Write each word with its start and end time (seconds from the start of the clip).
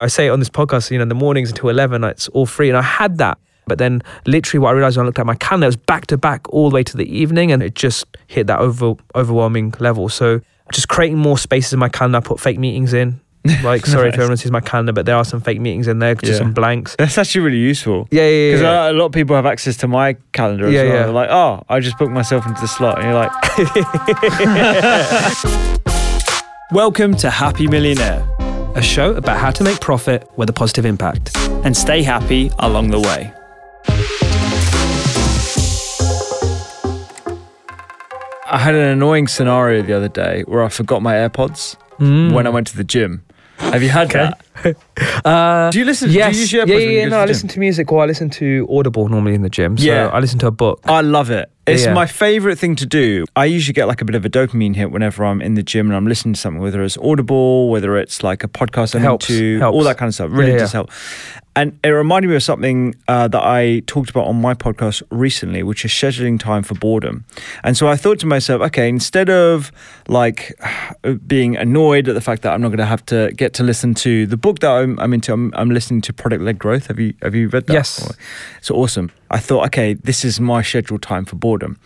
I 0.00 0.06
say 0.06 0.26
it 0.26 0.30
on 0.30 0.38
this 0.38 0.48
podcast, 0.48 0.90
you 0.92 0.98
know, 0.98 1.02
in 1.02 1.08
the 1.08 1.14
mornings 1.16 1.50
until 1.50 1.70
11, 1.70 2.04
it's 2.04 2.28
all 2.28 2.46
free. 2.46 2.68
And 2.68 2.78
I 2.78 2.82
had 2.82 3.18
that. 3.18 3.36
But 3.66 3.78
then 3.78 4.00
literally 4.26 4.60
what 4.62 4.70
I 4.70 4.72
realized 4.72 4.96
when 4.96 5.04
I 5.04 5.08
looked 5.08 5.18
at 5.18 5.26
my 5.26 5.34
calendar, 5.34 5.64
it 5.66 5.68
was 5.68 5.76
back 5.76 6.06
to 6.06 6.16
back 6.16 6.48
all 6.50 6.70
the 6.70 6.74
way 6.74 6.84
to 6.84 6.96
the 6.96 7.04
evening 7.12 7.50
and 7.52 7.62
it 7.64 7.74
just 7.74 8.06
hit 8.28 8.46
that 8.46 8.60
over, 8.60 8.94
overwhelming 9.16 9.74
level. 9.80 10.08
So 10.08 10.40
just 10.72 10.88
creating 10.88 11.18
more 11.18 11.36
spaces 11.36 11.72
in 11.72 11.80
my 11.80 11.88
calendar, 11.88 12.18
I 12.18 12.20
put 12.20 12.38
fake 12.40 12.58
meetings 12.58 12.92
in. 12.94 13.20
Like, 13.62 13.86
sorry 13.86 14.08
if 14.10 14.14
everyone 14.14 14.36
sees 14.36 14.50
my 14.52 14.60
calendar, 14.60 14.92
but 14.92 15.06
there 15.06 15.16
are 15.16 15.24
some 15.24 15.40
fake 15.40 15.58
meetings 15.60 15.88
in 15.88 16.00
there, 16.00 16.14
just 16.14 16.32
Yeah. 16.32 16.38
some 16.38 16.52
blanks. 16.52 16.94
That's 16.98 17.16
actually 17.16 17.40
really 17.42 17.56
useful. 17.58 18.06
Yeah, 18.10 18.22
yeah, 18.22 18.28
yeah. 18.28 18.50
Because 18.50 18.62
yeah. 18.62 18.90
a 18.90 18.92
lot 18.92 19.06
of 19.06 19.12
people 19.12 19.34
have 19.36 19.46
access 19.46 19.76
to 19.78 19.88
my 19.88 20.16
calendar 20.32 20.66
as 20.66 20.72
Yeah, 20.74 20.82
well. 20.84 20.92
yeah. 20.92 21.02
They're 21.04 21.12
like, 21.12 21.30
oh, 21.30 21.64
I 21.68 21.80
just 21.80 21.96
booked 21.98 22.12
myself 22.12 22.46
into 22.46 22.60
the 22.60 22.68
slot. 22.68 22.98
And 22.98 23.06
you're 23.06 23.14
like, 23.14 23.32
Welcome 26.72 27.16
to 27.16 27.30
Happy 27.30 27.66
Millionaire 27.66 28.22
a 28.74 28.82
show 28.82 29.14
about 29.14 29.38
how 29.38 29.50
to 29.50 29.64
make 29.64 29.80
profit 29.80 30.28
with 30.36 30.48
a 30.50 30.52
positive 30.52 30.84
impact. 30.84 31.36
and 31.64 31.76
stay 31.76 32.02
happy 32.02 32.50
along 32.60 32.90
the 32.90 33.00
way. 33.00 33.32
I 38.50 38.58
had 38.58 38.74
an 38.74 38.88
annoying 38.88 39.26
scenario 39.26 39.82
the 39.82 39.92
other 39.92 40.08
day 40.08 40.42
where 40.46 40.62
I 40.62 40.68
forgot 40.68 41.02
my 41.02 41.14
AirPods 41.14 41.74
hmm. 41.98 42.32
when 42.32 42.46
I 42.46 42.50
went 42.50 42.66
to 42.68 42.76
the 42.76 42.84
gym. 42.84 43.24
Have 43.58 43.82
you 43.82 43.88
had 43.88 44.06
Okay. 44.14 44.30
that? 44.30 44.44
Uh, 45.24 45.70
Do 45.70 45.78
you 45.78 45.84
listen? 45.84 46.10
yes. 46.10 46.32
Do 46.32 46.36
you 46.36 46.40
use 46.40 46.52
your 46.52 46.66
yeah, 46.66 46.76
yeah, 46.78 47.00
yeah. 47.02 47.08
No, 47.08 47.18
I 47.20 47.24
listen 47.26 47.48
to 47.50 47.60
music 47.60 47.92
or 47.92 48.02
I 48.02 48.06
listen 48.06 48.28
to 48.30 48.66
Audible 48.70 49.08
normally 49.08 49.34
in 49.34 49.42
the 49.42 49.48
gym. 49.48 49.76
So 49.78 49.84
Yeah. 49.84 50.08
I 50.08 50.18
listen 50.18 50.38
to 50.40 50.46
a 50.48 50.50
book. 50.50 50.80
I 50.84 51.00
love 51.00 51.30
it. 51.30 51.48
It's 51.66 51.84
Yeah. 51.84 51.92
my 51.94 52.06
favorite 52.06 52.58
thing 52.58 52.74
to 52.76 52.86
do. 52.86 53.24
I 53.36 53.44
usually 53.44 53.74
get 53.74 53.86
like 53.86 54.00
a 54.00 54.04
bit 54.04 54.14
of 54.16 54.24
a 54.24 54.28
dopamine 54.30 54.74
hit 54.74 54.90
whenever 54.90 55.24
I'm 55.24 55.40
in 55.40 55.54
the 55.54 55.62
gym 55.62 55.86
and 55.88 55.96
I'm 55.96 56.06
listening 56.06 56.34
to 56.34 56.40
something, 56.40 56.60
whether 56.62 56.82
it's 56.82 56.96
Audible, 56.98 57.68
whether 57.70 57.96
it's 57.96 58.22
like 58.24 58.42
a 58.42 58.48
podcast 58.48 58.94
I'm 58.96 59.02
Helps, 59.02 59.30
into, 59.30 59.58
helps. 59.60 59.74
all 59.74 59.84
that 59.84 59.96
kind 59.98 60.08
of 60.08 60.14
stuff. 60.14 60.30
Really 60.32 60.52
Yeah, 60.52 60.58
does 60.58 60.72
help. 60.72 60.90
And 61.58 61.76
it 61.82 61.88
reminded 61.88 62.28
me 62.28 62.36
of 62.36 62.44
something 62.44 62.94
uh, 63.08 63.26
that 63.26 63.42
I 63.42 63.80
talked 63.88 64.10
about 64.10 64.26
on 64.28 64.40
my 64.40 64.54
podcast 64.54 65.02
recently, 65.10 65.64
which 65.64 65.84
is 65.84 65.90
scheduling 65.90 66.38
time 66.38 66.62
for 66.62 66.74
boredom. 66.74 67.24
And 67.64 67.76
so 67.76 67.88
I 67.88 67.96
thought 67.96 68.20
to 68.20 68.26
myself, 68.26 68.62
okay, 68.62 68.88
instead 68.88 69.28
of 69.28 69.72
like 70.06 70.56
being 71.26 71.56
annoyed 71.56 72.06
at 72.06 72.14
the 72.14 72.20
fact 72.20 72.42
that 72.42 72.52
I'm 72.54 72.60
not 72.60 72.68
going 72.68 72.78
to 72.78 72.86
have 72.86 73.04
to 73.06 73.32
get 73.34 73.54
to 73.54 73.64
listen 73.64 73.94
to 73.94 74.24
the 74.24 74.36
book 74.36 74.60
that 74.60 74.70
I'm, 74.70 75.00
I'm 75.00 75.12
into, 75.12 75.32
I'm, 75.32 75.52
I'm 75.56 75.70
listening 75.70 76.00
to 76.02 76.12
Product 76.12 76.44
Led 76.44 76.60
Growth. 76.60 76.86
Have 76.86 77.00
you 77.00 77.14
have 77.22 77.34
you 77.34 77.48
read 77.48 77.66
that? 77.66 77.72
Yes. 77.72 78.08
It's 78.58 78.70
awesome. 78.70 79.10
I 79.30 79.38
thought, 79.38 79.66
okay, 79.66 79.94
this 79.94 80.24
is 80.24 80.40
my 80.40 80.62
scheduled 80.62 81.02
time 81.02 81.24
for 81.24 81.36
boredom. 81.36 81.78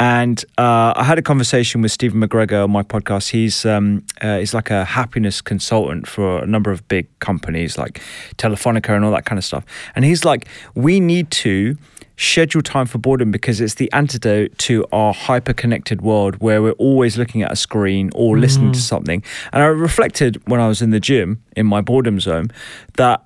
And 0.00 0.44
uh, 0.58 0.92
I 0.96 1.04
had 1.04 1.18
a 1.18 1.22
conversation 1.22 1.80
with 1.80 1.92
Stephen 1.92 2.20
McGregor 2.20 2.64
on 2.64 2.70
my 2.70 2.82
podcast. 2.82 3.30
He's 3.30 3.64
um, 3.64 4.04
uh, 4.20 4.38
he's 4.38 4.52
like 4.52 4.70
a 4.70 4.84
happiness 4.84 5.40
consultant 5.40 6.08
for 6.08 6.42
a 6.42 6.46
number 6.46 6.70
of 6.72 6.86
big 6.88 7.06
companies 7.20 7.78
like 7.78 8.02
Telefonica 8.36 8.90
and 8.90 9.04
all 9.04 9.12
that 9.12 9.24
kind 9.24 9.38
of 9.38 9.44
stuff. 9.44 9.64
And 9.94 10.04
he's 10.04 10.24
like, 10.24 10.48
we 10.74 10.98
need 10.98 11.30
to 11.30 11.76
schedule 12.16 12.62
time 12.62 12.86
for 12.86 12.98
boredom 12.98 13.30
because 13.30 13.60
it's 13.60 13.74
the 13.74 13.90
antidote 13.92 14.56
to 14.58 14.84
our 14.92 15.12
hyper 15.12 15.52
connected 15.52 16.00
world 16.00 16.36
where 16.36 16.62
we're 16.62 16.72
always 16.72 17.18
looking 17.18 17.42
at 17.42 17.50
a 17.50 17.56
screen 17.56 18.10
or 18.14 18.38
listening 18.38 18.72
to 18.72 18.80
something. 18.80 19.22
And 19.52 19.62
I 19.62 19.66
reflected 19.66 20.40
when 20.46 20.60
I 20.60 20.68
was 20.68 20.80
in 20.80 20.90
the 20.90 21.00
gym 21.00 21.42
in 21.56 21.66
my 21.66 21.80
boredom 21.80 22.20
zone 22.20 22.50
that 22.94 23.24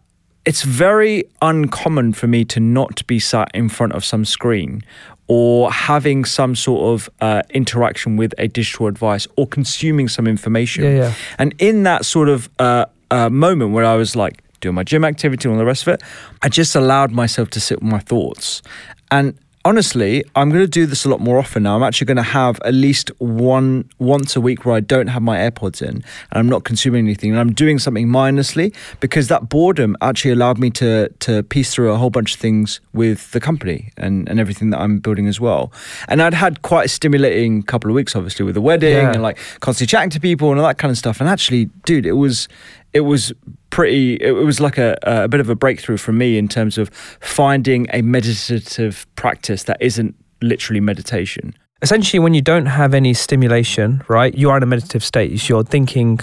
it's 0.48 0.62
very 0.62 1.24
uncommon 1.42 2.14
for 2.14 2.26
me 2.26 2.42
to 2.42 2.58
not 2.58 3.06
be 3.06 3.18
sat 3.18 3.50
in 3.52 3.68
front 3.68 3.92
of 3.92 4.02
some 4.02 4.24
screen 4.24 4.82
or 5.26 5.70
having 5.70 6.24
some 6.24 6.56
sort 6.56 6.94
of 6.94 7.10
uh, 7.20 7.42
interaction 7.50 8.16
with 8.16 8.32
a 8.38 8.48
digital 8.48 8.90
device 8.90 9.26
or 9.36 9.46
consuming 9.46 10.08
some 10.08 10.26
information. 10.26 10.84
Yeah, 10.84 10.90
yeah. 10.90 11.14
And 11.38 11.54
in 11.58 11.82
that 11.82 12.06
sort 12.06 12.30
of 12.30 12.48
uh, 12.58 12.86
uh, 13.10 13.28
moment 13.28 13.72
where 13.72 13.84
I 13.84 13.96
was 13.96 14.16
like 14.16 14.42
doing 14.60 14.74
my 14.74 14.84
gym 14.84 15.04
activity 15.04 15.50
and 15.50 15.52
all 15.52 15.58
the 15.58 15.66
rest 15.66 15.82
of 15.82 15.88
it, 15.88 16.02
I 16.40 16.48
just 16.48 16.74
allowed 16.74 17.12
myself 17.12 17.50
to 17.50 17.60
sit 17.60 17.82
with 17.82 17.92
my 17.92 17.98
thoughts. 17.98 18.62
And 19.10 19.38
honestly, 19.64 20.24
I'm 20.34 20.48
going 20.50 20.62
to 20.62 20.68
do 20.68 20.86
this 20.86 21.04
a 21.04 21.08
lot 21.08 21.20
more 21.20 21.38
often 21.38 21.64
now. 21.64 21.76
I'm 21.76 21.82
actually 21.82 22.06
going 22.06 22.16
to 22.16 22.22
have 22.22 22.60
at 22.64 22.74
least 22.74 23.10
one 23.18 23.88
once 23.98 24.36
a 24.36 24.40
week 24.40 24.64
where 24.64 24.74
I 24.74 24.80
don't 24.80 25.08
have 25.08 25.22
my 25.22 25.36
AirPods 25.38 25.82
in 25.82 25.88
and 25.88 26.04
I'm 26.32 26.48
not 26.48 26.64
consuming 26.64 27.04
anything 27.04 27.30
and 27.30 27.40
I'm 27.40 27.52
doing 27.52 27.78
something 27.78 28.08
mindlessly 28.08 28.72
because 29.00 29.28
that 29.28 29.48
boredom 29.48 29.96
actually 30.00 30.30
allowed 30.30 30.58
me 30.58 30.70
to 30.70 31.08
to 31.20 31.42
piece 31.42 31.74
through 31.74 31.92
a 31.92 31.96
whole 31.96 32.10
bunch 32.10 32.34
of 32.34 32.40
things 32.40 32.80
with 32.92 33.30
the 33.32 33.40
company 33.40 33.90
and, 33.96 34.28
and 34.28 34.40
everything 34.40 34.70
that 34.70 34.80
I'm 34.80 34.98
building 34.98 35.26
as 35.26 35.40
well. 35.40 35.72
And 36.08 36.22
I'd 36.22 36.34
had 36.34 36.62
quite 36.62 36.86
a 36.86 36.88
stimulating 36.88 37.62
couple 37.62 37.90
of 37.90 37.94
weeks, 37.94 38.14
obviously, 38.16 38.44
with 38.44 38.54
the 38.54 38.60
wedding 38.60 38.96
Yeah. 38.96 39.12
and 39.12 39.22
like 39.22 39.38
constantly 39.60 39.90
chatting 39.90 40.10
to 40.10 40.20
people 40.20 40.50
and 40.50 40.60
all 40.60 40.66
that 40.66 40.78
kind 40.78 40.90
of 40.90 40.98
stuff. 40.98 41.20
And 41.20 41.28
actually, 41.28 41.66
dude, 41.84 42.06
it 42.06 42.12
was 42.12 42.48
it 42.92 43.00
was 43.00 43.32
pretty 43.70 44.14
it 44.14 44.32
was 44.32 44.60
like 44.60 44.78
a, 44.78 44.98
a 45.02 45.28
bit 45.28 45.40
of 45.40 45.48
a 45.48 45.54
breakthrough 45.54 45.96
for 45.96 46.12
me 46.12 46.38
in 46.38 46.48
terms 46.48 46.78
of 46.78 46.88
finding 47.20 47.86
a 47.92 48.02
meditative 48.02 49.06
practice 49.16 49.64
that 49.64 49.80
isn't 49.80 50.14
literally 50.40 50.80
meditation. 50.80 51.54
Essentially 51.82 52.18
when 52.18 52.34
you 52.34 52.42
don't 52.42 52.66
have 52.66 52.94
any 52.94 53.14
stimulation 53.14 54.02
right 54.08 54.34
you 54.34 54.50
are 54.50 54.56
in 54.56 54.62
a 54.62 54.66
meditative 54.66 55.04
state. 55.04 55.48
You're 55.48 55.64
thinking 55.64 56.20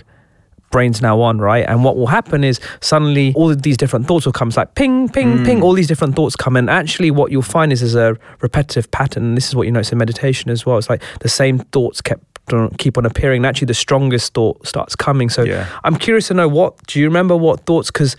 brain's 0.72 1.02
now 1.02 1.22
on 1.22 1.40
right? 1.40 1.66
And 1.68 1.84
what 1.84 1.96
will 1.96 2.08
happen 2.08 2.44
is 2.44 2.60
suddenly 2.82 3.34
all 3.36 3.52
of 3.52 3.62
these 3.62 3.78
different 3.78 4.08
thoughts 4.08 4.26
will 4.26 4.34
come. 4.34 4.50
It's 4.50 4.58
like 4.58 4.76
ping 4.76 5.08
ping 5.08 5.38
mm. 5.38 5.46
ping 5.46 5.62
all 5.62 5.74
these 5.74 5.88
different 5.88 6.16
thoughts 6.16 6.36
come. 6.36 6.56
And 6.58 6.70
actually 6.70 7.12
what 7.12 7.32
you'll 7.32 7.44
find 7.44 7.72
is 7.72 7.80
there's 7.80 7.96
a 7.96 8.18
repetitive 8.42 8.90
pattern. 8.92 9.24
And 9.24 9.38
this 9.38 9.48
is 9.48 9.56
what 9.56 9.68
you 9.68 9.72
notice 9.72 9.92
in 9.92 9.98
meditation 9.98 10.50
as 10.50 10.66
well. 10.66 10.78
It's 10.78 10.90
like 10.90 11.04
the 11.22 11.30
same 11.30 11.60
thoughts 11.60 12.02
kept 12.02 12.35
keep 12.78 12.98
on 12.98 13.06
appearing 13.06 13.38
and 13.40 13.46
actually 13.46 13.66
the 13.66 13.74
strongest 13.74 14.34
thought 14.34 14.66
starts 14.68 14.96
coming 14.96 15.30
so 15.30 15.44
Yeah. 15.44 15.68
i'm 15.84 15.96
curious 15.96 16.28
to 16.28 16.34
know 16.34 16.48
what 16.48 16.76
do 16.88 17.00
you 17.00 17.06
remember 17.06 17.36
what 17.36 17.62
thoughts 17.62 17.90
because 17.92 18.16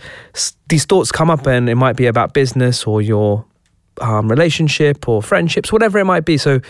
these 0.67 0.85
thoughts 0.85 1.11
come 1.11 1.29
up 1.29 1.47
and 1.47 1.69
it 1.69 1.75
might 1.75 1.95
be 1.95 2.07
about 2.07 2.33
business 2.33 2.85
or 2.85 3.01
your 3.01 3.45
um, 4.01 4.29
relationship 4.29 5.07
or 5.07 5.21
friendships 5.21 5.71
whatever 5.71 5.99
it 5.99 6.05
might 6.05 6.25
be. 6.25 6.37
So 6.37 6.61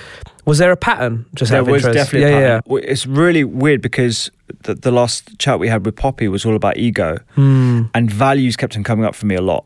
was 0.46 0.60
there 0.60 0.72
a 0.72 0.78
pattern? 0.78 1.26
Just 1.36 1.52
there 1.52 1.64
was 1.64 1.86
interest? 1.86 2.12
definitely 2.12 2.32
yeah, 2.32 2.62
yeah, 2.66 2.78
it's 2.84 3.06
really 3.06 3.44
weird 3.44 3.82
because 3.82 4.32
the, 4.64 4.76
the 4.76 4.92
last 4.92 5.38
chat 5.40 5.60
we 5.60 5.68
had 5.68 5.86
with 5.86 5.96
poppy 5.96 6.28
was 6.28 6.46
all 6.46 6.56
about 6.56 6.78
ego. 6.78 7.18
Hmm. 7.36 7.84
and 7.94 8.10
values 8.12 8.56
kept 8.56 8.76
on 8.78 8.84
coming 8.84 9.06
up 9.06 9.16
for 9.16 9.26
me 9.26 9.36
a 9.36 9.42
lot. 9.42 9.66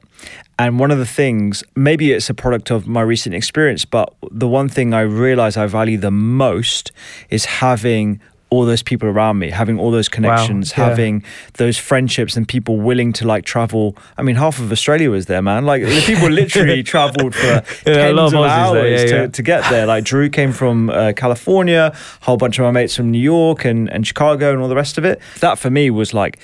And 0.57 0.79
one 0.79 0.91
of 0.91 0.97
the 0.97 1.05
things 1.05 1.63
maybe 1.75 2.11
it's 2.11 2.29
a 2.29 2.33
product 2.33 2.71
of 2.71 2.87
my 2.87 3.01
recent 3.01 3.33
experience 3.33 3.83
but 3.83 4.13
the 4.29 4.47
one 4.47 4.69
thing 4.69 4.93
i 4.93 5.01
realize 5.01 5.57
i 5.57 5.65
value 5.65 5.97
the 5.97 6.11
most 6.11 6.91
is 7.31 7.45
having 7.45 8.21
all 8.51 8.65
those 8.65 8.83
people 8.83 9.07
around 9.07 9.39
me 9.39 9.49
having 9.49 9.79
all 9.79 9.91
those 9.91 10.09
connections 10.09 10.73
yeah. 10.77 10.85
having 10.85 11.23
those 11.53 11.77
friendships 11.77 12.35
and 12.35 12.47
people 12.47 12.77
willing 12.77 13.13
to 13.13 13.25
like 13.25 13.45
travel 13.45 13.95
i 14.17 14.21
mean 14.21 14.35
half 14.35 14.59
of 14.59 14.71
australia 14.71 15.09
was 15.09 15.25
there 15.25 15.41
man 15.41 15.65
like 15.65 15.81
the 15.81 16.03
people 16.05 16.29
literally 16.41 16.83
traveled 16.83 17.33
for 17.33 17.61
Yeah, 17.85 17.93
a 17.93 18.13
tens 18.13 18.15
lot 18.15 18.33
of 18.33 18.33
of 18.33 18.45
hours 18.45 19.03
yeah, 19.03 19.21
to, 19.21 19.27
to 19.29 19.43
get 19.43 19.69
there. 19.69 19.85
Like 19.85 20.03
Drew 20.03 20.29
came 20.29 20.51
from 20.51 20.89
uh, 20.89 21.13
California, 21.15 21.91
a 21.93 22.25
whole 22.25 22.37
bunch 22.37 22.59
of 22.59 22.63
my 22.63 22.71
mates 22.71 22.95
from 22.95 23.11
New 23.11 23.19
York 23.19 23.65
and, 23.65 23.89
and 23.91 24.05
Chicago 24.05 24.51
and 24.51 24.61
all 24.61 24.67
the 24.69 24.75
rest 24.75 24.97
of 24.97 25.05
it. 25.05 25.21
That 25.39 25.57
for 25.57 25.69
me 25.69 25.89
was 25.89 26.13
like 26.13 26.39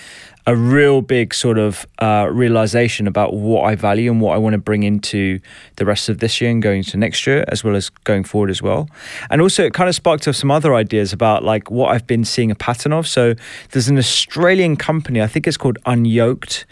a 0.48 0.56
real 0.56 1.02
big 1.02 1.34
sort 1.34 1.58
of 1.58 1.86
uh, 2.00 2.30
realization 2.32 3.06
about 3.06 3.34
what 3.34 3.64
I 3.64 3.76
value 3.76 4.10
and 4.10 4.22
what 4.22 4.34
I 4.34 4.38
want 4.38 4.54
to 4.54 4.58
bring 4.58 4.84
into 4.84 5.42
the 5.76 5.86
rest 5.86 6.08
of 6.08 6.20
this 6.20 6.40
year 6.40 6.50
and 6.50 6.64
going 6.64 6.80
into 6.80 6.96
next 6.96 7.28
year, 7.28 7.44
as 7.50 7.66
well 7.66 7.76
as 7.76 7.90
going 7.90 8.24
forward 8.24 8.50
as 8.50 8.62
well. 8.62 8.90
And 9.30 9.42
also, 9.42 9.66
it 9.66 9.74
kind 9.74 9.90
of 9.90 9.96
sparked 9.96 10.26
off 10.26 10.38
some 10.38 10.50
other 10.50 10.74
ideas 10.74 11.12
about 11.12 11.44
like 11.44 11.70
what 11.70 11.92
I've 11.94 12.08
been 12.08 12.24
seeing 12.24 12.50
a 12.50 12.56
pattern 12.56 12.94
of. 12.94 13.08
So 13.08 13.36
there's 13.72 13.90
an 13.90 13.98
Australian 13.98 14.78
company, 14.78 15.22
I 15.22 15.28
think 15.28 15.48
it's 15.48 15.58
called 15.58 15.78
Unyoked 15.86 16.64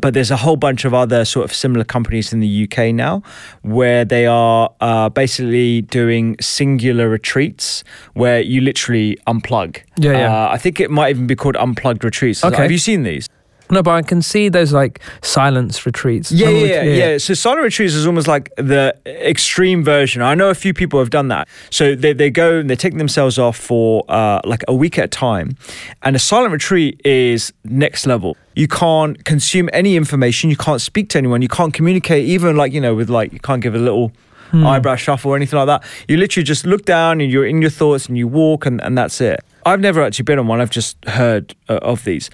but 0.00 0.14
there's 0.14 0.30
a 0.30 0.36
whole 0.36 0.56
bunch 0.56 0.84
of 0.84 0.94
other 0.94 1.24
sort 1.24 1.44
of 1.44 1.54
similar 1.54 1.84
companies 1.84 2.32
in 2.32 2.40
the 2.40 2.68
UK 2.68 2.94
now 2.94 3.22
where 3.62 4.04
they 4.04 4.26
are 4.26 4.72
uh, 4.80 5.08
basically 5.08 5.82
doing 5.82 6.36
singular 6.40 7.08
retreats 7.08 7.84
where 8.14 8.40
you 8.40 8.60
literally 8.60 9.18
unplug. 9.26 9.78
Yeah, 9.96 10.12
yeah. 10.12 10.44
Uh, 10.44 10.50
I 10.52 10.58
think 10.58 10.80
it 10.80 10.90
might 10.90 11.10
even 11.10 11.26
be 11.26 11.36
called 11.36 11.56
unplugged 11.56 12.04
retreats. 12.04 12.44
Okay. 12.44 12.56
Have 12.56 12.70
you 12.70 12.78
seen 12.78 13.02
these? 13.02 13.28
No, 13.70 13.82
but 13.82 13.92
I 13.92 14.02
can 14.02 14.22
see 14.22 14.48
those 14.48 14.72
like 14.72 15.00
silence 15.22 15.86
retreats. 15.86 16.32
Yeah, 16.32 16.48
yeah, 16.48 16.82
yeah, 16.82 16.82
yeah. 16.82 17.18
So 17.18 17.34
silent 17.34 17.62
retreats 17.62 17.94
is 17.94 18.06
almost 18.06 18.26
like 18.26 18.52
the 18.56 18.96
extreme 19.06 19.84
version. 19.84 20.22
I 20.22 20.34
know 20.34 20.50
a 20.50 20.54
few 20.54 20.74
people 20.74 20.98
have 20.98 21.10
done 21.10 21.28
that. 21.28 21.48
So 21.70 21.94
they, 21.94 22.12
they 22.12 22.30
go 22.30 22.58
and 22.58 22.68
they 22.68 22.76
take 22.76 22.96
themselves 22.98 23.38
off 23.38 23.56
for 23.56 24.04
uh, 24.08 24.40
like 24.44 24.64
a 24.68 24.74
week 24.74 24.98
at 24.98 25.04
a 25.04 25.08
time. 25.08 25.56
And 26.02 26.16
a 26.16 26.18
silent 26.18 26.52
retreat 26.52 27.00
is 27.04 27.52
next 27.64 28.06
level. 28.06 28.36
You 28.54 28.66
can't 28.66 29.24
consume 29.24 29.70
any 29.72 29.96
information. 29.96 30.50
You 30.50 30.56
can't 30.56 30.80
speak 30.80 31.08
to 31.10 31.18
anyone. 31.18 31.40
You 31.40 31.48
can't 31.48 31.72
communicate 31.72 32.26
even 32.26 32.56
like, 32.56 32.72
you 32.72 32.80
know, 32.80 32.94
with 32.94 33.08
like, 33.08 33.32
you 33.32 33.40
can't 33.40 33.62
give 33.62 33.74
a 33.74 33.78
little 33.78 34.12
eyebrow 34.52 34.96
shuffle 34.96 35.30
or 35.30 35.36
anything 35.36 35.56
like 35.56 35.66
that. 35.66 35.84
You 36.08 36.16
literally 36.16 36.42
just 36.42 36.66
look 36.66 36.84
down 36.84 37.20
and 37.20 37.30
you're 37.30 37.46
in 37.46 37.60
your 37.60 37.70
thoughts 37.70 38.06
and 38.06 38.18
you 38.18 38.26
walk 38.26 38.66
and, 38.66 38.80
and 38.82 38.98
that's 38.98 39.20
it. 39.20 39.38
I've 39.64 39.78
never 39.78 40.02
actually 40.02 40.24
been 40.24 40.40
on 40.40 40.48
one. 40.48 40.60
I've 40.60 40.70
just 40.70 41.02
heard 41.04 41.54
uh, 41.68 41.74
of 41.74 42.02
these 42.04 42.30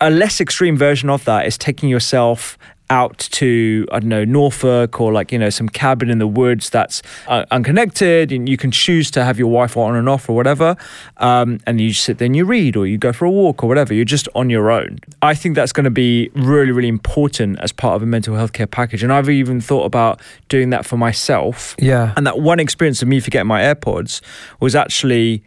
a 0.00 0.10
less 0.10 0.40
extreme 0.40 0.76
version 0.76 1.10
of 1.10 1.24
that 1.24 1.46
is 1.46 1.56
taking 1.56 1.88
yourself 1.88 2.58
out 2.90 3.18
to 3.18 3.86
I 3.90 4.00
don't 4.00 4.08
know 4.08 4.24
Norfolk 4.24 5.00
or 5.00 5.12
like 5.12 5.32
you 5.32 5.38
know 5.38 5.50
some 5.50 5.68
cabin 5.68 6.10
in 6.10 6.18
the 6.18 6.26
woods 6.26 6.70
that's 6.70 7.02
uh, 7.26 7.44
unconnected, 7.50 8.32
and 8.32 8.48
you 8.48 8.56
can 8.56 8.70
choose 8.70 9.10
to 9.12 9.24
have 9.24 9.38
your 9.38 9.48
Wi-Fi 9.48 9.80
on 9.80 9.96
and 9.96 10.08
off 10.08 10.28
or 10.28 10.36
whatever, 10.36 10.76
um, 11.16 11.58
and 11.66 11.80
you 11.80 11.92
sit 11.92 12.18
there 12.18 12.26
and 12.26 12.36
you 12.36 12.44
read 12.44 12.76
or 12.76 12.86
you 12.86 12.98
go 12.98 13.12
for 13.12 13.24
a 13.24 13.30
walk 13.30 13.62
or 13.62 13.68
whatever. 13.68 13.94
You're 13.94 14.04
just 14.04 14.28
on 14.34 14.50
your 14.50 14.70
own. 14.70 14.98
I 15.22 15.34
think 15.34 15.54
that's 15.56 15.72
going 15.72 15.84
to 15.84 15.90
be 15.90 16.30
really 16.34 16.72
really 16.72 16.88
important 16.88 17.58
as 17.60 17.72
part 17.72 17.96
of 17.96 18.02
a 18.02 18.06
mental 18.06 18.36
health 18.36 18.52
care 18.52 18.66
package, 18.66 19.02
and 19.02 19.12
I've 19.12 19.30
even 19.30 19.60
thought 19.60 19.84
about 19.84 20.20
doing 20.48 20.70
that 20.70 20.86
for 20.86 20.96
myself. 20.96 21.74
Yeah. 21.78 22.12
And 22.16 22.26
that 22.26 22.40
one 22.40 22.60
experience 22.60 23.02
of 23.02 23.08
me 23.08 23.20
forgetting 23.20 23.48
my 23.48 23.62
AirPods 23.62 24.20
was 24.60 24.74
actually. 24.74 25.42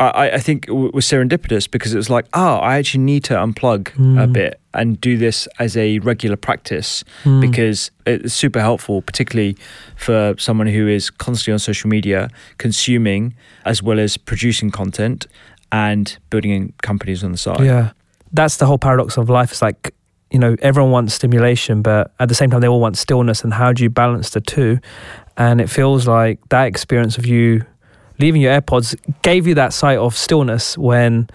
I, 0.00 0.30
I 0.32 0.38
think 0.40 0.66
it 0.68 0.72
was 0.72 1.04
serendipitous 1.06 1.70
because 1.70 1.94
it 1.94 1.96
was 1.96 2.10
like, 2.10 2.26
oh, 2.34 2.56
I 2.56 2.76
actually 2.78 3.04
need 3.04 3.22
to 3.24 3.34
unplug 3.34 3.88
a 3.90 4.26
Mm. 4.26 4.32
bit 4.32 4.60
and 4.74 5.00
do 5.00 5.16
this 5.16 5.46
as 5.58 5.76
a 5.76 5.98
regular 6.00 6.36
practice 6.36 7.04
Mm. 7.24 7.40
because 7.40 7.90
it's 8.06 8.34
super 8.34 8.60
helpful, 8.60 9.02
particularly 9.02 9.56
for 9.96 10.34
someone 10.38 10.66
who 10.66 10.88
is 10.88 11.08
constantly 11.10 11.52
on 11.52 11.58
social 11.60 11.88
media, 11.88 12.30
consuming 12.58 13.34
as 13.64 13.82
well 13.82 14.00
as 14.00 14.16
producing 14.16 14.70
content 14.70 15.26
and 15.70 16.18
building 16.30 16.72
companies 16.82 17.22
on 17.22 17.32
the 17.32 17.38
side. 17.38 17.60
Yeah. 17.64 17.90
That's 18.32 18.56
the 18.56 18.66
whole 18.66 18.78
paradox 18.78 19.16
of 19.18 19.28
life. 19.28 19.52
It's 19.52 19.62
like, 19.62 19.94
you 20.30 20.38
know, 20.38 20.56
everyone 20.62 20.90
wants 20.90 21.14
stimulation, 21.14 21.82
but 21.82 22.12
at 22.18 22.28
the 22.28 22.34
same 22.34 22.50
time, 22.50 22.60
they 22.60 22.68
all 22.68 22.80
want 22.80 22.96
stillness. 22.96 23.44
And 23.44 23.52
how 23.54 23.72
do 23.72 23.82
you 23.82 23.90
balance 23.90 24.30
the 24.30 24.40
two? 24.40 24.78
And 25.36 25.60
it 25.60 25.68
feels 25.70 26.08
like 26.08 26.38
that 26.48 26.64
experience 26.66 27.18
of 27.18 27.26
you 27.26 27.64
leaving 28.22 28.40
your 28.40 28.58
AirPods 28.58 28.94
gave 29.22 29.46
you 29.46 29.54
that 29.56 29.72
sight 29.72 29.98
of 29.98 30.16
stillness 30.16 30.78
when, 30.78 31.28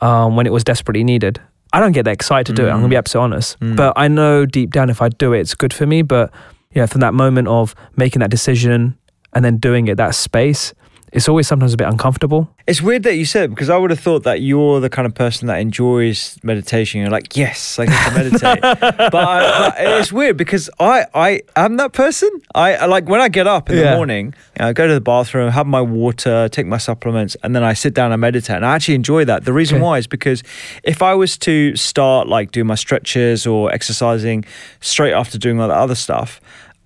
um, 0.00 0.34
when 0.36 0.46
it 0.46 0.52
was 0.52 0.64
desperately 0.64 1.04
needed. 1.04 1.38
I 1.72 1.78
don't 1.78 1.92
get 1.92 2.04
that 2.06 2.12
excited 2.12 2.46
to 2.46 2.52
do 2.52 2.66
it. 2.66 2.70
I'm 2.70 2.78
gonna 2.78 2.88
be 2.88 2.96
Mm. 2.96 2.98
absolutely 2.98 3.24
honest, 3.34 3.60
Mm. 3.60 3.76
but 3.76 3.92
I 3.96 4.08
know 4.08 4.44
deep 4.46 4.70
down 4.72 4.90
if 4.90 5.00
I 5.00 5.08
do 5.10 5.32
it, 5.34 5.40
it's 5.40 5.54
good 5.54 5.72
for 5.72 5.86
me. 5.86 6.02
But 6.02 6.30
yeah, 6.74 6.86
from 6.86 7.00
that 7.02 7.14
moment 7.14 7.46
of 7.46 7.74
making 7.96 8.20
that 8.20 8.30
decision 8.30 8.96
and 9.34 9.44
then 9.44 9.58
doing 9.58 9.86
it, 9.86 9.96
that 9.98 10.14
space, 10.16 10.74
it's 11.12 11.28
always 11.28 11.48
sometimes 11.48 11.74
a 11.74 11.76
bit 11.76 11.88
uncomfortable. 11.88 12.48
It's 12.66 12.80
weird 12.80 13.02
that 13.02 13.16
you 13.16 13.24
said 13.24 13.44
it 13.44 13.48
because 13.50 13.68
I 13.68 13.76
would 13.76 13.90
have 13.90 13.98
thought 14.00 14.22
that 14.22 14.40
you're 14.42 14.78
the 14.80 14.88
kind 14.90 15.06
of 15.06 15.14
person 15.14 15.48
that 15.48 15.58
enjoys 15.58 16.38
meditation. 16.44 17.00
You're 17.00 17.10
like, 17.10 17.36
yes, 17.36 17.78
I 17.78 17.86
get 17.86 18.08
to 18.08 18.14
meditate. 18.40 18.60
but, 18.62 19.14
I, 19.14 19.70
but 19.70 20.00
it's 20.00 20.12
weird 20.12 20.36
because 20.36 20.70
I, 20.78 21.06
I 21.14 21.40
am 21.56 21.76
that 21.78 21.92
person. 21.92 22.30
I 22.54 22.74
I 22.76 22.86
like 22.86 23.08
when 23.08 23.20
I 23.20 23.28
get 23.28 23.46
up 23.46 23.70
in 23.70 23.76
Yeah. 23.76 23.90
the 23.90 23.96
morning, 23.96 24.26
you 24.56 24.62
know, 24.64 24.68
I 24.68 24.72
go 24.72 24.86
to 24.86 24.94
the 24.94 25.00
bathroom, 25.00 25.50
have 25.50 25.66
my 25.66 25.80
water, 25.80 26.48
take 26.48 26.66
my 26.66 26.78
supplements, 26.78 27.36
and 27.42 27.56
then 27.56 27.64
I 27.64 27.72
sit 27.72 27.92
down 27.94 28.12
and 28.12 28.20
meditate. 28.20 28.56
And 28.56 28.66
I 28.66 28.74
actually 28.76 28.94
enjoy 28.94 29.24
that. 29.24 29.44
The 29.44 29.52
reason 29.52 29.76
Okay. 29.78 29.84
why 29.84 29.98
is 29.98 30.06
because 30.06 30.42
if 30.84 31.02
I 31.02 31.14
was 31.14 31.36
to 31.38 31.74
start 31.76 32.28
like 32.28 32.52
doing 32.52 32.66
my 32.68 32.76
stretches 32.76 33.46
or 33.46 33.72
exercising 33.72 34.44
straight 34.80 35.12
after 35.12 35.38
doing 35.38 35.60
all 35.60 35.68
that 35.68 35.76
other 35.76 35.94
stuff, 35.96 36.40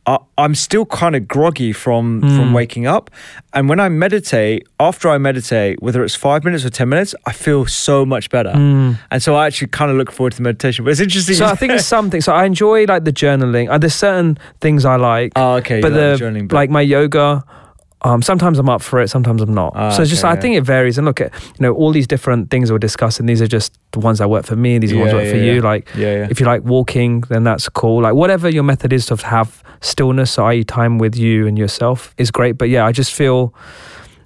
I, 0.07 0.19
I'm 0.37 0.55
still 0.55 0.85
kind 0.85 1.17
of 1.17 1.27
groggy 1.27 1.73
from 1.73 2.21
from 2.21 2.51
Mm. 2.51 2.53
waking 2.55 2.87
up, 2.87 3.11
and 3.55 3.69
when 3.71 3.81
I 3.81 3.89
meditate, 3.89 4.67
after 4.79 5.09
I 5.09 5.17
meditate, 5.19 5.83
whether 5.83 6.05
it's 6.05 6.15
five 6.15 6.45
minutes 6.45 6.65
or 6.65 6.71
ten 6.71 6.89
minutes, 6.91 7.15
I 7.27 7.33
feel 7.33 7.65
so 7.67 8.05
much 8.05 8.29
better, 8.29 8.53
Mm. 8.53 8.99
and 9.11 9.23
so 9.23 9.35
I 9.35 9.47
actually 9.47 9.69
kind 9.69 9.91
of 9.91 9.97
look 9.97 10.13
forward 10.13 10.33
to 10.33 10.37
the 10.37 10.43
meditation. 10.43 10.85
But 10.85 10.91
it's 10.93 11.01
interesting. 11.01 11.37
So 11.37 11.47
I 11.47 11.55
think 11.55 11.73
it's 11.73 11.87
something. 11.87 12.21
So 12.21 12.33
I 12.35 12.45
enjoy 12.45 12.85
like 12.85 13.05
the 13.05 13.13
journaling. 13.13 13.71
Uh, 13.71 13.79
there's 13.79 13.95
certain 13.95 14.37
things 14.61 14.85
I 14.85 14.97
like, 14.97 15.33
oh, 15.37 15.55
okay, 15.61 15.81
but 15.81 15.93
like 15.93 16.19
the 16.19 16.25
journaling 16.25 16.49
bit. 16.49 16.53
like 16.55 16.71
my 16.71 16.83
yoga. 16.83 17.43
Um, 18.05 18.21
sometimes 18.21 18.59
I'm 18.59 18.69
up 18.69 18.83
for 18.83 19.01
it, 19.01 19.09
sometimes 19.09 19.41
I'm 19.41 19.55
not. 19.55 19.73
Ah, 19.75 19.91
so 19.91 20.03
it's 20.03 20.11
just 20.11 20.25
okay, 20.25 20.31
I 20.33 20.35
yeah. 20.35 20.41
think 20.41 20.57
it 20.57 20.61
varies. 20.61 20.99
And 20.99 21.07
look 21.07 21.21
at 21.23 21.33
you 21.33 21.61
know 21.61 21.73
all 21.73 21.91
these 21.91 22.07
different 22.07 22.51
things 22.51 22.71
we're 22.71 22.79
discussing. 22.79 23.25
These 23.27 23.41
are 23.41 23.47
just 23.47 23.79
the 23.93 23.99
ones 23.99 24.19
that 24.19 24.29
work 24.29 24.45
for 24.45 24.57
me. 24.57 24.79
These 24.79 24.93
are 24.93 24.97
the 24.97 25.01
ones 25.01 25.13
that 25.13 25.23
work 25.23 25.31
for 25.31 25.39
you. 25.39 25.63
Like 25.63 25.89
if 25.97 26.39
you 26.39 26.47
like 26.47 26.63
walking, 26.65 27.23
then 27.23 27.45
that's 27.45 27.69
cool. 27.71 28.03
Like 28.03 28.15
whatever 28.15 28.49
your 28.49 28.63
method 28.63 28.93
is 28.93 29.07
to 29.07 29.17
have 29.17 29.63
stillness, 29.81 30.33
so 30.33 30.45
i.e. 30.47 30.65
time 30.65 30.99
with 30.99 31.17
you 31.17 31.47
and 31.47 31.59
yourself, 31.59 32.15
is 32.19 32.31
great. 32.31 32.59
But 32.59 32.69
yeah, 32.69 32.85
I 32.85 32.93
just 32.93 33.13
feel. 33.15 33.55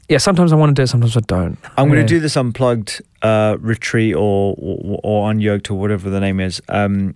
Yeah, 0.09 0.17
sometimes 0.19 0.55
I 0.55 0.57
want 0.57 0.71
to 0.71 0.81
do 0.81 0.85
it, 0.85 0.87
sometimes 0.87 1.17
I 1.19 1.21
don't. 1.21 1.59
I'm 1.77 1.89
going 1.89 2.01
to 2.01 2.07
do 2.07 2.19
this 2.19 2.35
unplugged 2.35 3.03
uh, 3.21 3.59
retreat 3.61 4.15
or, 4.15 4.55
or 4.59 4.99
or 5.05 5.31
unyoked 5.31 5.71
or 5.71 5.75
whatever 5.75 6.09
the 6.09 6.19
name 6.19 6.41
is 6.41 6.63
um, 6.71 7.15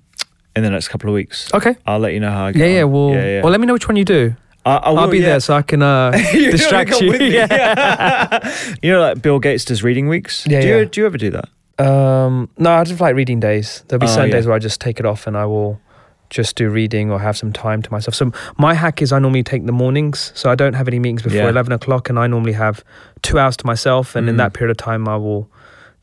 in 0.54 0.62
the 0.62 0.68
next 0.68 0.88
couple 0.88 1.08
of 1.08 1.14
weeks. 1.14 1.52
Okay. 1.54 1.74
I'll 1.86 1.98
let 1.98 2.12
you 2.12 2.20
know 2.20 2.30
how. 2.30 2.44
I 2.46 2.52
get 2.52 2.60
Yeah, 2.68 2.74
yeah. 2.76 2.82
on. 2.82 2.92
Well, 2.92 3.08
yeah, 3.14 3.24
yeah. 3.24 3.42
well, 3.42 3.50
let 3.50 3.60
me 3.60 3.66
know 3.66 3.72
which 3.72 3.88
one 3.88 3.96
you 3.96 4.04
do. 4.04 4.36
I, 4.64 4.76
I 4.76 4.92
I'll 4.92 5.08
be 5.08 5.18
yeah. 5.18 5.26
there 5.26 5.40
so 5.40 5.54
I 5.54 5.62
can 5.62 5.82
uh, 5.82 6.10
distract 6.32 7.00
you. 7.00 7.12
Yeah. 7.32 8.54
you 8.82 8.92
know, 8.92 9.00
like 9.00 9.22
Bill 9.22 9.38
Gates 9.38 9.64
does 9.64 9.82
reading 9.82 10.08
weeks. 10.08 10.46
Yeah, 10.46 10.60
do 10.60 10.68
you 10.68 10.76
yeah. 10.78 10.84
do 10.84 11.00
you 11.00 11.06
ever 11.06 11.18
do 11.18 11.30
that? 11.30 11.48
Um, 11.84 12.48
no, 12.58 12.70
I 12.72 12.84
just 12.84 13.00
like 13.00 13.14
reading 13.16 13.40
days. 13.40 13.82
There'll 13.88 14.00
be 14.00 14.06
Oh, 14.06 14.10
certain 14.14 14.30
yeah. 14.30 14.40
where 14.46 14.54
I 14.54 14.58
just 14.58 14.80
take 14.80 15.00
it 15.00 15.06
off 15.06 15.26
and 15.26 15.36
I 15.36 15.46
will 15.46 15.80
just 16.30 16.54
do 16.56 16.70
reading 16.70 17.10
or 17.10 17.18
have 17.18 17.36
some 17.36 17.52
time 17.52 17.82
to 17.82 17.90
myself. 17.90 18.14
So 18.14 18.30
my 18.56 18.72
hack 18.74 19.02
is 19.02 19.12
I 19.12 19.18
normally 19.18 19.42
take 19.42 19.66
the 19.66 19.72
mornings, 19.72 20.32
so 20.34 20.50
I 20.50 20.54
don't 20.54 20.74
have 20.74 20.86
any 20.88 20.98
meetings 20.98 21.22
before 21.22 21.38
Yeah. 21.38 21.48
eleven 21.48 21.72
o'clock, 21.72 22.08
and 22.08 22.18
I 22.18 22.26
normally 22.26 22.52
have 22.54 22.84
two 23.22 23.38
hours 23.38 23.56
to 23.58 23.66
myself. 23.66 24.14
And 24.16 24.28
in 24.28 24.34
Mm. 24.36 24.38
that 24.38 24.52
period 24.54 24.70
of 24.70 24.76
time, 24.76 25.08
I 25.08 25.16
will 25.16 25.50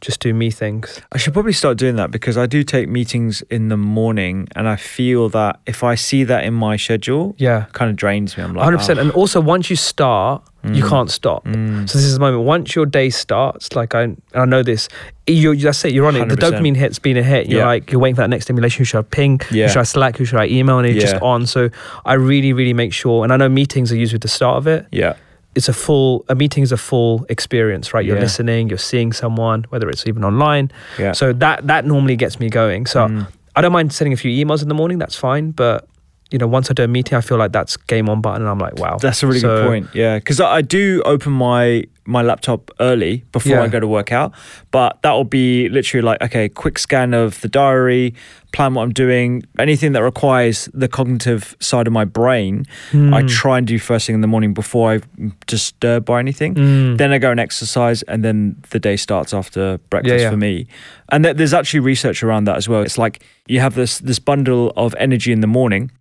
just 0.02 0.20
do 0.22 0.34
me 0.34 0.50
things. 0.52 1.02
I 1.12 1.18
should 1.18 1.34
probably 1.34 1.54
start 1.54 1.78
doing 1.78 1.96
that 1.98 2.10
because 2.12 2.38
I 2.38 2.46
do 2.46 2.64
take 2.64 2.88
meetings 2.88 3.42
in 3.50 3.68
the 3.70 3.78
morning, 3.78 4.48
and 4.56 4.68
I 4.68 4.76
feel 4.76 5.30
that 5.30 5.60
if 5.66 5.84
I 5.84 5.96
see 5.96 6.24
that 6.24 6.44
in 6.46 6.54
my 6.54 6.78
schedule, 6.78 7.36
Yeah, 7.38 7.66
it 7.66 7.74
kind 7.74 7.90
of 7.92 7.96
drains 7.98 8.38
me. 8.38 8.44
I'm 8.44 8.54
like, 8.54 8.64
hundred 8.64 8.78
percent. 8.78 9.00
"Oh, 9.00 9.02
And 9.04 9.12
also, 9.12 9.42
once 9.42 9.70
you 9.70 9.76
start, 9.76 10.42
you 10.64 10.84
Mm. 10.84 10.90
can't 10.90 11.12
stop. 11.12 11.46
mm." 11.46 11.90
So 11.90 11.98
this 11.98 12.06
is 12.06 12.14
the 12.14 12.20
moment. 12.20 12.44
Once 12.44 12.76
your 12.76 12.86
day 12.86 13.10
starts, 13.10 13.76
like 13.76 13.94
I, 13.96 14.02
and 14.04 14.22
I 14.34 14.46
know 14.46 14.64
this, 14.64 14.88
you 15.28 15.56
that's 15.56 15.84
it. 15.86 15.94
You're 15.94 16.06
on 16.08 16.16
it. 16.16 16.28
The 16.30 16.36
100%. 16.36 16.54
dopamine 16.62 16.76
hit's 16.78 17.00
been 17.00 17.18
a 17.18 17.24
hit. 17.24 17.48
You're 17.48 17.60
Yeah. 17.62 17.66
like 17.68 17.92
you're 17.92 18.00
waiting 18.02 18.16
for 18.16 18.22
that 18.22 18.30
next 18.30 18.46
stimulation. 18.46 18.80
Who 18.80 18.86
should 18.86 19.00
I 19.00 19.02
ping? 19.04 19.40
Yeah. 19.52 19.66
Who 19.68 19.74
should 19.74 19.80
I 19.80 19.84
Slack? 19.84 20.18
Who 20.18 20.26
should 20.26 20.40
I 20.40 20.48
email? 20.48 20.78
And 20.80 20.88
it's 20.88 21.00
just 21.02 21.16
Yeah. 21.16 21.20
on. 21.34 21.46
So 21.46 21.70
I 22.06 22.14
really, 22.14 22.52
really 22.54 22.74
make 22.74 22.94
sure. 22.94 23.24
And 23.24 23.32
I 23.34 23.38
know 23.38 23.50
meetings 23.50 23.92
are 23.92 23.96
usually 23.98 24.20
the 24.20 24.28
start 24.28 24.58
of 24.58 24.68
it. 24.68 24.86
yeah, 24.92 25.14
It's 25.56 25.68
a 25.68 25.74
full. 25.74 26.24
A 26.30 26.36
meeting 26.36 26.64
is 26.64 26.72
a 26.72 26.78
full 26.78 27.26
experience, 27.30 27.94
right? 27.94 28.06
You're 28.06 28.16
Yeah. 28.18 28.22
listening. 28.24 28.70
You're 28.70 28.78
seeing 28.78 29.12
someone, 29.14 29.66
whether 29.70 29.90
it's 29.90 30.06
even 30.08 30.24
online. 30.24 30.72
yeah. 30.98 31.12
So 31.14 31.34
that 31.34 31.68
that 31.68 31.86
normally 31.86 32.16
gets 32.16 32.40
me 32.40 32.50
going. 32.50 32.86
So 32.86 33.08
Mm. 33.08 33.28
I 33.56 33.62
don't 33.62 33.72
mind 33.74 33.92
sending 33.92 34.14
a 34.14 34.18
few 34.18 34.32
emails 34.46 34.62
in 34.62 34.70
the 34.70 34.76
morning. 34.76 35.00
That's 35.00 35.16
fine. 35.16 35.52
But 35.52 35.88
you 36.32 36.38
know, 36.38 36.48
once 36.48 36.70
I 36.70 36.74
do 36.74 36.84
a 36.84 36.88
meeting, 36.88 37.18
I 37.18 37.22
feel 37.22 37.38
like 37.38 37.52
that's 37.52 37.76
game 37.78 38.08
on 38.10 38.22
button, 38.22 38.42
and 38.44 38.50
I'm 38.50 38.60
like, 38.60 38.76
wow. 38.78 38.98
That's 38.98 39.24
a 39.24 39.28
really 39.28 39.40
So- 39.40 39.48
good 39.64 39.68
point. 39.68 39.88
Yeah, 39.96 40.18
because 40.20 40.40
I, 40.40 40.58
I 40.58 40.62
do 40.62 41.02
open 41.06 41.32
my 41.34 41.84
my 42.06 42.24
laptop 42.24 42.72
early 42.80 43.24
before 43.32 43.52
Yeah. 43.52 43.62
I 43.62 43.68
go 43.68 43.80
to 43.80 43.88
work 43.88 44.12
out, 44.12 44.32
but 44.72 45.00
that 45.04 45.12
will 45.12 45.26
be 45.26 45.70
literally 45.70 46.02
like 46.04 46.20
okay, 46.24 46.50
quick 46.50 46.80
scan 46.80 47.14
of 47.14 47.40
the 47.42 47.48
diary, 47.48 48.16
plan 48.52 48.74
what 48.74 48.82
I'm 48.82 48.94
doing, 48.94 49.44
anything 49.60 49.92
that 49.92 50.02
requires 50.02 50.70
the 50.74 50.88
cognitive 50.88 51.56
side 51.60 51.86
of 51.86 51.94
my 51.94 52.06
brain. 52.06 52.66
I 52.94 52.96
Mm. 52.96 53.30
try 53.30 53.58
and 53.60 53.68
do 53.68 53.78
first 53.78 54.08
thing 54.08 54.16
in 54.16 54.22
the 54.22 54.28
morning 54.28 54.54
before 54.56 54.94
I'm 54.94 55.34
disturbed 55.46 56.06
by 56.08 56.20
anything. 56.20 56.56
Mm. 56.56 56.98
Then 56.98 57.12
I 57.12 57.20
go 57.20 57.30
and 57.30 57.40
exercise, 57.40 58.02
and 58.04 58.24
then 58.24 58.56
the 58.72 58.80
day 58.80 58.96
starts 58.98 59.32
after 59.34 59.78
breakfast 59.92 60.24
yeah. 60.24 60.32
for 60.32 60.38
me. 60.38 60.66
And 61.10 61.24
th- 61.24 61.38
there's 61.38 61.54
actually 61.54 61.82
research 61.82 62.24
around 62.24 62.46
that 62.46 62.58
as 62.58 62.68
well. 62.68 62.82
It's 62.82 62.98
like 62.98 63.22
you 63.48 63.60
have 63.60 63.76
this 63.76 64.00
this 64.00 64.18
bundle 64.20 64.74
of 64.76 64.96
energy 64.98 65.32
in 65.32 65.42
the 65.42 65.48
morning, 65.48 65.92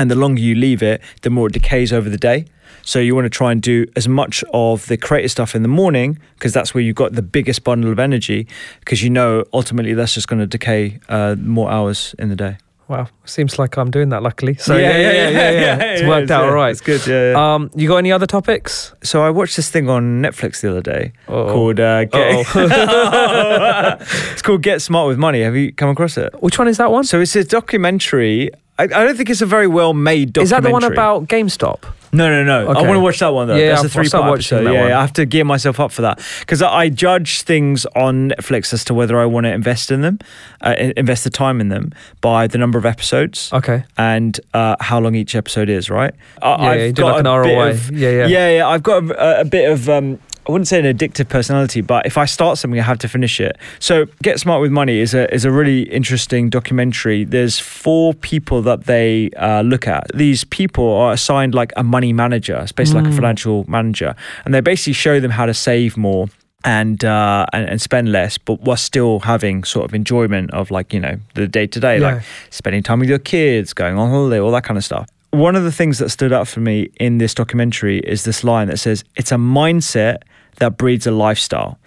and 0.00 0.10
the 0.10 0.14
longer 0.16 0.40
you 0.40 0.54
leave 0.54 0.82
it, 0.82 1.02
the 1.22 1.30
more 1.30 1.46
it 1.48 1.52
decays 1.52 1.92
over 1.92 2.08
the 2.08 2.16
day. 2.16 2.46
So 2.82 2.98
you 2.98 3.14
want 3.14 3.26
to 3.26 3.30
try 3.30 3.52
and 3.52 3.60
do 3.60 3.84
as 3.94 4.08
much 4.08 4.42
of 4.54 4.86
the 4.86 4.96
creative 4.96 5.30
stuff 5.30 5.54
in 5.54 5.60
the 5.60 5.68
morning 5.68 6.18
because 6.36 6.54
that's 6.54 6.72
where 6.74 6.82
you've 6.82 6.96
got 6.96 7.12
the 7.12 7.22
biggest 7.22 7.62
bundle 7.62 7.92
of 7.92 7.98
energy. 7.98 8.48
Because 8.80 9.02
you 9.02 9.10
know 9.10 9.44
ultimately 9.52 9.92
that's 9.92 10.14
just 10.14 10.28
going 10.28 10.40
to 10.40 10.46
decay 10.46 10.98
uh, 11.10 11.36
more 11.38 11.70
hours 11.70 12.14
in 12.18 12.30
the 12.30 12.36
day. 12.36 12.56
Wow, 12.88 13.06
seems 13.24 13.56
like 13.56 13.76
I'm 13.76 13.90
doing 13.92 14.08
that. 14.08 14.20
Luckily, 14.20 14.54
so 14.56 14.76
yeah, 14.76 14.96
yeah, 14.96 15.12
yeah, 15.12 15.28
yeah. 15.28 15.50
yeah, 15.52 15.92
It's 15.92 16.02
worked 16.02 16.30
out 16.32 16.46
all 16.46 16.52
right. 16.52 16.70
It's 16.70 16.80
good. 16.80 17.06
Yeah. 17.06 17.32
yeah. 17.32 17.54
Um, 17.54 17.70
you 17.76 17.86
got 17.86 17.98
any 17.98 18.10
other 18.10 18.26
topics? 18.26 18.92
so 19.04 19.22
I 19.22 19.30
watched 19.30 19.54
this 19.54 19.70
thing 19.70 19.88
on 19.88 20.20
Netflix 20.20 20.60
the 20.60 20.70
other 20.70 20.80
day 20.80 21.12
Uh-oh. 21.28 21.52
called 21.52 21.78
uh, 21.78 22.06
Get. 22.06 22.46
it's 24.32 24.42
called 24.42 24.62
Get 24.62 24.82
Smart 24.82 25.06
with 25.06 25.18
Money. 25.18 25.42
Have 25.42 25.54
you 25.54 25.72
come 25.72 25.88
across 25.90 26.16
it? 26.18 26.34
Which 26.42 26.58
one 26.58 26.66
is 26.66 26.78
that 26.78 26.90
one? 26.90 27.04
So 27.04 27.20
it's 27.20 27.36
a 27.36 27.44
documentary. 27.44 28.50
I, 28.80 28.84
I 28.84 29.04
don't 29.04 29.16
think 29.16 29.30
it's 29.30 29.42
a 29.42 29.46
very 29.46 29.66
well 29.66 29.92
made 29.94 30.32
documentary. 30.32 30.44
Is 30.44 30.50
that 30.50 30.62
the 30.62 30.70
one 30.70 30.84
about 30.84 31.26
GameStop? 31.28 31.84
No, 32.12 32.28
no, 32.28 32.42
no. 32.42 32.68
I 32.72 32.82
want 32.82 32.94
to 32.94 33.00
watch 33.00 33.20
that 33.20 33.28
one 33.28 33.46
though. 33.46 33.54
Yeah, 33.54 33.68
That's 33.70 33.84
a 33.84 33.88
three 33.88 34.08
part 34.08 34.24
episode. 34.32 34.64
that 34.64 34.72
Yeah, 34.72 34.80
one. 34.80 34.88
yeah, 34.88 34.98
I 34.98 35.00
have 35.02 35.12
to 35.12 35.24
gear 35.26 35.44
myself 35.44 35.78
up 35.78 35.92
for 35.92 36.02
that 36.02 36.20
because 36.40 36.60
I, 36.60 36.68
I 36.68 36.88
judge 36.88 37.42
things 37.42 37.86
on 37.94 38.30
Netflix 38.30 38.72
as 38.72 38.84
to 38.86 38.94
whether 38.94 39.20
I 39.20 39.26
want 39.26 39.44
to 39.44 39.52
invest 39.52 39.92
in 39.92 40.00
them, 40.00 40.18
uh, 40.60 40.74
invest 40.96 41.22
the 41.22 41.30
time 41.30 41.60
in 41.60 41.68
them 41.68 41.92
by 42.20 42.48
the 42.48 42.58
number 42.58 42.78
of 42.78 42.84
episodes 42.86 43.52
Okay. 43.52 43.84
and 43.96 44.40
uh, 44.54 44.74
how 44.80 44.98
long 44.98 45.14
each 45.14 45.36
episode 45.36 45.68
is. 45.68 45.88
Right? 45.88 46.12
I, 46.42 46.48
Yeah, 46.48 46.74
yeah, 46.74 46.84
you 46.86 46.92
do 46.92 47.04
like 47.04 47.20
an 47.20 47.26
ROI. 47.26 47.70
of- 47.70 47.90
Yeah, 47.92 48.10
yeah. 48.10 48.26
yeah, 48.26 48.50
yeah. 48.56 48.68
I've 48.68 48.82
got 48.82 49.04
a, 49.04 49.40
a 49.42 49.44
bit 49.44 49.70
of. 49.70 49.88
Um, 49.88 50.18
I 50.50 50.52
wouldn't 50.52 50.66
say 50.66 50.80
an 50.80 50.96
addictive 50.96 51.28
personality, 51.28 51.80
but 51.80 52.06
if 52.06 52.18
I 52.18 52.24
start 52.24 52.58
something, 52.58 52.80
I 52.80 52.82
have 52.82 52.98
to 52.98 53.08
finish 53.08 53.40
it. 53.40 53.56
So, 53.78 54.06
Get 54.20 54.40
Smart 54.40 54.60
with 54.60 54.72
Money 54.72 54.98
is 54.98 55.14
a 55.14 55.32
is 55.32 55.44
a 55.44 55.50
really 55.52 55.82
interesting 55.82 56.50
documentary. 56.50 57.22
There's 57.24 57.60
four 57.60 58.14
people 58.14 58.60
that 58.62 58.86
they 58.86 59.30
uh, 59.36 59.62
look 59.62 59.86
at. 59.86 60.08
These 60.12 60.42
people 60.44 60.92
are 60.92 61.12
assigned 61.12 61.54
like 61.54 61.72
a 61.76 61.84
money 61.84 62.12
manager. 62.12 62.58
It's 62.62 62.72
basically 62.72 63.02
like 63.02 63.10
a 63.10 63.14
Mm. 63.14 63.20
financial 63.20 63.64
manager, 63.68 64.16
and 64.44 64.52
they 64.52 64.60
basically 64.60 64.94
show 64.94 65.20
them 65.20 65.30
how 65.30 65.46
to 65.46 65.54
save 65.54 65.96
more. 65.96 66.26
and, 66.62 67.04
uh, 67.06 67.46
and 67.54 67.66
and 67.70 67.80
spend 67.80 68.12
less, 68.12 68.36
but 68.36 68.60
while 68.60 68.76
still 68.76 69.20
having 69.20 69.64
sort 69.64 69.84
of 69.86 69.94
enjoyment 69.94 70.50
of 70.52 70.70
like 70.70 70.92
you 70.92 71.00
know 71.00 71.16
the 71.34 71.48
day 71.48 71.66
to 71.66 71.80
day, 71.80 71.98
like 71.98 72.22
spending 72.50 72.82
time 72.82 72.98
with 73.00 73.08
your 73.08 73.18
kids, 73.18 73.72
going 73.72 73.96
on 73.96 74.10
holiday, 74.10 74.38
all 74.38 74.50
that 74.50 74.62
kind 74.64 74.76
of 74.76 74.84
stuff. 74.84 75.06
One 75.30 75.56
of 75.56 75.64
the 75.64 75.72
things 75.72 75.96
that 76.00 76.10
stood 76.10 76.32
out 76.34 76.46
for 76.48 76.60
me 76.60 76.90
in 77.06 77.16
this 77.16 77.32
documentary 77.34 78.00
is 78.00 78.24
this 78.24 78.44
line 78.44 78.66
that 78.68 78.78
says, 78.78 79.04
"It's 79.16 79.32
a 79.32 79.36
mindset 79.36 80.16
that 80.60 80.78
breeds 80.78 81.06
a 81.06 81.10
lifestyle." 81.10 81.78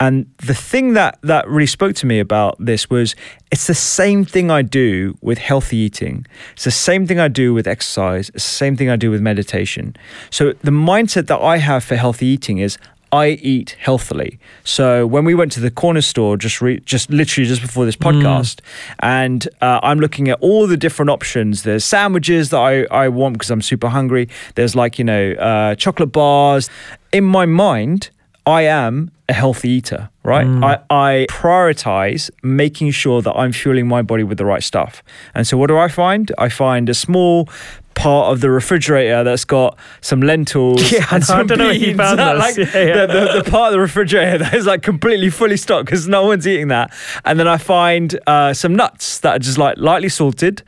And 0.00 0.26
the 0.38 0.54
thing 0.54 0.94
that 0.94 1.18
that 1.22 1.48
really 1.48 1.66
spoke 1.66 1.94
to 1.96 2.06
me 2.06 2.18
about 2.18 2.56
this 2.58 2.90
was 2.90 3.14
it's 3.52 3.66
the 3.66 3.74
same 3.74 4.24
thing 4.24 4.50
I 4.50 4.62
do 4.62 5.16
with 5.20 5.38
healthy 5.38 5.76
eating. 5.76 6.26
It's 6.54 6.64
the 6.64 6.70
same 6.70 7.06
thing 7.06 7.20
I 7.20 7.28
do 7.28 7.54
with 7.54 7.66
exercise. 7.68 8.28
It's 8.34 8.44
the 8.44 8.50
same 8.64 8.76
thing 8.76 8.90
I 8.90 8.96
do 8.96 9.10
with 9.10 9.20
meditation. 9.20 9.96
So 10.30 10.52
the 10.62 10.72
mindset 10.72 11.28
that 11.28 11.38
I 11.38 11.58
have 11.58 11.84
for 11.84 11.96
healthy 11.96 12.26
eating 12.26 12.58
is 12.58 12.76
I 13.12 13.28
eat 13.42 13.76
healthily. 13.78 14.38
So 14.64 15.06
when 15.06 15.24
we 15.24 15.34
went 15.34 15.52
to 15.52 15.60
the 15.60 15.70
corner 15.70 16.00
store, 16.00 16.36
just 16.36 16.60
re- 16.60 16.80
just 16.80 17.10
literally 17.10 17.46
just 17.48 17.62
before 17.62 17.84
this 17.84 17.96
podcast, 17.96 18.60
and 19.00 19.46
uh, 19.60 19.80
I'm 19.82 20.00
looking 20.00 20.28
at 20.28 20.38
all 20.40 20.66
the 20.66 20.76
different 20.76 21.10
options. 21.10 21.62
There's 21.62 21.84
sandwiches 21.84 22.50
that 22.50 22.58
I, 22.58 22.84
I 22.90 23.08
want 23.08 23.34
because 23.34 23.50
I'm 23.50 23.62
super 23.62 23.88
hungry. 23.88 24.28
There's 24.56 24.74
like 24.74 24.98
you 24.98 25.04
know 25.04 25.32
uh, 25.32 25.74
chocolate 25.76 26.12
bars. 26.12 26.68
In 27.12 27.24
my 27.24 27.46
mind, 27.46 28.10
I 28.46 28.62
am 28.62 29.12
a 29.28 29.32
healthy 29.32 29.70
eater, 29.70 30.10
right? 30.22 30.46
I, 30.46 30.78
I 30.90 31.26
prioritize 31.30 32.30
making 32.42 32.90
sure 32.90 33.22
that 33.22 33.32
I'm 33.32 33.52
fueling 33.52 33.86
my 33.86 34.02
body 34.02 34.22
with 34.22 34.38
the 34.38 34.44
right 34.44 34.62
stuff. 34.62 35.02
And 35.34 35.46
so 35.46 35.56
what 35.56 35.68
do 35.68 35.78
I 35.78 35.88
find? 35.88 36.30
I 36.36 36.48
find 36.48 36.88
a 36.88 36.94
small 36.94 37.48
part 37.94 38.32
of 38.32 38.40
the 38.40 38.50
refrigerator 38.50 39.22
that's 39.22 39.44
got 39.44 39.78
some 40.00 40.20
lentils 40.20 40.90
Yeah, 40.92 41.06
I 41.10 41.16
and 41.16 41.28
know. 41.28 41.34
I 41.34 41.42
don't 41.44 41.58
know 41.58 41.64
where 41.66 41.72
you 41.74 41.86
beans. 41.86 41.96
found 41.98 42.18
like. 42.38 42.56
Yeah, 42.56 42.64
yeah. 42.74 43.06
The, 43.06 43.12
the, 43.34 43.42
the 43.44 43.50
part 43.50 43.68
of 43.68 43.72
the 43.74 43.80
refrigerator 43.80 44.38
that 44.44 44.52
is 44.54 44.66
like 44.66 44.82
completely 44.82 45.30
fully 45.30 45.56
stocked 45.56 45.86
because 45.86 46.06
no 46.08 46.26
one's 46.26 46.46
eating 46.46 46.68
that. 46.68 46.92
And 47.24 47.38
then 47.38 47.48
I 47.48 47.56
find 47.56 48.18
uh, 48.26 48.52
some 48.52 48.74
nuts 48.74 49.20
that 49.20 49.36
are 49.36 49.38
just 49.38 49.58
like 49.58 49.78
lightly 49.78 50.08
salted 50.08 50.62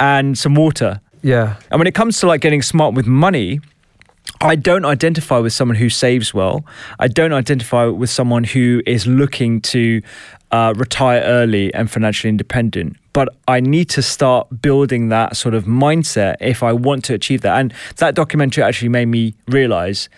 and 0.00 0.36
some 0.36 0.54
water. 0.54 1.00
Yeah. 1.22 1.56
And 1.70 1.78
when 1.78 1.86
it 1.86 1.94
comes 1.94 2.18
to 2.20 2.26
like 2.26 2.40
getting 2.40 2.62
smart 2.62 2.94
with 2.94 3.06
money, 3.06 3.60
I 4.42 4.56
don't 4.56 4.84
identify 4.84 5.38
with 5.38 5.52
someone 5.52 5.76
who 5.76 5.88
saves 5.88 6.34
well. 6.34 6.64
I 6.98 7.08
don't 7.08 7.32
identify 7.32 7.86
with 7.86 8.10
someone 8.10 8.42
who 8.42 8.82
is 8.86 9.06
looking 9.06 9.60
to 9.62 10.02
uh, 10.50 10.74
retire 10.76 11.22
early 11.22 11.72
and 11.74 11.90
financially 11.90 12.28
independent. 12.28 12.96
But 13.12 13.28
I 13.46 13.60
need 13.60 13.88
to 13.90 14.02
start 14.02 14.60
building 14.60 15.10
that 15.10 15.36
sort 15.36 15.54
of 15.54 15.64
mindset 15.64 16.36
if 16.40 16.62
I 16.62 16.72
want 16.72 17.04
to 17.06 17.14
achieve 17.14 17.42
that. 17.42 17.58
And 17.58 17.72
that 17.96 18.14
documentary 18.14 18.64
actually 18.64 18.88
made 18.88 19.06
me 19.06 19.34
realize 19.46 20.08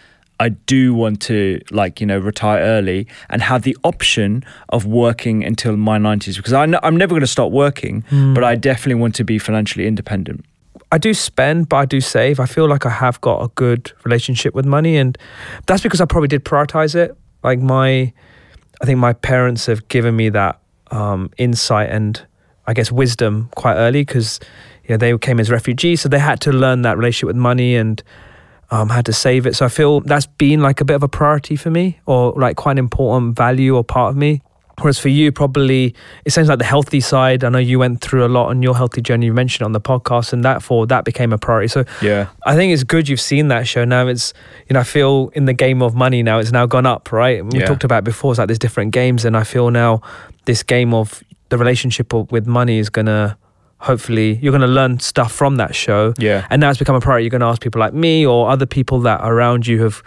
I 0.41 0.49
do 0.49 0.95
want 0.95 1.21
to 1.23 1.61
like 1.71 2.01
you 2.01 2.07
know 2.07 2.19
retire 2.19 2.61
early 2.61 3.07
and 3.31 3.41
have 3.43 3.63
the 3.63 3.77
option 3.85 4.45
of 4.71 4.85
working 4.85 5.45
until 5.45 5.77
my 5.77 5.99
90s 5.99 6.37
because 6.37 6.53
I 6.53 6.65
I'm 6.83 6.97
never 6.97 7.11
going 7.11 7.21
to 7.21 7.27
stop 7.27 7.53
working, 7.53 8.05
but 8.35 8.43
I 8.43 8.57
definitely 8.57 9.01
want 9.01 9.15
to 9.17 9.25
be 9.25 9.39
financially 9.39 9.87
independent. 9.87 10.45
I 10.95 10.99
do 10.99 11.13
spend, 11.13 11.69
but 11.69 11.77
I 11.79 11.85
do 11.87 12.01
save. 12.01 12.39
I 12.39 12.47
feel 12.47 12.69
like 12.69 12.87
I 12.87 12.91
have 12.91 13.21
got 13.21 13.43
a 13.43 13.49
good 13.57 13.91
relationship 14.05 14.55
with 14.55 14.65
money, 14.65 14.97
and 14.97 15.19
that's 15.67 15.83
because 15.83 16.01
I 16.01 16.05
probably 16.05 16.29
did 16.29 16.45
prioritize 16.45 16.95
it. 16.95 17.17
Like 17.43 17.59
my, 17.59 18.13
I 18.81 18.85
think 18.85 19.01
my 19.01 19.13
parents 19.13 19.67
have 19.67 19.89
given 19.89 20.15
me 20.15 20.29
that 20.29 20.61
um, 20.93 21.33
insight 21.37 21.91
and 21.91 22.25
I 22.69 22.75
guess 22.75 22.93
wisdom 22.93 23.51
quite 23.57 23.75
early 23.75 24.03
because 24.03 24.39
you 24.85 24.91
know, 24.91 24.99
they 24.99 25.19
came 25.19 25.41
as 25.41 25.51
refugees, 25.51 26.01
so 26.01 26.09
they 26.09 26.21
had 26.21 26.41
to 26.43 26.53
learn 26.53 26.83
that 26.83 26.97
relationship 26.97 27.27
with 27.27 27.43
money 27.43 27.75
and 27.75 28.01
um, 28.71 28.89
had 28.89 29.07
to 29.07 29.13
save 29.13 29.47
it. 29.47 29.57
So 29.57 29.67
I 29.67 29.71
feel 29.71 30.01
that's 30.01 30.27
been 30.27 30.61
like 30.61 30.81
a 30.81 30.85
bit 30.85 30.95
of 30.95 31.03
a 31.03 31.09
priority 31.09 31.57
for 31.57 31.71
me, 31.71 31.99
or 32.07 32.35
like 32.37 32.55
quite 32.57 32.73
an 32.73 32.79
important 32.79 33.35
value 33.37 33.75
or 33.75 33.83
part 33.83 34.11
of 34.11 34.17
me. 34.17 34.43
Whereas 34.81 34.99
for 34.99 35.09
you, 35.09 35.31
probably 35.31 35.95
it 36.25 36.33
seems 36.33 36.49
like 36.49 36.59
the 36.59 36.65
healthy 36.65 37.01
side. 37.01 37.45
I 37.45 37.49
know 37.49 37.59
you 37.59 37.79
went 37.79 38.01
through 38.01 38.25
a 38.25 38.29
lot 38.29 38.49
on 38.49 38.63
your 38.63 38.75
healthy 38.77 39.01
journey. 39.01 39.27
You 39.27 39.33
mentioned 39.33 39.65
on 39.65 39.73
the 39.73 39.81
podcast, 39.81 40.33
and 40.33 40.45
that 40.45 40.63
for 40.63 40.87
that 40.89 41.05
became 41.05 41.33
a 41.33 41.39
priority. 41.39 41.69
So 41.69 41.85
Yeah. 42.03 42.27
I 42.45 42.57
think 42.57 42.73
it's 42.73 42.83
good 42.83 43.09
you've 43.09 43.21
seen 43.21 43.49
that 43.49 43.69
show. 43.69 43.85
Now 43.85 44.09
it's 44.09 44.33
you 44.69 44.75
know 44.75 44.81
I 44.81 44.85
feel 44.85 45.31
in 45.35 45.45
the 45.45 45.53
game 45.53 45.81
of 45.81 45.95
money 45.95 46.23
now 46.25 46.39
it's 46.41 46.51
now 46.53 46.67
gone 46.67 46.87
up, 46.87 47.13
right? 47.13 47.45
We 47.45 47.61
Yeah. 47.61 47.67
talked 47.67 47.85
about 47.85 47.99
it 47.99 48.05
before. 48.05 48.33
It's 48.33 48.39
like 48.39 48.49
there's 48.49 48.59
different 48.59 48.93
games, 48.93 49.25
and 49.25 49.37
I 49.37 49.45
feel 49.45 49.71
now 49.71 50.01
this 50.45 50.63
game 50.65 50.93
of 50.93 51.23
the 51.51 51.59
relationship 51.59 52.13
with 52.33 52.47
money 52.47 52.79
is 52.79 52.91
gonna 52.91 53.37
hopefully 53.79 54.39
you're 54.43 54.53
gonna 54.53 54.67
learn 54.67 54.99
stuff 54.99 55.31
from 55.31 55.57
that 55.57 55.75
show. 55.75 56.15
Yeah. 56.19 56.47
And 56.51 56.61
now 56.61 56.71
it's 56.71 56.79
become 56.79 56.97
a 56.97 57.01
priority. 57.01 57.25
You're 57.25 57.31
going 57.31 57.43
to 57.43 57.47
ask 57.47 57.61
people 57.61 57.81
like 57.81 57.93
me 57.93 58.25
or 58.27 58.49
other 58.51 58.67
people 58.67 59.01
that 59.01 59.21
around 59.23 59.67
you 59.67 59.83
have 59.83 60.03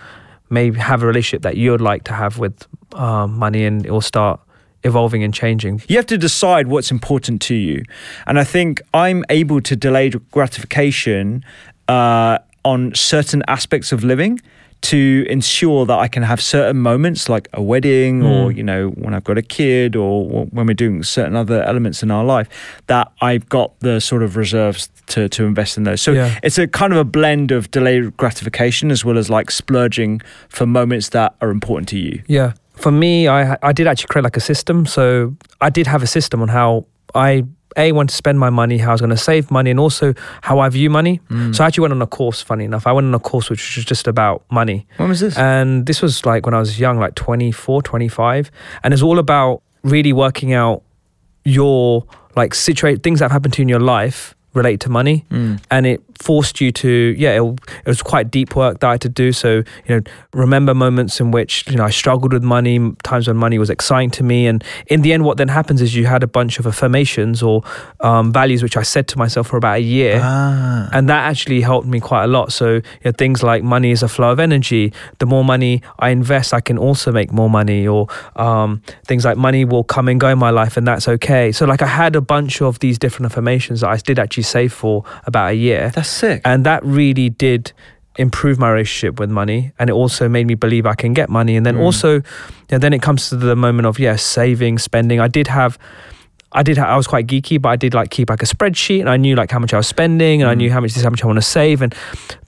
maybe 0.50 0.80
have 0.80 1.04
a 1.04 1.06
relationship 1.08 1.44
that 1.44 1.58
you'd 1.58 1.80
like 1.82 2.04
to 2.06 2.14
have 2.14 2.40
with 2.40 2.54
um, 2.96 3.38
money, 3.38 3.66
and 3.66 3.86
it 3.86 3.92
will 3.92 4.02
start 4.02 4.40
evolving 4.88 5.24
and 5.24 5.34
changing. 5.34 5.82
You 5.88 5.98
have 5.98 6.06
to 6.08 6.17
decide 6.17 6.67
what's 6.67 6.89
important 6.91 7.41
to 7.44 7.56
you. 7.56 7.84
And 8.25 8.39
I 8.39 8.44
think 8.44 8.82
I'm 8.94 9.24
able 9.29 9.62
to 9.62 9.75
delay 9.75 10.10
gratification 10.32 11.44
uh, 11.88 12.39
on 12.65 12.94
certain 12.96 13.44
aspects 13.48 13.91
of 13.91 14.03
living 14.03 14.39
to 14.79 15.25
ensure 15.27 15.86
that 15.88 15.98
I 15.98 16.08
can 16.08 16.22
have 16.24 16.39
certain 16.39 16.77
moments 16.77 17.29
like 17.29 17.48
a 17.53 17.62
wedding 17.62 18.24
or, 18.24 18.51
you 18.51 18.62
know, 18.62 18.89
when 18.89 19.15
I've 19.15 19.24
got 19.24 19.38
a 19.38 19.41
kid 19.41 19.96
or 19.96 20.46
when 20.46 20.67
we're 20.67 20.75
doing 20.75 21.01
certain 21.01 21.36
other 21.36 21.63
elements 21.63 22.03
in 22.03 22.12
our 22.12 22.24
life 22.24 22.48
that 22.86 23.12
I've 23.20 23.50
got 23.50 23.79
the 23.79 24.00
sort 24.00 24.22
of 24.22 24.38
reserves 24.38 24.89
to, 25.08 25.29
to 25.29 25.46
invest 25.46 25.77
in 25.77 25.84
those. 25.84 26.01
So 26.01 26.12
Yeah. 26.12 26.38
it's 26.44 26.60
a 26.60 26.67
kind 26.67 26.94
of 26.94 27.00
a 27.00 27.03
blend 27.03 27.51
of 27.51 27.72
delayed 27.72 28.15
gratification 28.17 28.91
as 28.91 29.03
well 29.03 29.17
as 29.17 29.32
like 29.32 29.50
splurging 29.50 30.22
for 30.48 30.67
moments 30.67 31.10
that 31.10 31.36
are 31.41 31.50
important 31.50 31.89
to 31.89 31.98
you. 31.98 32.22
Yeah. 32.27 32.53
For 32.88 32.91
me, 32.91 33.27
I 33.27 33.58
I 33.62 33.74
did 33.74 33.86
actually 33.86 34.08
create 34.08 34.24
like 34.24 34.38
a 34.38 34.46
system. 34.51 34.86
So 34.86 35.36
I 35.60 35.70
did 35.70 35.88
have 35.88 36.03
a 36.03 36.08
system 36.08 36.41
on 36.41 36.48
how 36.48 36.86
I 37.13 37.44
a 37.75 37.91
want 37.91 38.10
to 38.12 38.15
spend 38.15 38.39
my 38.39 38.50
money, 38.50 38.77
how 38.77 38.91
I 38.91 38.94
was 38.94 39.01
going 39.01 39.17
to 39.17 39.17
save 39.17 39.51
money, 39.51 39.72
and 39.72 39.77
also 39.77 40.13
how 40.41 40.60
I 40.60 40.70
view 40.70 40.89
money. 40.89 41.20
So 41.51 41.65
I 41.65 41.67
actually 41.67 41.82
went 41.82 41.91
on 41.91 42.01
a 42.01 42.08
course. 42.08 42.41
Funny 42.41 42.63
enough, 42.63 42.88
I 42.88 42.94
went 42.94 43.08
on 43.08 43.13
a 43.13 43.20
course 43.20 43.50
which 43.50 43.75
was 43.75 43.84
just 43.84 44.08
about 44.08 44.46
money. 44.50 44.88
When 44.96 45.10
was 45.10 45.20
this? 45.20 45.38
And 45.38 45.86
this 45.86 46.01
was 46.01 46.25
like 46.25 46.46
when 46.46 46.53
I 46.53 46.60
was 46.60 46.79
young, 46.79 46.98
like 46.98 47.15
24, 47.15 47.82
25. 47.82 48.51
And 48.84 48.94
it's 48.94 49.03
all 49.03 49.20
about 49.20 49.63
really 49.84 50.13
working 50.13 50.53
out 50.53 50.82
your 51.44 52.06
like 52.38 52.56
situate 52.56 53.03
things 53.03 53.20
that 53.20 53.25
have 53.25 53.34
happened 53.34 53.53
to 53.56 53.62
you 53.62 53.63
in 53.63 53.70
your 53.70 53.82
life 53.82 54.34
relate 54.53 54.79
to 54.79 54.89
money. 54.89 55.25
Mm. 55.29 55.60
And 55.70 55.86
it 55.86 56.01
forced 56.20 56.60
you 56.62 56.72
to, 56.72 57.16
yeah, 57.18 57.42
it, 57.42 57.60
it 57.86 57.88
was 57.88 58.02
quite 58.02 58.32
deep 58.32 58.56
work 58.56 58.80
that 58.80 58.88
I 58.88 58.92
had 58.94 59.02
to 59.02 59.10
do. 59.10 59.32
So, 59.32 59.64
you 59.86 59.96
know, 59.96 60.02
remember 60.34 60.74
moments 60.74 61.20
in 61.20 61.32
which, 61.32 61.68
you 61.70 61.76
know, 61.76 61.84
I 61.84 61.90
struggled 61.90 62.34
with 62.34 62.44
money, 62.44 62.92
times 63.04 63.28
when 63.28 63.38
money 63.38 63.58
was 63.60 63.70
exciting 63.70 64.10
to 64.12 64.24
me. 64.24 64.48
And 64.48 64.64
in 64.88 65.02
the 65.02 65.14
end, 65.14 65.24
what 65.26 65.38
then 65.38 65.48
happens 65.48 65.82
is 65.82 65.96
you 65.96 66.06
had 66.06 66.24
a 66.24 66.28
bunch 66.28 66.60
of 66.60 66.68
affirmations 66.68 67.42
or 67.44 67.64
um, 68.02 68.32
values 68.34 68.64
which 68.64 68.78
I 68.78 68.84
said 68.84 69.08
to 69.10 69.18
myself 69.18 69.48
for 69.48 69.58
about 69.58 69.78
a 69.78 69.82
year 69.82 70.20
Ah. 70.24 70.90
and 70.94 71.10
that 71.10 71.26
actually 71.30 71.62
helped 71.62 71.88
me 71.88 72.00
quite 72.00 72.24
a 72.24 72.28
lot. 72.28 72.52
So 72.52 72.68
you 72.76 72.82
know, 73.06 73.12
things 73.12 73.44
like 73.44 73.64
money 73.64 73.92
is 73.92 74.04
a 74.04 74.08
flow 74.08 74.32
of 74.32 74.40
energy. 74.40 74.94
The 75.20 75.26
more 75.26 75.44
money 75.44 75.82
I 76.00 76.10
invest, 76.10 76.54
I 76.54 76.62
can 76.62 76.78
also 76.78 77.12
make 77.12 77.32
more 77.32 77.50
money. 77.50 77.88
Or 77.88 78.08
um, 78.36 78.82
things 79.06 79.26
like 79.26 79.38
money 79.38 79.66
will 79.66 79.84
come 79.84 80.08
and 80.08 80.20
go 80.20 80.30
in 80.30 80.40
my 80.40 80.50
life, 80.50 80.78
and 80.78 80.88
that's 80.88 81.08
okay. 81.08 81.52
So 81.52 81.66
like 81.66 81.82
I 81.82 81.88
had 81.88 82.16
a 82.16 82.22
bunch 82.22 82.62
of 82.62 82.80
these 82.80 82.98
different 82.98 83.32
affirmations 83.32 83.82
that 83.82 83.90
I 83.90 83.98
did 83.98 84.20
actually 84.20 84.44
save 84.44 84.74
for 84.74 85.04
about 85.26 85.52
a 85.52 85.56
year, 85.56 85.92
That's 85.94 86.07
sick. 86.10 86.42
and 86.46 86.66
that 86.66 86.84
really 86.86 87.30
did 87.30 87.72
improve 88.18 88.58
my 88.58 88.70
relationship 88.72 89.20
with 89.20 89.30
money 89.30 89.72
and 89.78 89.90
it 89.92 89.94
also 89.94 90.28
made 90.28 90.48
me 90.48 90.56
believe 90.56 90.88
I 90.88 90.96
can 90.96 91.14
get 91.14 91.30
money 91.30 91.56
and 91.56 91.64
then 91.66 91.76
Mm. 91.76 91.82
also 91.86 92.14
you 92.16 92.22
know, 92.72 92.80
then 92.80 92.92
it 92.94 93.02
comes 93.02 93.30
to 93.30 93.36
the 93.36 93.56
moment 93.56 93.86
of 93.86 94.00
yes 94.00 94.24
saving 94.24 94.80
spending 94.80 95.20
I 95.20 95.28
did 95.28 95.48
have 95.48 95.78
I 96.54 96.64
did. 96.64 96.78
Ha- 96.78 96.86
I 96.88 96.96
was 96.96 97.08
quite 97.08 97.28
geeky, 97.28 97.62
but 97.62 97.70
I 97.70 97.76
did 97.76 97.94
like 97.94 98.10
keep 98.10 98.30
like 98.30 98.42
a 98.42 98.46
spreadsheet, 98.46 99.02
and 99.02 99.10
I 99.10 99.18
knew 99.18 99.36
like 99.36 99.52
how 99.52 99.60
much 99.60 99.74
I 99.74 99.78
was 99.78 99.86
spending, 99.86 100.42
and 100.42 100.50
I 100.50 100.54
Mm. 100.56 100.60
knew 100.60 100.72
how 100.72 100.80
much 100.80 100.94
this, 100.94 101.04
how 101.04 101.10
much 101.10 101.22
I 101.22 101.28
want 101.28 101.36
to 101.38 101.42
save. 101.42 101.82
And 101.82 101.94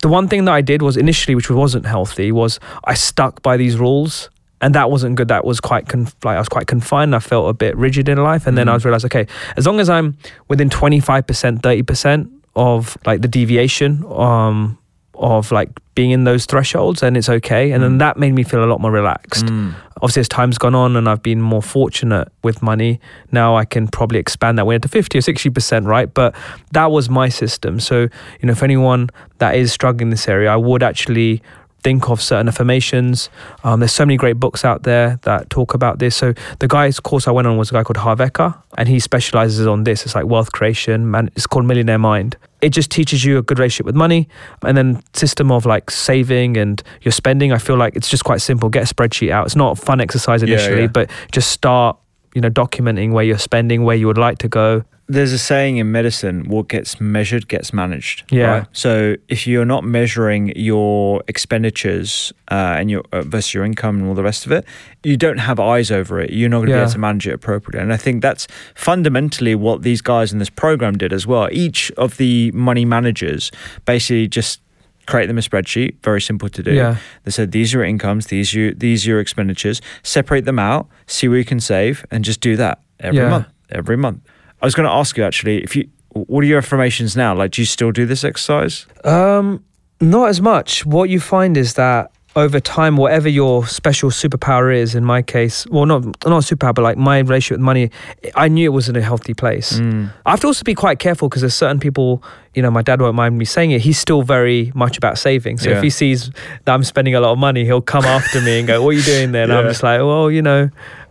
the 0.01 0.07
one 0.07 0.29
thing 0.29 0.45
that 0.45 0.53
I 0.53 0.61
did 0.61 0.81
was 0.81 0.95
initially, 0.95 1.35
which 1.35 1.49
wasn't 1.51 1.85
healthy, 1.85 2.31
was 2.31 2.61
I 2.85 2.93
stuck 2.93 3.41
by 3.43 3.57
these 3.57 3.75
rules, 3.77 4.29
and 4.61 4.73
that 4.73 4.89
wasn't 4.89 5.15
good. 5.17 5.27
That 5.27 5.43
was 5.43 5.59
quite 5.59 5.89
conf- 5.89 6.15
like 6.23 6.37
I 6.37 6.39
was 6.39 6.47
quite 6.47 6.65
confined. 6.65 7.13
I 7.13 7.19
felt 7.19 7.49
a 7.49 7.53
bit 7.53 7.75
rigid 7.75 8.07
in 8.07 8.17
life, 8.23 8.47
and 8.47 8.57
then 8.57 8.69
I 8.69 8.71
Mm. 8.71 8.75
was 8.75 8.85
realized, 8.85 9.05
okay, 9.05 9.27
as 9.57 9.67
long 9.67 9.81
as 9.81 9.89
I'm 9.89 10.15
within 10.47 10.69
twenty 10.69 11.01
five 11.01 11.27
percent, 11.27 11.61
thirty 11.61 11.83
percent 11.83 12.29
of 12.67 12.97
like 13.05 13.21
the 13.21 13.27
deviation, 13.39 14.03
um, 14.09 14.77
of 15.15 15.51
like 15.51 15.69
being 15.95 16.11
in 16.11 16.23
those 16.23 16.45
thresholds, 16.45 17.03
and 17.03 17.17
it's 17.17 17.29
okay. 17.29 17.71
And 17.71 17.83
then 17.83 17.93
Mm. 17.95 17.99
that 17.99 18.15
made 18.17 18.33
me 18.33 18.43
feel 18.43 18.63
a 18.63 18.69
lot 18.71 18.79
more 18.79 18.91
relaxed 18.91 19.45
Mm. 19.47 19.73
obviously 20.01 20.21
as 20.21 20.29
time's 20.29 20.57
gone 20.57 20.75
on 20.75 20.95
and 20.95 21.09
I've 21.09 21.21
been 21.21 21.41
more 21.41 21.61
fortunate 21.61 22.27
with 22.41 22.61
money, 22.61 23.01
now 23.33 23.57
I 23.61 23.65
can 23.65 23.87
probably 23.89 24.17
expand 24.19 24.57
that 24.57 24.65
way 24.65 24.79
to 24.79 24.87
50 24.87 25.17
or 25.17 25.21
60%, 25.21 25.85
right? 25.95 26.09
But 26.13 26.33
that 26.71 26.89
was 26.91 27.09
my 27.09 27.27
system. 27.29 27.81
So, 27.81 27.95
you 28.39 28.45
know, 28.45 28.53
if 28.53 28.63
anyone 28.63 29.09
that 29.39 29.55
is 29.55 29.73
struggling 29.73 30.07
in 30.07 30.09
this 30.11 30.27
area, 30.29 30.49
I 30.53 30.55
would 30.55 30.83
actually 30.83 31.41
think 31.83 32.09
of 32.09 32.21
certain 32.21 32.47
affirmations. 32.47 33.29
Um, 33.63 33.79
there's 33.79 33.91
so 33.91 34.05
many 34.05 34.17
great 34.17 34.39
books 34.39 34.65
out 34.65 34.83
there 34.83 35.19
that 35.23 35.49
talk 35.49 35.73
about 35.73 35.99
this. 35.99 36.15
So 36.15 36.33
the 36.59 36.67
guy's 36.67 36.99
course 36.99 37.27
I 37.27 37.31
went 37.31 37.47
on 37.47 37.57
was 37.57 37.69
a 37.69 37.73
guy 37.73 37.83
called 37.83 37.97
Harv 37.97 38.19
Eker, 38.19 38.61
and 38.77 38.87
he 38.89 38.99
specializes 38.99 39.65
on 39.67 39.83
this. 39.83 40.05
It's 40.05 40.15
like 40.15 40.25
wealth 40.25 40.51
creation. 40.51 41.09
Man, 41.09 41.29
it's 41.35 41.47
called 41.47 41.65
Millionaire 41.65 41.99
Mind. 41.99 42.37
It 42.61 42.69
just 42.69 42.91
teaches 42.91 43.23
you 43.23 43.37
a 43.37 43.41
good 43.41 43.57
relationship 43.59 43.85
with 43.85 43.95
money, 43.95 44.27
and 44.63 44.75
then 44.75 45.01
system 45.13 45.51
of 45.51 45.65
like 45.65 45.89
saving 45.89 46.57
and 46.57 46.83
your 47.01 47.13
spending. 47.13 47.53
I 47.53 47.57
feel 47.57 47.77
like 47.77 47.95
it's 47.95 48.09
just 48.09 48.25
quite 48.25 48.41
simple. 48.41 48.69
Get 48.69 48.89
a 48.89 48.93
spreadsheet 48.93 49.31
out. 49.31 49.45
It's 49.45 49.55
not 49.55 49.77
a 49.77 49.81
fun 49.81 50.01
exercise 50.01 50.41
Yeah, 50.43 50.55
initially, 50.55 50.81
yeah. 50.81 50.87
but 50.87 51.09
just 51.31 51.51
start. 51.51 51.97
You 52.35 52.41
know, 52.41 52.49
documenting 52.51 53.11
where 53.11 53.23
you're 53.23 53.39
spending, 53.39 53.83
where 53.83 53.95
you 53.95 54.05
would 54.05 54.19
like 54.19 54.37
to 54.39 54.47
go. 54.47 54.83
There's 55.11 55.33
a 55.33 55.39
saying 55.39 55.77
in 55.77 55.91
medicine 55.91 56.47
what 56.47 56.67
gets 56.67 57.01
measured 57.01 57.47
gets 57.47 57.73
managed 57.73 58.23
Yeah. 58.31 58.45
right? 58.51 58.65
so 58.71 59.15
if 59.27 59.47
you're 59.47 59.65
not 59.65 59.83
measuring 59.83 60.53
your 60.55 61.23
expenditures 61.27 62.31
uh, 62.51 62.75
and 62.79 62.89
your 62.91 63.03
uh, 63.11 63.21
versus 63.23 63.53
your 63.53 63.65
income 63.65 63.97
and 63.99 64.07
all 64.07 64.13
the 64.15 64.23
rest 64.23 64.45
of 64.45 64.51
it 64.51 64.65
you 65.03 65.17
don't 65.17 65.39
have 65.39 65.59
eyes 65.59 65.91
over 65.91 66.19
it 66.19 66.29
you're 66.31 66.49
not 66.49 66.57
going 66.59 66.69
to 66.69 66.75
be 66.75 66.79
able 66.79 66.91
to 66.91 66.99
manage 66.99 67.27
it 67.27 67.33
appropriately 67.33 67.81
and 67.81 67.91
i 67.93 67.97
think 67.97 68.21
that's 68.21 68.47
fundamentally 68.75 69.55
what 69.55 69.81
these 69.81 70.01
guys 70.01 70.31
in 70.31 70.39
this 70.39 70.49
program 70.49 70.97
did 70.97 71.11
as 71.11 71.25
well 71.27 71.49
each 71.51 71.91
of 71.97 72.17
the 72.17 72.51
money 72.51 72.85
managers 72.85 73.51
basically 73.85 74.27
just 74.27 74.61
create 75.05 75.25
them 75.25 75.37
a 75.39 75.41
spreadsheet 75.41 75.95
very 76.03 76.21
simple 76.21 76.47
to 76.49 76.61
do 76.63 76.71
Yeah. 76.73 76.97
they 77.23 77.31
said 77.31 77.51
these 77.51 77.73
are 77.73 77.79
your 77.79 77.85
incomes 77.85 78.27
these 78.27 78.55
are 78.55 78.59
your, 78.59 78.73
these 78.73 79.05
are 79.05 79.09
your 79.11 79.19
expenditures 79.19 79.81
separate 80.03 80.45
them 80.45 80.59
out 80.59 80.87
see 81.07 81.27
where 81.27 81.39
you 81.39 81.45
can 81.45 81.59
save 81.59 82.05
and 82.11 82.23
just 82.23 82.41
do 82.41 82.55
that 82.57 82.79
every 82.99 83.17
Yeah. 83.19 83.29
month 83.29 83.47
every 83.71 83.97
month 83.97 84.19
I 84.61 84.65
was 84.65 84.75
going 84.75 84.87
to 84.87 84.93
ask 84.93 85.17
you 85.17 85.23
actually 85.23 85.63
if 85.63 85.75
you 85.75 85.89
what 86.11 86.43
are 86.43 86.47
your 86.47 86.57
affirmations 86.57 87.15
now? 87.15 87.35
Like, 87.35 87.51
do 87.51 87.61
you 87.61 87.65
still 87.67 87.91
do 87.91 88.05
this 88.05 88.23
exercise? 88.23 88.87
Um, 89.03 89.63
not 90.01 90.29
as 90.29 90.41
much. 90.41 90.85
What 90.85 91.09
you 91.09 91.19
find 91.19 91.55
is 91.55 91.75
that 91.75 92.11
over 92.35 92.59
time, 92.59 92.95
whatever 92.95 93.27
your 93.27 93.65
special 93.67 94.09
superpower 94.11 94.75
is, 94.75 94.95
in 94.95 95.03
my 95.03 95.21
case, 95.21 95.65
well, 95.67 95.85
not 95.85 96.03
not 96.25 96.43
superpower, 96.43 96.73
but 96.75 96.83
like 96.83 96.97
my 96.97 97.19
relationship 97.19 97.57
with 97.57 97.65
money, 97.65 97.91
I 98.35 98.47
knew 98.47 98.65
it 98.65 98.73
was 98.73 98.87
in 98.87 98.95
a 98.95 99.01
healthy 99.01 99.33
place. 99.33 99.79
Mm. 99.79 100.11
I 100.25 100.31
have 100.31 100.39
to 100.41 100.47
also 100.47 100.63
be 100.63 100.75
quite 100.75 100.99
careful 100.99 101.27
because 101.27 101.41
there's 101.41 101.55
certain 101.55 101.79
people, 101.79 102.23
you 102.53 102.61
know, 102.61 102.71
my 102.71 102.81
dad 102.81 103.01
won't 103.01 103.15
mind 103.15 103.37
me 103.37 103.45
saying 103.45 103.71
it. 103.71 103.81
He's 103.81 103.97
still 103.99 104.21
very 104.21 104.71
much 104.75 104.97
about 104.97 105.17
saving. 105.17 105.57
So 105.57 105.69
Yeah. 105.69 105.77
if 105.77 105.83
he 105.83 105.89
sees 105.89 106.29
that 106.65 106.73
I'm 106.73 106.83
spending 106.83 107.15
a 107.15 107.19
lot 107.19 107.31
of 107.33 107.39
money, 107.39 107.65
he'll 107.65 107.81
come 107.81 108.05
after 108.05 108.39
me 108.41 108.59
and 108.59 108.67
go, 108.67 108.81
"What 108.83 108.89
are 108.89 108.93
you 108.93 109.03
doing 109.03 109.31
there?" 109.31 109.43
And 109.43 109.53
I'm 109.53 109.67
just 109.67 109.83
like, 109.83 109.99
"Well, 109.99 110.31
you 110.31 110.41
know." 110.41 110.69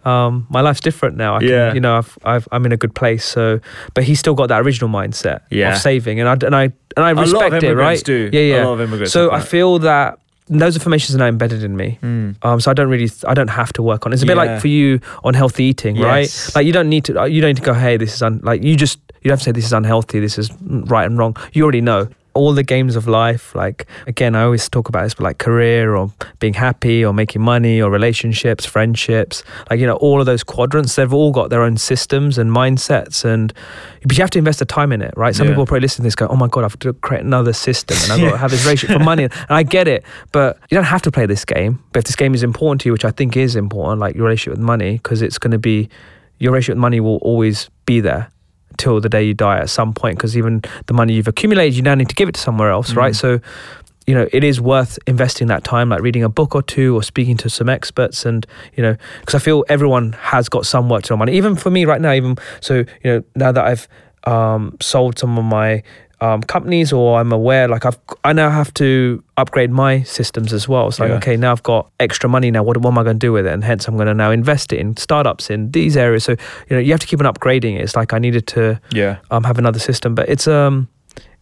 Um, 0.09 0.47
my 0.51 0.61
life's 0.61 0.81
different 0.81 1.17
now. 1.17 1.37
I 1.37 1.41
can, 1.41 1.49
Yeah. 1.49 1.75
you 1.75 1.81
know, 1.81 1.97
I've, 1.99 2.19
I've, 2.25 2.49
I'm 2.53 2.65
in 2.67 2.73
a 2.73 2.77
good 2.77 2.95
place. 2.95 3.25
So, 3.25 3.61
but 3.95 4.05
he's 4.05 4.19
still 4.19 4.35
got 4.35 4.49
that 4.49 4.61
original 4.63 4.91
mindset 4.91 5.41
Yeah. 5.51 5.73
of 5.73 5.79
saving, 5.79 6.21
and 6.21 6.29
I 6.29 6.33
and 6.47 6.55
I 6.57 6.63
and 6.97 7.05
I 7.05 7.11
A 7.11 7.15
lot 7.15 7.25
of 7.27 7.33
respect 7.33 7.63
it, 7.65 7.75
right? 7.75 8.03
do. 8.05 8.31
Yeah, 8.33 8.41
yeah. 8.41 8.65
A 8.65 8.67
lot 8.67 8.73
of 8.75 8.81
immigrants 8.81 9.13
So 9.13 9.31
I 9.31 9.39
that. 9.39 9.49
feel 9.49 9.79
that 9.81 10.19
those 10.51 10.75
informations 10.77 11.15
are 11.15 11.19
now 11.19 11.27
embedded 11.27 11.63
in 11.63 11.77
me. 11.77 11.99
Mm. 12.03 12.37
Um, 12.43 12.59
so 12.59 12.71
I 12.71 12.75
don't 12.75 12.89
really, 12.89 13.11
I 13.27 13.35
don't 13.35 13.51
have 13.51 13.71
to 13.75 13.83
work 13.83 14.07
on. 14.07 14.13
it. 14.13 14.15
It's 14.15 14.23
a 14.23 14.27
bit 14.27 14.37
Yeah. 14.39 14.45
like 14.45 14.61
for 14.63 14.69
you 14.69 14.99
on 15.23 15.35
healthy 15.35 15.65
eating, 15.65 15.95
Yes. 15.97 16.05
right? 16.07 16.57
Like 16.57 16.67
you 16.67 16.73
don't 16.73 16.89
need 16.89 17.05
to, 17.05 17.13
you 17.29 17.43
don't 17.43 17.51
need 17.51 17.59
to 17.59 17.63
go, 17.63 17.75
hey, 17.75 17.99
this 17.99 18.15
is 18.15 18.23
un, 18.23 18.41
like 18.43 18.63
you 18.63 18.75
just, 18.75 18.99
you 19.21 19.29
don't 19.29 19.33
have 19.33 19.41
to 19.41 19.45
say 19.45 19.53
this 19.53 19.67
is 19.67 19.75
unhealthy, 19.75 20.21
this 20.21 20.39
is 20.39 20.51
right 20.63 21.05
and 21.05 21.19
wrong. 21.19 21.37
You 21.53 21.65
already 21.65 21.83
know. 21.83 22.09
All 22.39 22.53
the 22.55 22.63
games 22.63 22.95
of 22.97 23.07
life, 23.09 23.55
like 23.55 23.87
again, 24.07 24.35
I 24.35 24.43
always 24.45 24.69
talk 24.69 24.89
about 24.89 25.03
this, 25.05 25.15
but 25.15 25.25
like 25.25 25.39
career 25.39 25.95
or 25.97 26.11
being 26.39 26.55
happy 26.55 27.05
or 27.05 27.13
making 27.13 27.43
money 27.43 27.83
or 27.83 27.91
relationships, 27.91 28.65
friendships, 28.65 29.43
like 29.71 29.81
you 29.81 29.87
know, 29.87 29.97
all 29.97 30.21
of 30.21 30.27
those 30.27 30.45
quadrants, 30.45 30.95
they've 30.97 31.13
all 31.13 31.33
got 31.33 31.51
their 31.51 31.63
own 31.63 31.77
systems 31.77 32.39
and 32.39 32.51
mindsets, 32.51 33.25
and 33.25 33.53
but 34.05 34.17
you 34.17 34.23
have 34.23 34.31
to 34.31 34.39
invest 34.39 34.61
the 34.61 34.65
time 34.65 34.93
in 34.93 35.03
it, 35.03 35.13
right? 35.17 35.35
Some 35.35 35.47
Yeah. 35.47 35.53
people 35.53 35.67
probably 35.67 35.81
listen 35.81 35.99
to 36.03 36.07
this 36.07 36.15
go, 36.15 36.27
oh 36.29 36.37
my 36.37 36.47
god, 36.49 36.65
I've 36.65 36.79
got 36.79 36.81
to 36.83 36.93
create 36.95 37.25
another 37.25 37.53
system 37.53 37.97
and 38.05 38.13
I've 38.13 38.21
got 38.21 38.31
to 38.31 38.39
have 38.39 38.51
this 38.53 38.65
relationship 38.67 38.97
for 38.99 39.05
money, 39.05 39.25
and 39.25 39.33
I 39.51 39.63
get 39.65 39.89
it, 39.89 40.05
but 40.33 40.59
you 40.71 40.77
don't 40.77 40.85
have 40.85 41.03
to 41.03 41.11
play 41.11 41.27
this 41.27 41.45
game. 41.45 41.83
But 41.93 41.99
if 42.01 42.05
this 42.05 42.17
game 42.17 42.35
is 42.35 42.43
important 42.45 42.81
to 42.83 42.89
you, 42.89 42.93
which 42.93 43.05
I 43.05 43.11
think 43.11 43.37
is 43.37 43.57
important, 43.57 44.01
like 44.01 44.15
your 44.15 44.25
relationship 44.25 44.53
with 44.59 44.65
money, 44.75 44.93
because 44.99 45.23
it's 45.23 45.39
going 45.39 45.51
to 45.53 45.59
be 45.59 45.89
your 46.39 46.53
relationship 46.53 46.77
with 46.77 46.83
money 46.83 47.01
will 47.01 47.17
always 47.31 47.69
be 47.85 48.01
there 48.01 48.31
till 48.79 49.01
the 49.01 49.09
day 49.09 49.23
you 49.23 49.35
die 49.35 49.59
at 49.59 49.69
some 49.69 49.93
point 49.93 50.17
because 50.17 50.37
even 50.37 50.63
the 50.87 50.95
money 50.95 51.13
you've 51.15 51.29
accumulated 51.29 51.75
you 51.77 51.83
now 51.83 51.95
need 51.95 52.09
to 52.09 52.15
give 52.15 52.29
it 52.29 52.35
to 52.35 52.41
somewhere 52.41 52.71
else 52.71 52.95
right 52.95 53.13
Mm. 53.13 53.17
so 53.17 53.41
you 54.07 54.15
know 54.15 54.27
it 54.33 54.43
is 54.43 54.59
worth 54.61 54.99
investing 55.07 55.49
that 55.49 55.65
time 55.65 55.91
like 55.91 56.01
reading 56.01 56.23
a 56.25 56.29
book 56.31 56.55
or 56.55 56.63
two 56.63 56.95
or 56.97 57.03
speaking 57.03 57.37
to 57.37 57.51
some 57.51 57.69
experts 57.69 58.25
and 58.25 58.47
you 58.77 58.83
know 58.83 58.97
because 59.21 59.35
i 59.35 59.39
feel 59.39 59.65
everyone 59.69 60.13
has 60.15 60.49
got 60.49 60.65
some 60.65 60.89
work 60.89 61.03
to 61.03 61.09
do 61.09 61.15
on 61.15 61.19
money 61.19 61.33
even 61.37 61.55
for 61.55 61.71
me 61.71 61.85
right 61.85 62.01
now 62.01 62.13
even 62.13 62.37
so 62.61 62.75
you 62.77 62.87
know 63.05 63.23
now 63.35 63.53
that 63.53 63.65
i've 63.67 63.87
um, 64.25 64.77
sold 64.81 65.19
some 65.19 65.37
of 65.39 65.45
my 65.45 65.83
um, 66.21 66.43
companies 66.43 66.93
or 66.93 67.21
i'm 67.21 67.31
aware 67.33 67.69
like 67.69 67.85
i've 67.87 67.99
i 68.25 68.33
now 68.33 68.51
have 68.51 68.73
to 68.75 69.23
upgrade 69.37 69.71
my 69.71 70.03
systems 70.03 70.53
as 70.53 70.69
well 70.69 70.89
it's 70.89 70.99
like 70.99 71.11
Yeah. 71.11 71.17
okay 71.17 71.37
now 71.37 71.53
i've 71.53 71.63
got 71.63 71.91
extra 72.01 72.29
money 72.29 72.51
now 72.51 72.63
what, 72.63 72.77
what 72.79 72.91
am 72.91 72.99
i 72.99 73.03
going 73.05 73.19
to 73.21 73.27
do 73.27 73.33
with 73.33 73.47
it 73.47 73.53
and 73.53 73.63
hence 73.63 73.87
i'm 73.87 73.95
going 73.97 74.09
to 74.09 74.15
now 74.15 74.31
invest 74.33 74.73
it 74.73 74.81
in 74.81 74.97
startups 74.97 75.49
in 75.49 75.71
these 75.71 75.97
areas 75.97 76.25
so 76.25 76.33
you 76.33 76.77
know 76.77 76.79
you 76.79 76.91
have 76.93 77.01
to 77.01 77.07
keep 77.07 77.21
on 77.25 77.33
upgrading 77.33 77.77
it 77.77 77.83
it's 77.83 77.95
like 77.95 78.13
i 78.13 78.19
needed 78.19 78.47
to 78.49 78.81
Yeah. 78.93 79.19
um, 79.31 79.45
have 79.45 79.59
another 79.59 79.79
system. 79.79 80.15
But 80.15 80.29
it's 80.29 80.49
um, 80.49 80.89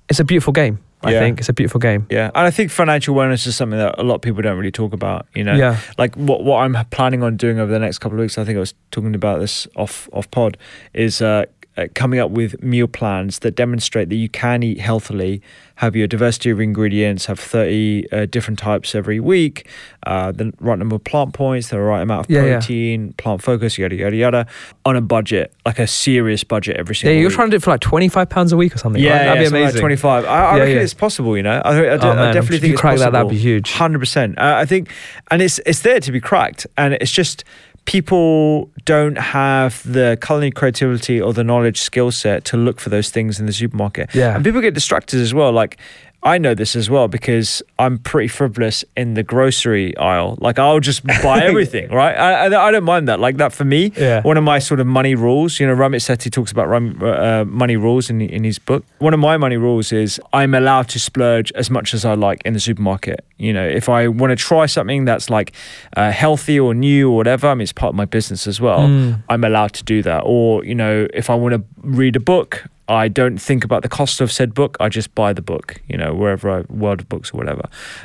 it's 0.08 0.20
a 0.20 0.24
beautiful 0.24 0.52
game. 0.52 0.78
I 1.02 1.12
Yeah. 1.12 1.20
think 1.20 1.38
it's 1.40 1.48
a 1.48 1.52
beautiful 1.52 1.78
game. 1.80 2.06
Yeah, 2.10 2.26
and 2.34 2.46
I 2.46 2.50
think 2.50 2.70
financial 2.70 3.14
wellness 3.14 3.46
is 3.46 3.54
something 3.56 3.78
that 3.78 3.98
a 3.98 4.02
lot 4.02 4.14
of 4.16 4.20
people 4.22 4.42
don't 4.42 4.56
really 4.58 4.72
talk 4.72 4.92
about. 4.92 5.26
You 5.34 5.44
know, 5.44 5.54
Yeah, 5.54 5.76
like 5.98 6.14
what 6.16 6.42
what 6.44 6.58
I'm 6.64 6.74
planning 6.90 7.22
on 7.22 7.36
doing 7.36 7.58
over 7.60 7.70
the 7.70 7.78
next 7.78 7.98
couple 7.98 8.18
of 8.18 8.22
weeks. 8.22 8.38
I 8.38 8.44
think 8.44 8.56
I 8.56 8.60
was 8.60 8.74
talking 8.90 9.14
about 9.14 9.40
this 9.40 9.66
off 9.76 10.08
off 10.12 10.30
pod 10.30 10.56
is 10.94 11.20
uh, 11.22 11.44
uh, 11.76 11.86
coming 11.94 12.18
up 12.20 12.30
with 12.30 12.62
meal 12.62 12.86
plans 12.86 13.40
that 13.40 13.54
demonstrate 13.54 14.08
that 14.08 14.16
you 14.16 14.28
can 14.28 14.62
eat 14.62 14.80
healthily, 14.80 15.42
have 15.76 15.94
your 15.94 16.06
diversity 16.06 16.48
of 16.50 16.58
ingredients, 16.58 17.26
have 17.26 17.38
30 17.38 18.10
uh, 18.12 18.26
different 18.26 18.58
types 18.58 18.94
every 18.94 19.20
week, 19.20 19.68
uh, 20.06 20.32
the 20.32 20.52
right 20.60 20.78
number 20.78 20.96
of 20.96 21.04
plant 21.04 21.34
points, 21.34 21.68
the 21.68 21.78
right 21.78 22.00
amount 22.00 22.26
of 22.26 22.30
Yeah, 22.30 22.44
yeah. 22.44 22.52
protein, 22.58 23.12
plant 23.14 23.42
focus, 23.42 23.76
yada 23.76 23.94
yada 23.94 24.16
yada, 24.16 24.46
on 24.86 24.96
a 24.96 25.00
budget, 25.02 25.52
like 25.66 25.78
a 25.78 25.86
serious 25.86 26.44
budget 26.44 26.76
every 26.78 26.94
single 26.94 27.14
yeah. 27.14 27.20
You're 27.20 27.28
week. 27.28 27.36
trying 27.36 27.48
to 27.48 27.50
do 27.50 27.56
it 27.56 27.62
for 27.62 27.70
like 27.72 27.80
twenty 27.80 28.08
five 28.08 28.30
pounds 28.30 28.52
a 28.52 28.56
week 28.56 28.74
or 28.74 28.78
something. 28.78 29.02
Yeah, 29.02 29.10
right? 29.10 29.18
that'd 29.18 29.34
yeah, 29.34 29.40
be 29.40 29.44
something 29.46 29.60
like 29.62 29.70
amazing. 29.72 29.80
25. 29.80 30.24
I, 30.24 30.28
I 30.28 30.32
Yeah, 30.56 30.60
reckon 30.60 30.76
yeah. 30.76 30.82
it's 30.82 30.94
possible, 30.94 31.36
you 31.36 31.42
know. 31.42 31.60
I, 31.64 31.70
I, 31.72 31.82
I 31.84 31.98
Oh, 31.98 32.14
man, 32.14 32.34
definitely 32.34 32.56
if 32.56 32.60
think 32.62 32.62
you 32.64 32.72
it's 32.72 32.80
crack 32.80 32.98
that, 32.98 33.12
possible. 33.12 33.28
that'd 33.28 33.30
be 33.30 33.36
huge. 33.38 33.72
100%. 33.72 34.38
Uh, 34.38 34.56
I 34.56 34.64
think, 34.64 34.90
and 35.30 35.42
it's 35.42 35.58
it's 35.66 35.80
there 35.80 36.00
to 36.00 36.10
be 36.12 36.20
cracked. 36.20 36.66
And 36.78 36.94
it's 36.94 37.10
just 37.12 37.44
people 37.86 38.70
don't 38.84 39.16
have 39.18 39.82
the 39.90 40.18
culinary 40.20 40.50
creativity 40.50 41.20
or 41.20 41.32
the 41.32 41.42
knowledge 41.44 41.80
skill 41.80 42.10
set 42.12 42.44
to 42.46 42.56
look 42.56 42.78
for 42.80 42.90
those 42.90 43.10
things 43.10 43.40
in 43.40 43.46
the 43.46 43.52
supermarket. 43.52 44.14
Yeah. 44.14 44.34
And 44.34 44.44
people 44.44 44.60
get 44.60 44.74
distracted 44.74 45.20
as 45.20 45.32
well. 45.32 45.50
Like, 45.52 45.78
I 46.22 46.38
know 46.38 46.54
this 46.54 46.74
as 46.74 46.90
well 46.90 47.06
because 47.06 47.62
I'm 47.78 47.98
pretty 47.98 48.26
frivolous 48.26 48.84
in 48.96 49.14
the 49.14 49.22
grocery 49.22 49.96
aisle. 49.96 50.36
Like, 50.40 50.58
I'll 50.58 50.80
just 50.80 51.06
buy 51.06 51.40
everything, 51.44 51.88
right? 51.90 52.16
I, 52.16 52.46
I, 52.46 52.66
I 52.68 52.70
don't 52.72 52.82
mind 52.84 53.06
that. 53.06 53.20
Like, 53.20 53.36
that 53.36 53.52
for 53.52 53.64
me, 53.64 53.92
Yeah. 53.96 54.22
one 54.22 54.36
of 54.36 54.42
my 54.42 54.58
sort 54.58 54.80
of 54.80 54.88
money 54.88 55.14
rules, 55.14 55.60
you 55.60 55.66
know, 55.68 55.74
Ramit 55.76 56.00
Sethi 56.00 56.30
talks 56.32 56.50
about 56.50 56.66
uh, 57.02 57.44
money 57.44 57.76
rules 57.76 58.10
in, 58.10 58.20
in 58.20 58.42
his 58.42 58.58
book. 58.58 58.84
One 58.98 59.14
of 59.14 59.20
my 59.20 59.36
money 59.36 59.56
rules 59.56 59.92
is 59.92 60.20
I'm 60.32 60.54
allowed 60.54 60.88
to 60.88 60.98
splurge 60.98 61.52
as 61.52 61.70
much 61.70 61.94
as 61.94 62.04
I 62.04 62.14
like 62.14 62.42
in 62.44 62.54
the 62.54 62.60
supermarket. 62.60 63.24
You 63.38 63.52
know, 63.52 63.66
if 63.66 63.88
I 63.88 64.08
want 64.08 64.30
to 64.30 64.36
try 64.36 64.66
something 64.66 65.04
that's 65.04 65.28
like 65.28 65.52
uh, 65.96 66.10
healthy 66.10 66.58
or 66.58 66.74
new 66.74 67.10
or 67.10 67.16
whatever, 67.16 67.48
I 67.48 67.54
mean, 67.54 67.62
it's 67.62 67.72
part 67.72 67.90
of 67.90 67.94
my 67.94 68.06
business 68.06 68.46
as 68.46 68.60
well. 68.60 68.80
Mm. 68.80 69.22
I'm 69.28 69.44
allowed 69.44 69.74
to 69.74 69.84
do 69.84 70.02
that. 70.02 70.22
Or, 70.24 70.64
you 70.64 70.74
know, 70.74 71.06
if 71.12 71.28
I 71.28 71.34
want 71.34 71.54
to 71.54 71.64
read 71.82 72.16
a 72.16 72.20
book, 72.20 72.64
I 72.88 73.08
don't 73.08 73.38
think 73.38 73.64
about 73.64 73.82
the 73.82 73.88
cost 73.88 74.20
of 74.20 74.30
said 74.30 74.54
book. 74.54 74.76
I 74.78 74.88
just 74.88 75.14
buy 75.14 75.32
the 75.32 75.42
book, 75.42 75.80
you 75.88 75.96
know, 75.96 76.14
wherever 76.14 76.50
I, 76.50 76.60
World 76.72 77.00
of 77.00 77.08
Books 77.08 77.34
or 77.34 77.38
whatever. 77.38 77.62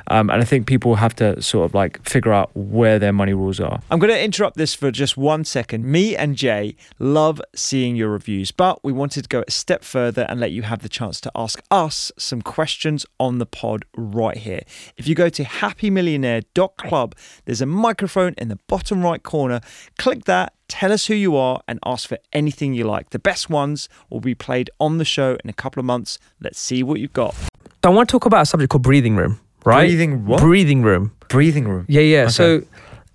Um, 0.08 0.30
and 0.32 0.42
I 0.42 0.46
think 0.46 0.66
people 0.66 0.96
have 0.96 1.16
to 1.18 1.40
sort 1.42 1.66
of 1.66 1.76
like 1.76 2.04
figure 2.04 2.34
out 2.34 2.50
where 2.56 2.98
their 2.98 3.14
money 3.14 3.34
rules 3.34 3.60
are. 3.60 3.82
I'm 3.92 4.00
going 4.00 4.12
to 4.12 4.20
interrupt 4.20 4.58
this 4.58 4.74
for 4.74 4.90
just 4.90 5.18
one 5.18 5.46
second. 5.46 5.86
Me 5.86 6.16
and 6.16 6.36
Jay 6.36 6.76
love 6.98 7.40
seeing 7.54 7.96
your 7.96 8.10
reviews, 8.10 8.52
but 8.52 8.84
we 8.84 8.92
wanted 8.92 9.24
to 9.24 9.30
go 9.30 9.44
a 9.48 9.52
step 9.52 9.84
further 9.84 10.26
and 10.28 10.40
let 10.40 10.52
you 10.52 10.64
have 10.64 10.82
the 10.82 10.90
chance 10.90 11.22
to 11.22 11.32
ask 11.36 11.62
us 11.70 12.12
some 12.18 12.42
questions 12.42 13.06
on 13.20 13.38
the 13.38 13.46
pod 13.46 13.86
right 13.96 14.38
here. 14.38 14.62
If 14.98 15.08
you 15.08 15.14
go 15.22 15.30
to 15.30 15.44
happymillionaire.club, 15.44 17.16
there's 17.46 17.62
a 17.62 17.66
microphone 17.66 18.34
in 18.38 18.48
the 18.48 18.60
bottom 18.68 19.02
right 19.04 19.22
corner. 19.22 19.62
Click 19.98 20.26
that 20.26 20.54
Tell 20.72 20.94
us 20.94 21.08
who 21.08 21.16
you 21.16 21.36
are 21.36 21.62
and 21.68 21.80
ask 21.86 22.08
for 22.08 22.18
anything 22.32 22.74
you 22.74 22.86
like. 22.86 23.10
The 23.10 23.20
best 23.20 23.50
ones 23.50 23.90
will 24.10 24.22
be 24.22 24.34
played 24.34 24.70
on 24.80 25.00
the 25.00 25.04
show 25.04 25.38
in 25.44 25.50
a 25.50 25.54
couple 25.54 25.82
of 25.82 25.86
months. 25.86 26.18
Let's 26.40 26.62
see 26.62 26.82
what 26.82 27.02
you've 27.02 27.12
got. 27.12 27.36
So 27.36 27.50
I 27.84 27.90
want 27.90 28.08
to 28.08 28.12
talk 28.14 28.26
about 28.26 28.44
a 28.44 28.46
subject 28.46 28.72
called 28.72 28.84
breathing 28.84 29.18
room. 29.18 29.42
Right? 29.66 29.88
Breathing 29.88 30.26
what? 30.26 30.40
Breathing 30.40 30.82
room. 30.82 31.12
Breathing 31.28 31.68
room. 31.68 31.86
Yeah, 31.90 32.00
yeah. 32.00 32.22
Okay. 32.22 32.30
So 32.32 32.62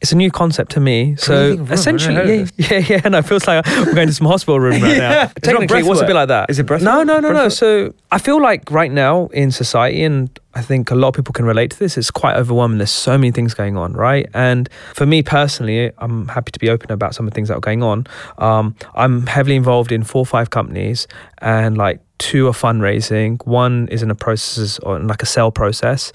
it's 0.02 0.12
a 0.12 0.16
new 0.16 0.30
concept 0.30 0.72
to 0.72 0.80
me. 0.80 1.16
So 1.16 1.56
room, 1.56 1.72
essentially, 1.72 2.40
yeah, 2.40 2.46
yeah, 2.70 2.78
yeah. 2.90 3.00
And 3.04 3.16
I 3.16 3.22
feels 3.22 3.46
like 3.46 3.64
we're 3.66 3.94
going 3.94 4.08
to 4.08 4.12
some 4.12 4.26
hospital 4.26 4.60
room 4.60 4.82
right 4.82 4.82
now. 4.82 4.88
Yeah. 4.96 5.22
Not 5.22 5.42
Technically, 5.42 5.78
it 5.80 5.86
was 5.86 6.02
a 6.02 6.06
bit 6.06 6.14
like 6.14 6.28
that. 6.28 6.50
Is 6.50 6.58
it 6.58 6.64
breath 6.66 6.82
No, 6.82 6.98
work? 6.98 7.06
no, 7.06 7.20
no, 7.20 7.28
no. 7.32 7.40
Breath 7.44 7.54
So 7.54 7.94
I 8.12 8.18
feel 8.18 8.40
like 8.40 8.70
right 8.70 8.92
now 8.92 9.28
in 9.28 9.50
society, 9.50 10.02
and 10.02 10.38
I 10.56 10.62
think 10.62 10.90
a 10.90 10.94
lot 10.94 11.08
of 11.08 11.14
people 11.14 11.34
can 11.34 11.44
relate 11.44 11.70
to 11.72 11.78
this. 11.78 11.98
It's 11.98 12.10
quite 12.10 12.34
overwhelming. 12.34 12.78
There's 12.78 12.90
so 12.90 13.18
many 13.18 13.30
things 13.30 13.52
going 13.52 13.76
on, 13.76 13.92
right? 13.92 14.26
And 14.32 14.68
for 14.94 15.04
me 15.04 15.22
personally, 15.22 15.92
I'm 15.98 16.28
happy 16.28 16.50
to 16.50 16.58
be 16.58 16.70
open 16.70 16.90
about 16.90 17.14
some 17.14 17.26
of 17.26 17.32
the 17.32 17.34
things 17.34 17.48
that 17.48 17.56
are 17.58 17.60
going 17.60 17.82
on. 17.82 18.06
Um, 18.38 18.74
I'm 18.94 19.26
heavily 19.26 19.56
involved 19.56 19.92
in 19.92 20.02
four 20.02 20.20
or 20.20 20.26
five 20.26 20.48
companies, 20.48 21.06
and 21.42 21.76
like 21.76 22.00
two 22.18 22.46
are 22.48 22.52
fundraising, 22.52 23.46
one 23.46 23.86
is 23.88 24.02
in 24.02 24.10
a 24.10 24.14
process 24.14 24.78
or 24.78 24.98
like 24.98 25.22
a 25.22 25.26
sale 25.26 25.50
process. 25.50 26.10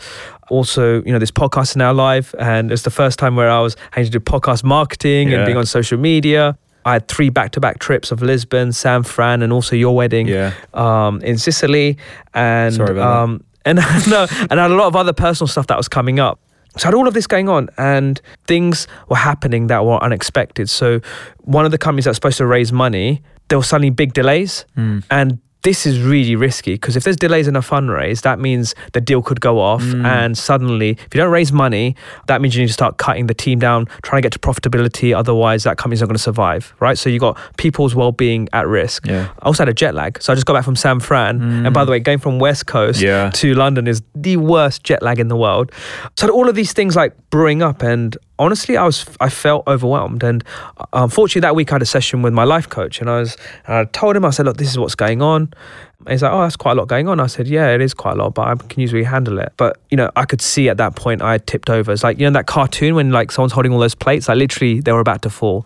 Also, 0.50 1.04
you 1.04 1.12
know, 1.14 1.20
this 1.20 1.30
podcast 1.32 1.70
is 1.72 1.76
now 1.76 1.94
live, 1.94 2.34
and 2.40 2.72
it's 2.72 2.82
the 2.82 2.90
first 2.90 3.20
time 3.20 3.36
where 3.36 3.50
I 3.50 3.60
was 3.60 3.76
having 3.92 4.12
to 4.12 4.18
do 4.18 4.20
podcast 4.20 4.64
marketing 4.64 5.30
Yeah. 5.30 5.38
and 5.38 5.46
being 5.46 5.58
on 5.58 5.68
social 5.68 6.00
media. 6.00 6.58
I 6.84 6.94
had 6.94 7.08
three 7.08 7.30
back-to-back 7.30 7.78
trips 7.78 8.12
of 8.12 8.24
Lisbon, 8.24 8.72
San 8.74 9.04
Fran, 9.04 9.44
and 9.44 9.54
also 9.54 9.76
your 9.76 9.96
wedding 9.96 10.28
Yeah. 10.28 10.54
um, 10.74 11.22
in 11.22 11.38
Sicily, 11.38 11.98
and 12.34 12.74
Sorry 12.74 12.90
about 12.98 13.14
that. 13.14 13.24
um, 13.24 13.44
and 13.66 13.78
no, 14.10 14.28
and 14.50 14.60
I 14.60 14.64
had 14.64 14.72
a 14.72 14.76
lot 14.76 14.88
of 14.88 14.96
other 14.96 15.14
personal 15.14 15.48
stuff 15.48 15.68
that 15.68 15.78
was 15.78 15.88
coming 15.88 16.20
up. 16.20 16.40
So 16.78 16.86
I 16.86 16.88
had 16.88 16.94
all 16.96 17.08
of 17.08 17.14
this 17.14 17.28
going 17.28 17.50
on, 17.50 17.70
and 17.78 18.22
things 18.48 18.88
were 19.10 19.18
happening 19.18 19.68
that 19.68 19.84
were 19.86 20.02
unexpected. 20.02 20.70
So 20.70 21.02
one 21.40 21.66
of 21.66 21.72
the 21.72 21.78
companies 21.78 22.06
that's 22.06 22.16
supposed 22.18 22.38
to 22.38 22.46
raise 22.46 22.72
money, 22.72 23.22
there 23.50 23.58
were 23.58 23.64
suddenly 23.64 23.90
big 23.90 24.14
delays, 24.14 24.66
Mm. 24.78 25.04
and 25.12 25.40
this 25.64 25.86
is 25.86 26.02
really 26.02 26.36
risky 26.36 26.74
because 26.74 26.96
if 26.96 27.04
there's 27.04 27.16
delays 27.18 27.48
in 27.48 27.56
a 27.56 27.62
fundraise, 27.62 28.22
that 28.22 28.40
means 28.40 28.74
the 28.94 29.02
deal 29.02 29.22
could 29.22 29.40
go 29.42 29.60
off, 29.60 29.84
Mm. 29.84 30.06
and 30.06 30.38
suddenly, 30.38 30.92
if 30.92 31.14
you 31.14 31.20
don't 31.22 31.32
raise 31.32 31.52
money, 31.52 31.96
that 32.28 32.42
means 32.42 32.56
you 32.56 32.62
need 32.62 32.68
to 32.68 32.74
start 32.74 32.98
cutting 32.98 33.28
the 33.28 33.34
team 33.34 33.60
down, 33.60 33.86
trying 34.02 34.22
to 34.22 34.26
get 34.26 34.32
to 34.34 34.40
profitability. 34.40 35.16
Otherwise, 35.16 35.64
that 35.64 35.78
company's 35.78 36.02
not 36.02 36.08
going 36.08 36.16
to 36.18 36.22
survive, 36.24 36.74
right? 36.80 36.98
So 36.98 37.10
you've 37.10 37.22
got 37.22 37.38
people's 37.58 37.94
well-being 37.96 38.48
at 38.54 38.68
risk. 38.68 39.06
Yeah. 39.08 39.28
I 39.42 39.46
also 39.46 39.62
had 39.64 39.70
a 39.70 39.74
jet 39.74 39.94
lag, 39.96 40.22
so 40.22 40.32
I 40.34 40.36
just 40.36 40.46
got 40.48 40.54
back 40.54 40.66
from 40.66 40.76
San 40.76 41.00
Fran, 41.00 41.42
and 41.66 41.74
by 41.74 41.86
the 41.86 41.92
way, 41.92 42.00
going 42.00 42.18
from 42.20 42.40
West 42.40 42.66
Coast 42.66 43.00
Yeah. 43.02 43.30
to 43.32 43.54
London 43.54 43.88
is 43.88 44.02
the 44.16 44.38
worst 44.38 44.84
jet 44.84 45.02
lag 45.04 45.20
in 45.20 45.28
the 45.28 45.36
world. 45.38 45.72
So 46.18 46.28
all 46.30 46.50
of 46.50 46.56
these 46.56 46.74
things 46.74 46.96
like 46.96 47.14
brewing 47.30 47.62
up, 47.62 47.84
and 47.84 48.18
honestly, 48.42 48.76
I 48.76 48.84
was 48.86 49.06
I 49.20 49.30
felt 49.30 49.66
overwhelmed. 49.68 50.24
And 50.24 50.44
uh, 50.78 50.86
unfortunately, 50.94 51.42
that 51.42 51.56
week 51.56 51.72
I 51.72 51.76
had 51.76 51.82
a 51.82 51.86
session 51.86 52.22
with 52.22 52.34
my 52.34 52.44
life 52.44 52.68
coach, 52.68 53.00
and 53.00 53.10
I 53.10 53.20
was 53.20 53.38
and 53.68 53.76
I 53.76 53.86
told 53.86 54.16
him 54.16 54.26
I 54.26 54.32
said, 54.32 54.46
look, 54.48 54.58
this 54.58 54.70
is 54.70 54.78
what's 54.78 54.96
going 54.96 55.22
on. 55.22 55.54
And 56.00 56.10
he's 56.10 56.24
like, 56.24 56.32
oh, 56.32 56.42
that's 56.42 56.56
quite 56.56 56.72
a 56.72 56.76
lot 56.76 56.88
going 56.88 57.08
on. 57.08 57.20
I 57.20 57.28
said, 57.28 57.48
yeah, 57.48 57.70
it 57.76 57.80
is 57.80 57.94
quite 57.94 58.14
a 58.14 58.16
lot, 58.16 58.34
but 58.34 58.48
I 58.48 58.56
can 58.56 58.82
usually 58.82 59.04
handle 59.04 59.38
it. 59.38 59.54
But 59.56 59.80
you 59.92 59.98
know, 59.98 60.10
I 60.16 60.26
could 60.26 60.42
see 60.42 60.68
at 60.68 60.78
that 60.78 60.96
point 60.96 61.22
I 61.22 61.38
tipped 61.38 61.70
over. 61.70 61.92
It's 61.92 62.04
like 62.04 62.20
you 62.20 62.26
know 62.26 62.32
that 62.32 62.48
cartoon 62.48 62.96
when 62.96 63.12
like 63.12 63.32
someone's 63.32 63.54
holding 63.54 63.72
all 63.72 63.80
those 63.80 63.96
plates, 63.96 64.28
like 64.28 64.38
literally 64.38 64.82
they 64.82 64.92
were 64.92 65.00
about 65.00 65.22
to 65.22 65.30
fall. 65.30 65.66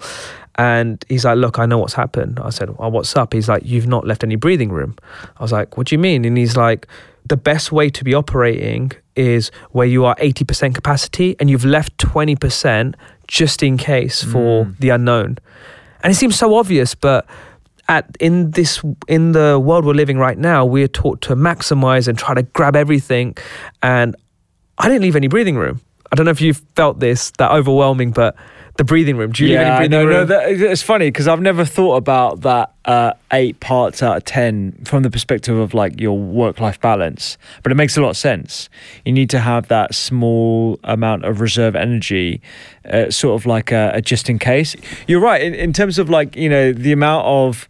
And 0.58 1.04
he's 1.10 1.26
like, 1.26 1.38
Look, 1.38 1.60
I 1.60 1.66
know 1.66 1.78
what's 1.78 1.94
happened. 1.94 2.40
I 2.40 2.50
said, 2.50 2.70
Oh, 2.78 2.90
what's 2.90 3.16
up? 3.16 3.34
He's 3.34 3.50
like, 3.50 3.64
You've 3.66 3.88
not 3.88 4.06
left 4.06 4.24
any 4.24 4.36
breathing 4.36 4.72
room. 4.72 4.96
I 5.38 5.42
was 5.42 5.52
like, 5.52 5.78
What 5.78 5.88
do 5.88 5.96
you 5.96 6.00
mean? 6.00 6.26
And 6.26 6.38
he's 6.38 6.56
like, 6.56 6.88
The 7.26 7.38
best 7.38 7.72
way 7.72 7.90
to 7.90 8.04
be 8.04 8.14
operating 8.14 8.92
is 9.16 9.50
where 9.72 9.88
you 9.88 10.06
are 10.06 10.16
80% 10.16 10.76
capacity 10.76 11.36
and 11.40 11.50
you've 11.50 11.66
left 11.66 11.98
20% 11.98 12.96
just 13.28 13.64
in 13.64 13.78
case 13.78 14.24
for 14.24 14.66
mm. 14.66 14.78
the 14.78 14.90
unknown. 14.90 15.38
And 16.04 16.12
it 16.12 16.16
seems 16.16 16.36
so 16.36 16.56
obvious, 16.56 16.94
but 16.94 17.26
at 17.88 18.16
in 18.20 18.52
this 18.52 18.82
in 19.08 19.32
the 19.32 19.60
world 19.60 19.86
we're 19.86 19.94
living 19.94 20.18
right 20.18 20.38
now, 20.38 20.66
we're 20.66 20.88
taught 20.88 21.22
to 21.22 21.36
maximize 21.36 22.08
and 22.08 22.18
try 22.18 22.34
to 22.34 22.44
grab 22.44 22.76
everything. 22.76 23.36
And 23.82 24.16
I 24.78 24.88
didn't 24.88 25.04
leave 25.04 25.16
any 25.16 25.28
breathing 25.28 25.56
room. 25.56 25.82
I 26.12 26.16
don't 26.16 26.26
know 26.26 26.32
if 26.32 26.42
you've 26.42 26.62
felt 26.76 27.00
this, 27.00 27.32
that 27.38 27.52
overwhelming, 27.52 28.12
but 28.12 28.36
the 28.78 28.84
breathing 28.84 29.16
room. 29.16 29.32
Do 29.32 29.44
you 29.44 29.52
leave 29.52 29.60
any 29.60 29.78
breathing 29.78 29.92
no, 29.92 30.06
room? 30.06 30.14
no, 30.14 30.26
that, 30.26 30.50
it's 30.50 30.82
funny 30.82 31.08
because 31.08 31.28
I've 31.28 31.42
never 31.42 31.64
thought 31.64 31.96
about 31.96 32.42
that 32.42 32.74
uh, 32.84 33.14
eight 33.32 33.60
parts 33.60 34.04
out 34.04 34.18
of 34.18 34.26
ten 34.26 34.74
from 34.86 35.04
the 35.04 35.10
perspective 35.10 35.58
of 35.58 35.74
like 35.74 36.00
your 36.00 36.18
work-life 36.18 36.80
balance. 36.82 37.38
But 37.64 37.72
it 37.72 37.76
makes 37.76 37.96
a 37.96 38.02
lot 38.02 38.10
of 38.10 38.18
sense. 38.18 38.70
You 39.06 39.14
need 39.14 39.30
to 39.30 39.40
have 39.40 39.70
that 39.70 39.96
small 39.96 40.80
amount 40.84 41.24
of 41.24 41.40
reserve 41.40 41.76
energy, 41.76 42.42
uh, 42.90 43.10
sort 43.12 43.40
of 43.40 43.46
like 43.46 43.72
a, 43.72 43.92
a 43.96 44.02
just 44.02 44.30
in 44.30 44.40
case. 44.40 44.76
You're 45.08 45.22
right 45.22 45.42
in, 45.42 45.54
in 45.54 45.72
terms 45.72 45.98
of 45.98 46.10
like 46.10 46.36
you 46.36 46.50
know 46.50 46.74
the 46.74 46.92
amount 46.92 47.26
of 47.26 47.70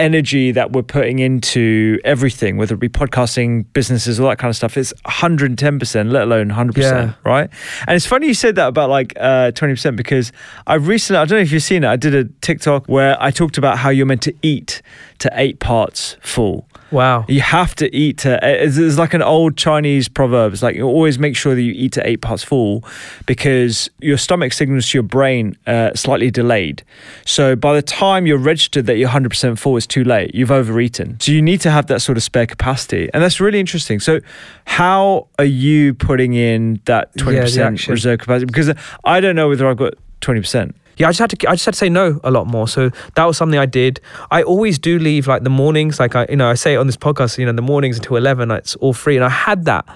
energy 0.00 0.50
that 0.52 0.72
we're 0.72 0.82
putting 0.82 1.18
into 1.18 1.98
everything, 2.04 2.56
whether 2.56 2.74
it 2.74 2.80
be 2.80 2.88
podcasting, 2.88 3.66
businesses, 3.74 4.18
all 4.18 4.28
that 4.30 4.38
kind 4.38 4.48
of 4.50 4.56
stuff, 4.56 4.76
it's 4.76 4.92
110%, 5.06 6.10
let 6.10 6.22
alone 6.22 6.48
100%, 6.50 6.76
Yeah. 6.78 7.12
right? 7.24 7.50
And 7.86 7.94
it's 7.96 8.06
funny 8.06 8.26
you 8.28 8.34
said 8.34 8.54
that 8.56 8.68
about 8.68 8.88
like 8.90 9.12
uh, 9.20 9.52
20% 9.52 9.96
because 9.96 10.32
I 10.66 10.74
recently, 10.74 11.18
I 11.20 11.24
don't 11.26 11.38
know 11.38 11.42
if 11.42 11.52
you've 11.52 11.62
seen 11.62 11.84
it, 11.84 11.88
I 11.88 11.96
did 11.96 12.14
a 12.14 12.24
TikTok 12.40 12.86
where 12.86 13.16
I 13.22 13.30
talked 13.30 13.58
about 13.58 13.78
how 13.78 13.90
you're 13.90 14.06
meant 14.06 14.22
to 14.22 14.34
eat 14.42 14.82
to 15.18 15.30
eight 15.34 15.60
parts 15.60 16.16
full. 16.22 16.66
Wow. 16.90 17.24
You 17.28 17.40
have 17.40 17.74
to 17.76 17.94
eat 17.94 18.18
to. 18.18 18.38
It's, 18.42 18.76
it's 18.76 18.98
like 18.98 19.14
an 19.14 19.22
old 19.22 19.56
Chinese 19.56 20.08
proverb. 20.08 20.52
It's 20.52 20.62
like 20.62 20.76
you 20.76 20.84
always 20.84 21.18
make 21.18 21.36
sure 21.36 21.54
that 21.54 21.62
you 21.62 21.72
eat 21.72 21.92
to 21.92 22.06
eight 22.06 22.20
parts 22.20 22.42
full, 22.42 22.84
because 23.26 23.88
your 24.00 24.16
stomach 24.16 24.52
signals 24.52 24.90
to 24.90 24.98
your 24.98 25.02
brain 25.02 25.56
uh, 25.66 25.94
slightly 25.94 26.30
delayed. 26.30 26.82
So 27.24 27.56
by 27.56 27.74
the 27.74 27.82
time 27.82 28.26
you're 28.26 28.38
registered 28.38 28.86
that 28.86 28.96
you're 28.96 29.08
100% 29.08 29.58
full, 29.58 29.76
it's 29.76 29.86
too 29.86 30.04
late. 30.04 30.34
You've 30.34 30.50
overeaten. 30.50 31.18
So 31.20 31.32
you 31.32 31.42
need 31.42 31.60
to 31.62 31.70
have 31.70 31.86
that 31.86 32.00
sort 32.00 32.18
of 32.18 32.22
spare 32.22 32.46
capacity, 32.46 33.08
and 33.12 33.22
that's 33.22 33.40
really 33.40 33.60
interesting. 33.60 34.00
So 34.00 34.20
how 34.64 35.28
are 35.38 35.44
you 35.44 35.94
putting 35.94 36.34
in 36.34 36.80
that 36.84 37.14
20% 37.16 37.58
action. 37.58 37.92
reserve 37.92 38.20
capacity? 38.20 38.46
Because 38.46 38.74
I 39.04 39.20
don't 39.20 39.36
know 39.36 39.48
whether 39.48 39.68
I've 39.68 39.76
got 39.76 39.94
20%. 40.20 40.74
Yeah, 41.00 41.08
I 41.08 41.12
just 41.12 41.18
had 41.20 41.30
to. 41.30 41.48
I 41.48 41.54
just 41.54 41.64
had 41.64 41.72
to 41.72 41.78
say 41.78 41.88
no 41.88 42.20
a 42.22 42.30
lot 42.30 42.46
more. 42.46 42.68
So 42.68 42.90
that 43.14 43.24
was 43.24 43.38
something 43.38 43.58
I 43.58 43.64
did. 43.64 44.02
I 44.30 44.42
always 44.42 44.78
do 44.78 44.98
leave 44.98 45.26
like 45.26 45.44
the 45.44 45.48
mornings. 45.50 45.98
Like 45.98 46.14
I, 46.14 46.26
you 46.28 46.36
know, 46.36 46.50
I 46.50 46.54
say 46.54 46.74
it 46.74 46.76
on 46.76 46.86
this 46.86 46.98
podcast. 46.98 47.38
You 47.38 47.46
know, 47.46 47.52
the 47.52 47.62
mornings 47.62 47.96
until 47.96 48.16
eleven, 48.18 48.50
it's 48.50 48.76
all 48.76 48.92
free, 48.92 49.16
and 49.16 49.24
I 49.24 49.30
had 49.30 49.64
that. 49.64 49.86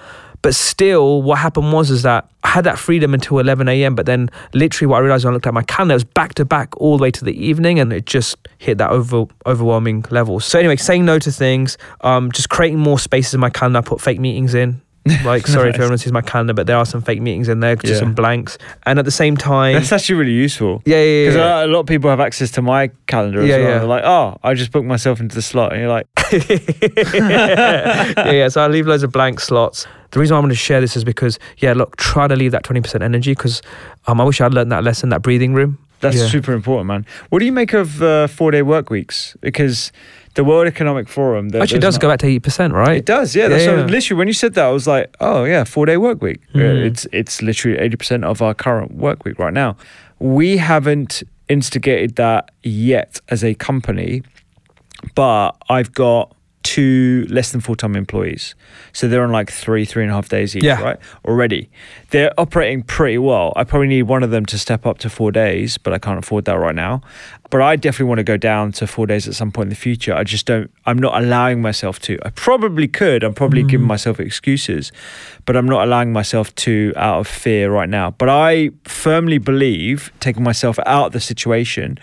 But 0.41 0.55
still, 0.55 1.21
what 1.21 1.37
happened 1.37 1.71
was 1.71 1.91
is 1.91 2.01
that 2.01 2.27
I 2.43 2.47
had 2.47 2.63
that 2.63 2.79
freedom 2.79 3.13
until 3.13 3.37
eleven 3.37 3.67
a.m. 3.67 3.93
But 3.93 4.07
then, 4.07 4.31
literally, 4.55 4.87
what 4.89 4.97
I 4.97 5.01
realized 5.01 5.25
when 5.25 5.33
I 5.33 5.35
looked 5.35 5.45
at 5.45 5.53
my 5.53 5.61
calendar 5.61 5.93
it 5.93 5.97
was 5.97 6.03
back 6.03 6.33
to 6.35 6.45
back 6.45 6.75
all 6.77 6.97
the 6.97 7.03
way 7.03 7.11
to 7.11 7.23
the 7.23 7.33
evening, 7.33 7.77
and 7.77 7.93
it 7.93 8.07
just 8.07 8.35
hit 8.57 8.79
that 8.79 8.89
over 8.89 9.27
overwhelming 9.45 10.05
level. 10.09 10.39
So 10.39 10.57
anyway, 10.57 10.77
saying 10.77 11.05
no 11.05 11.19
to 11.19 11.31
things, 11.31 11.77
um, 12.01 12.31
just 12.31 12.49
creating 12.49 12.79
more 12.79 12.97
spaces 12.97 13.35
in 13.35 13.39
my 13.39 13.51
calendar. 13.51 13.77
I 13.77 13.81
put 13.83 14.01
fake 14.01 14.19
meetings 14.19 14.55
in. 14.55 14.81
Like, 15.23 15.45
sorry 15.45 15.69
if 15.69 15.73
Nice. 15.75 15.81
everyone 15.81 15.97
sees 15.99 16.11
my 16.11 16.21
calendar, 16.21 16.53
but 16.53 16.65
there 16.65 16.77
are 16.77 16.85
some 16.85 17.01
fake 17.01 17.21
meetings 17.21 17.47
in 17.47 17.59
there, 17.59 17.75
just 17.75 17.93
Yeah. 17.93 17.99
some 17.99 18.13
blanks. 18.15 18.57
And 18.87 18.97
at 18.97 19.05
the 19.05 19.11
same 19.11 19.37
time, 19.37 19.73
That's 19.75 19.91
actually 19.91 20.15
really 20.15 20.31
useful. 20.31 20.81
yeah, 20.85 20.97
yeah, 20.97 21.03
yeah. 21.03 21.23
Because 21.29 21.35
yeah. 21.37 21.65
a 21.65 21.67
lot 21.67 21.79
of 21.81 21.85
people 21.85 22.09
have 22.09 22.19
access 22.19 22.49
to 22.51 22.61
my 22.63 22.89
calendar 23.07 23.41
as 23.41 23.47
Yeah, 23.47 23.57
well. 23.57 23.67
yeah. 23.69 23.77
They're 23.79 23.87
like, 23.87 24.03
oh, 24.03 24.37
I 24.43 24.53
just 24.55 24.71
booked 24.71 24.87
myself 24.87 25.19
into 25.19 25.35
the 25.35 25.41
slot. 25.43 25.73
And 25.73 25.81
you're 25.81 25.89
like, 25.91 26.07
yeah, 27.13 28.31
yeah. 28.31 28.47
So 28.47 28.61
I 28.61 28.67
leave 28.67 28.87
loads 28.87 29.03
of 29.03 29.11
blank 29.11 29.39
slots. 29.39 29.85
The 30.11 30.19
reason 30.19 30.33
why 30.35 30.39
I 30.39 30.41
wanted 30.41 30.53
to 30.53 30.59
share 30.59 30.81
this 30.81 30.95
is 30.95 31.03
because, 31.03 31.39
yeah, 31.57 31.73
look, 31.73 31.97
try 31.97 32.27
to 32.27 32.35
leave 32.35 32.51
that 32.51 32.63
20% 32.63 33.01
energy 33.03 33.31
because 33.33 33.61
um, 34.07 34.21
I 34.21 34.23
wish 34.23 34.39
I'd 34.41 34.53
learned 34.53 34.71
that 34.71 34.83
lesson, 34.83 35.09
that 35.09 35.21
breathing 35.21 35.53
room. 35.53 35.77
That's 36.01 36.17
Yeah. 36.17 36.27
super 36.27 36.53
important, 36.53 36.87
man. 36.87 37.05
What 37.29 37.39
do 37.39 37.45
you 37.45 37.51
make 37.51 37.73
of 37.73 38.01
uh, 38.01 38.27
four 38.27 38.51
day 38.51 38.61
work 38.61 38.89
weeks? 38.89 39.35
Because 39.41 39.91
the 40.35 40.43
World 40.43 40.67
Economic 40.67 41.07
Forum 41.09 41.49
there- 41.49 41.61
Actually, 41.61 41.77
it 41.77 41.81
does 41.81 41.95
not- 41.95 42.01
go 42.01 42.07
back 42.09 42.19
to 42.19 42.27
80%, 42.27 42.73
right? 42.73 42.97
It 42.97 43.05
does, 43.05 43.35
yeah. 43.35 43.47
That's 43.47 43.63
Yeah, 43.65 43.71
what- 43.71 43.79
yeah. 43.89 43.95
literally 43.95 44.17
when 44.19 44.27
you 44.27 44.33
said 44.33 44.53
that, 44.53 44.65
I 44.65 44.69
was 44.71 44.85
like, 44.87 45.13
oh 45.19 45.43
yeah, 45.45 45.63
four 45.63 45.85
day 45.85 45.97
work 45.97 46.21
week. 46.21 46.39
Uh, 46.53 46.59
Mm. 46.59 46.85
It's 46.85 47.07
it's 47.11 47.41
literally 47.41 47.77
eighty 47.79 47.95
percent 47.97 48.23
of 48.23 48.41
our 48.41 48.53
current 48.53 48.93
work 48.95 49.25
week 49.25 49.39
right 49.39 49.53
now. 49.53 49.75
We 50.19 50.57
haven't 50.57 51.23
instigated 51.49 52.15
that 52.15 52.51
yet 52.63 53.19
as 53.29 53.43
a 53.43 53.53
company, 53.55 54.23
but 55.15 55.51
I've 55.69 55.93
got 55.93 56.35
two 56.65 57.27
less 57.29 57.51
than 57.51 57.61
full 57.61 57.75
time 57.75 57.95
employees, 57.95 58.55
so 58.91 59.07
they're 59.07 59.23
on 59.23 59.31
like 59.31 59.51
three 59.51 59.85
three 59.85 60.01
and 60.01 60.11
a 60.11 60.15
half 60.15 60.27
days 60.27 60.55
each, 60.55 60.63
Yeah. 60.63 60.81
right? 60.81 60.97
Already, 61.23 61.69
they're 62.09 62.33
operating 62.39 62.81
pretty 62.81 63.19
well. 63.19 63.53
I 63.55 63.63
probably 63.63 63.87
need 63.87 64.03
one 64.03 64.23
of 64.23 64.31
them 64.31 64.45
to 64.47 64.57
step 64.57 64.85
up 64.85 64.97
to 64.99 65.09
four 65.09 65.31
days, 65.31 65.77
but 65.77 65.93
I 65.93 65.99
can't 65.99 66.17
afford 66.17 66.45
that 66.45 66.57
right 66.57 66.73
now. 66.73 67.01
But 67.51 67.61
I 67.61 67.75
definitely 67.75 68.07
want 68.07 68.17
to 68.17 68.23
go 68.23 68.35
down 68.35 68.71
to 68.73 68.87
four 68.87 69.05
days 69.05 69.27
at 69.27 69.35
some 69.35 69.51
point 69.51 69.67
in 69.67 69.69
the 69.69 69.75
future. 69.75 70.15
I 70.15 70.23
just 70.23 70.47
don't. 70.47 70.71
I'm 70.87 70.97
not 70.97 71.21
allowing 71.21 71.61
myself 71.61 71.99
to. 71.99 72.17
I 72.25 72.31
probably 72.31 72.87
could. 72.87 73.23
I'm 73.23 73.35
probably 73.35 73.63
mm. 73.63 73.69
giving 73.69 73.87
myself 73.87 74.19
excuses, 74.19 74.91
but 75.45 75.55
I'm 75.55 75.67
not 75.67 75.83
allowing 75.83 76.11
myself 76.11 76.53
to 76.55 76.93
out 76.95 77.19
of 77.19 77.27
fear 77.27 77.71
right 77.71 77.89
now. 77.89 78.09
But 78.11 78.29
I 78.29 78.71
firmly 78.85 79.37
believe 79.37 80.11
taking 80.19 80.43
myself 80.43 80.79
out 80.87 81.07
of 81.07 81.11
the 81.13 81.19
situation, 81.19 81.99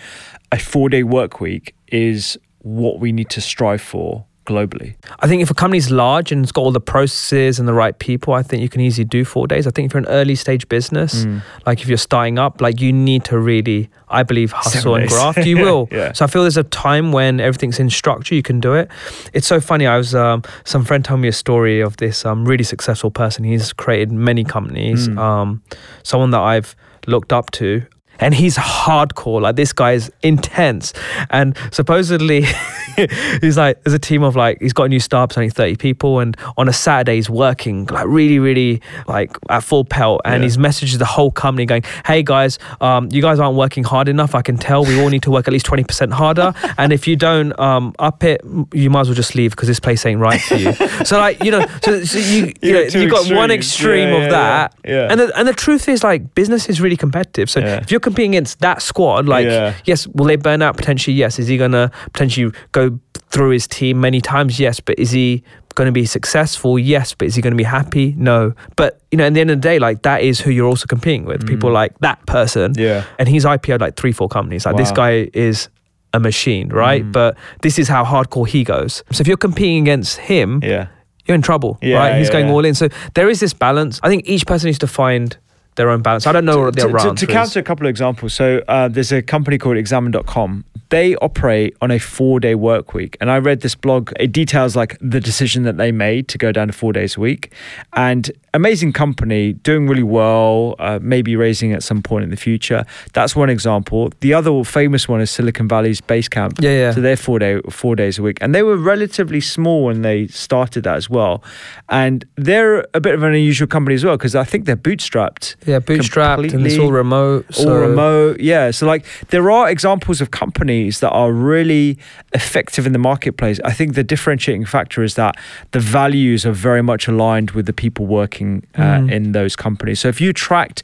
a 0.52 0.58
four 0.58 0.88
day 0.88 1.02
work 1.02 1.40
week 1.40 1.74
is 1.88 2.38
what 2.60 3.00
we 3.00 3.10
need 3.10 3.28
to 3.30 3.40
strive 3.40 3.82
for 3.82 4.24
globally. 4.44 4.94
I 5.20 5.28
think 5.28 5.42
if 5.42 5.50
a 5.50 5.54
company's 5.54 5.90
large 5.90 6.32
and 6.32 6.42
it's 6.42 6.52
got 6.52 6.62
all 6.62 6.72
the 6.72 6.80
processes 6.80 7.58
and 7.58 7.68
the 7.68 7.72
right 7.74 7.98
people, 7.98 8.34
I 8.34 8.42
think 8.42 8.62
you 8.62 8.68
can 8.68 8.80
easily 8.80 9.04
do 9.04 9.24
four 9.24 9.46
days. 9.46 9.66
I 9.66 9.70
think 9.70 9.86
if 9.86 9.94
you're 9.94 10.02
an 10.02 10.08
early 10.08 10.34
stage 10.34 10.68
business, 10.68 11.24
Mm. 11.24 11.42
like 11.66 11.80
if 11.82 11.88
you're 11.88 11.98
starting 11.98 12.38
up, 12.38 12.60
like 12.60 12.80
you 12.80 12.92
need 12.92 13.24
to 13.24 13.38
really, 13.38 13.88
I 14.08 14.22
believe, 14.22 14.52
hustle 14.52 14.94
and 14.96 15.08
graft. 15.08 15.38
You 15.46 15.58
will. 15.58 15.88
Yeah. 15.90 16.12
So 16.12 16.24
I 16.24 16.28
feel 16.28 16.42
there's 16.42 16.56
a 16.56 16.64
time 16.64 17.12
when 17.12 17.40
everything's 17.40 17.78
in 17.78 17.90
structure, 17.90 18.34
you 18.34 18.42
can 18.42 18.60
do 18.60 18.74
it. 18.74 18.90
It's 19.32 19.46
so 19.46 19.60
funny. 19.60 19.86
I 19.86 19.96
was 19.96 20.14
um, 20.14 20.42
some 20.64 20.84
friend 20.84 21.04
told 21.04 21.20
me 21.20 21.28
a 21.28 21.32
story 21.32 21.80
of 21.80 21.96
this 21.98 22.24
um, 22.24 22.44
really 22.44 22.64
successful 22.64 23.10
person. 23.10 23.44
He's 23.44 23.72
created 23.72 24.10
many 24.12 24.44
companies. 24.44 25.08
Mm. 25.08 25.18
Um, 25.18 25.62
someone 26.02 26.30
that 26.30 26.40
I've 26.40 26.74
looked 27.06 27.32
up 27.32 27.50
to. 27.52 27.82
And 28.22 28.34
he's 28.34 28.56
hardcore. 28.56 29.40
Like 29.42 29.56
this 29.56 29.72
guy 29.72 29.92
is 29.92 30.10
intense, 30.22 30.92
and 31.30 31.56
supposedly 31.70 32.44
he's 33.40 33.56
like 33.58 33.82
there's 33.82 33.94
a 33.94 33.98
team 33.98 34.22
of 34.22 34.36
like 34.36 34.58
he's 34.60 34.72
got 34.72 34.84
a 34.84 34.88
new 34.88 35.00
startup, 35.00 35.36
only 35.36 35.50
thirty 35.50 35.76
people, 35.76 36.20
and 36.20 36.36
on 36.56 36.68
a 36.68 36.72
Saturday 36.72 37.16
he's 37.16 37.28
working 37.30 37.86
like 37.86 38.06
really, 38.06 38.38
really 38.38 38.80
like 39.08 39.36
at 39.48 39.62
full 39.62 39.84
pelt, 39.84 40.20
and 40.24 40.42
Yeah. 40.42 40.46
he's 40.46 40.58
messages 40.58 40.98
the 40.98 41.04
whole 41.04 41.30
company 41.30 41.66
going, 41.66 41.82
"Hey 42.06 42.22
guys, 42.22 42.58
um, 42.80 43.08
you 43.10 43.22
guys 43.22 43.38
aren't 43.40 43.56
working 43.56 43.84
hard 43.84 44.08
enough. 44.08 44.34
I 44.34 44.42
can 44.42 44.56
tell. 44.56 44.84
We 44.84 45.00
all 45.00 45.08
need 45.08 45.22
to 45.24 45.30
work 45.30 45.46
at 45.48 45.52
least 45.52 45.66
twenty 45.66 45.84
percent 45.84 46.12
harder, 46.12 46.54
and 46.78 46.92
if 46.92 47.06
you 47.08 47.16
don't 47.16 47.58
um, 47.58 47.94
up 47.98 48.22
it, 48.24 48.40
you 48.72 48.90
might 48.90 49.00
as 49.02 49.08
well 49.08 49.14
just 49.16 49.34
leave 49.34 49.50
because 49.52 49.68
this 49.68 49.80
place 49.80 50.04
ain't 50.06 50.20
right 50.20 50.40
for 50.40 50.56
you." 50.56 50.72
so 51.04 51.18
like 51.18 51.42
you 51.42 51.50
know, 51.50 51.66
so, 51.82 52.04
so 52.04 52.18
you 52.18 52.52
you 52.62 52.72
know, 52.72 52.80
you've 52.80 53.10
got 53.10 53.30
one 53.34 53.50
extreme 53.50 54.08
Yeah, 54.10 54.14
of 54.16 54.22
yeah, 54.22 54.28
that, 54.30 54.74
and 55.12 55.20
the, 55.20 55.38
and 55.38 55.48
the 55.48 55.52
truth 55.52 55.88
is 55.88 56.04
like 56.04 56.34
business 56.34 56.68
is 56.68 56.80
really 56.80 56.96
competitive. 56.96 57.50
So 57.50 57.60
if 57.60 57.90
you're 57.90 58.00
competing 58.12 58.34
against 58.34 58.60
that 58.60 58.82
squad, 58.82 59.26
like 59.26 59.46
Yeah. 59.46 59.74
yes, 59.84 60.06
will 60.08 60.26
they 60.26 60.36
burn 60.36 60.62
out 60.62 60.76
potentially? 60.76 61.16
Yes. 61.16 61.38
Is 61.38 61.48
he 61.48 61.56
gonna 61.56 61.90
potentially 62.12 62.52
go 62.72 62.98
through 63.30 63.50
his 63.50 63.66
team 63.66 64.00
many 64.00 64.20
times? 64.20 64.58
Yes. 64.60 64.80
But 64.80 64.98
is 64.98 65.10
he 65.10 65.42
going 65.74 65.86
to 65.86 65.92
be 65.92 66.04
successful? 66.04 66.78
Yes. 66.78 67.14
But 67.14 67.28
is 67.28 67.34
he 67.34 67.40
going 67.40 67.52
to 67.52 67.56
be 67.56 67.64
happy? 67.64 68.14
No. 68.18 68.52
But 68.76 69.00
you 69.10 69.16
know, 69.16 69.24
at 69.24 69.32
the 69.32 69.40
end 69.40 69.50
of 69.50 69.56
the 69.56 69.60
day, 69.68 69.78
like 69.78 70.02
that 70.02 70.20
is 70.22 70.38
who 70.38 70.50
you're 70.50 70.68
also 70.68 70.84
competing 70.86 71.24
with. 71.24 71.46
People 71.46 71.70
like 71.72 71.98
that 72.00 72.24
person. 72.26 72.74
Mm. 72.74 72.78
Yeah. 72.80 73.04
And 73.18 73.26
he's 73.26 73.46
IPO'd 73.46 73.80
like 73.80 73.96
three, 73.96 74.12
four 74.12 74.28
companies. 74.28 74.66
Like 74.66 74.76
this 74.76 74.92
guy 74.92 75.30
is 75.32 75.70
a 76.12 76.20
machine, 76.20 76.68
right? 76.68 77.02
Mm. 77.02 77.12
But 77.12 77.38
this 77.62 77.78
is 77.78 77.88
how 77.88 78.04
hardcore 78.04 78.46
he 78.46 78.64
goes. 78.64 79.02
So 79.12 79.22
if 79.22 79.26
you're 79.26 79.38
competing 79.38 79.80
against 79.84 80.18
him, 80.18 80.60
Yeah. 80.62 80.88
you're 81.24 81.34
in 81.36 81.40
trouble, 81.40 81.78
Yeah, 81.80 81.96
right? 81.96 82.18
He's 82.18 82.26
yeah, 82.26 82.32
going 82.34 82.50
all 82.50 82.66
in. 82.66 82.74
So 82.74 82.88
there 83.14 83.30
is 83.30 83.40
this 83.40 83.54
balance. 83.54 83.98
I 84.02 84.08
think 84.10 84.28
each 84.28 84.44
person 84.44 84.66
needs 84.68 84.78
to 84.80 84.86
find 84.86 85.38
their 85.76 85.90
own 85.90 86.02
balance. 86.02 86.26
I 86.26 86.32
don't 86.32 86.44
know 86.44 86.60
what 86.60 86.74
to, 86.74 86.82
their 86.82 86.90
to, 86.90 87.08
answer 87.08 87.26
to 87.26 87.32
counter 87.32 87.60
a 87.60 87.62
couple 87.62 87.86
of 87.86 87.90
examples 87.90 88.34
so 88.34 88.62
uh, 88.68 88.88
there's 88.88 89.12
a 89.12 89.22
company 89.22 89.58
called 89.58 89.76
examine.com 89.76 90.64
they 90.92 91.16
operate 91.16 91.74
on 91.80 91.90
a 91.90 91.98
four 91.98 92.38
day 92.38 92.54
work 92.54 92.92
week 92.92 93.16
and 93.18 93.30
i 93.30 93.38
read 93.38 93.62
this 93.62 93.74
blog. 93.74 94.12
It 94.20 94.30
details 94.30 94.76
like 94.76 94.98
the 95.00 95.20
decision 95.20 95.62
that 95.64 95.76
they 95.78 95.90
made 95.90 96.28
to 96.28 96.38
go 96.38 96.52
down 96.52 96.66
to 96.66 96.72
four 96.72 96.92
days 96.92 97.16
a 97.16 97.20
week 97.20 97.52
and 97.94 98.30
amazing 98.52 98.92
company 98.92 99.54
doing 99.54 99.88
really 99.88 100.02
well 100.02 100.74
uh, 100.78 100.98
maybe 101.00 101.34
raising 101.34 101.72
at 101.72 101.82
some 101.82 102.02
point 102.02 102.24
in 102.24 102.30
the 102.30 102.36
future. 102.36 102.84
That's 103.14 103.34
one 103.34 103.48
example. 103.48 104.12
The 104.20 104.34
other 104.34 104.62
famous 104.64 105.08
one 105.08 105.22
is 105.22 105.30
silicon 105.30 105.66
valley's 105.66 106.02
basecamp. 106.02 106.62
Yeah, 106.62 106.70
yeah. 106.70 106.92
so 106.92 107.00
they're 107.00 107.16
four 107.16 107.38
day 107.38 107.60
four 107.70 107.96
days 107.96 108.18
a 108.18 108.22
week 108.22 108.38
and 108.42 108.54
they 108.54 108.62
were 108.62 108.76
relatively 108.76 109.40
small 109.40 109.84
when 109.84 110.02
they 110.02 110.26
started 110.26 110.84
that 110.84 110.96
as 110.96 111.08
well. 111.08 111.42
And 111.88 112.26
they're 112.36 112.86
a 112.92 113.00
bit 113.00 113.14
of 113.14 113.22
an 113.22 113.32
unusual 113.32 113.66
company 113.66 113.94
as 113.94 114.04
well 114.04 114.16
because 114.16 114.34
i 114.34 114.44
think 114.44 114.66
they're 114.66 114.76
bootstrapped 114.76 115.56
Yeah, 115.66 115.78
bootstrapped 115.80 116.52
and 116.52 116.66
it's 116.66 116.78
all 116.78 116.92
remote. 116.92 117.46
all 117.58 117.74
remote. 117.78 118.40
Yeah. 118.40 118.70
So 118.72 118.86
like 118.86 119.04
there 119.28 119.50
are 119.50 119.70
examples 119.70 120.20
of 120.20 120.30
companies 120.30 121.00
that 121.00 121.10
are 121.10 121.32
really 121.32 121.98
effective 122.34 122.86
in 122.86 122.92
the 122.92 122.98
marketplace. 122.98 123.60
I 123.64 123.72
think 123.72 123.94
the 123.94 124.04
differentiating 124.04 124.64
factor 124.66 125.02
is 125.02 125.14
that 125.14 125.36
the 125.72 125.80
values 125.80 126.44
are 126.46 126.52
very 126.52 126.82
much 126.82 127.08
aligned 127.08 127.52
with 127.52 127.66
the 127.66 127.72
people 127.72 128.06
working 128.06 128.64
uh, 128.74 128.80
Mhm. 128.82 129.10
in 129.12 129.32
those 129.32 129.56
companies. 129.56 130.00
So 130.00 130.08
if 130.08 130.20
you 130.20 130.30
attract 130.30 130.82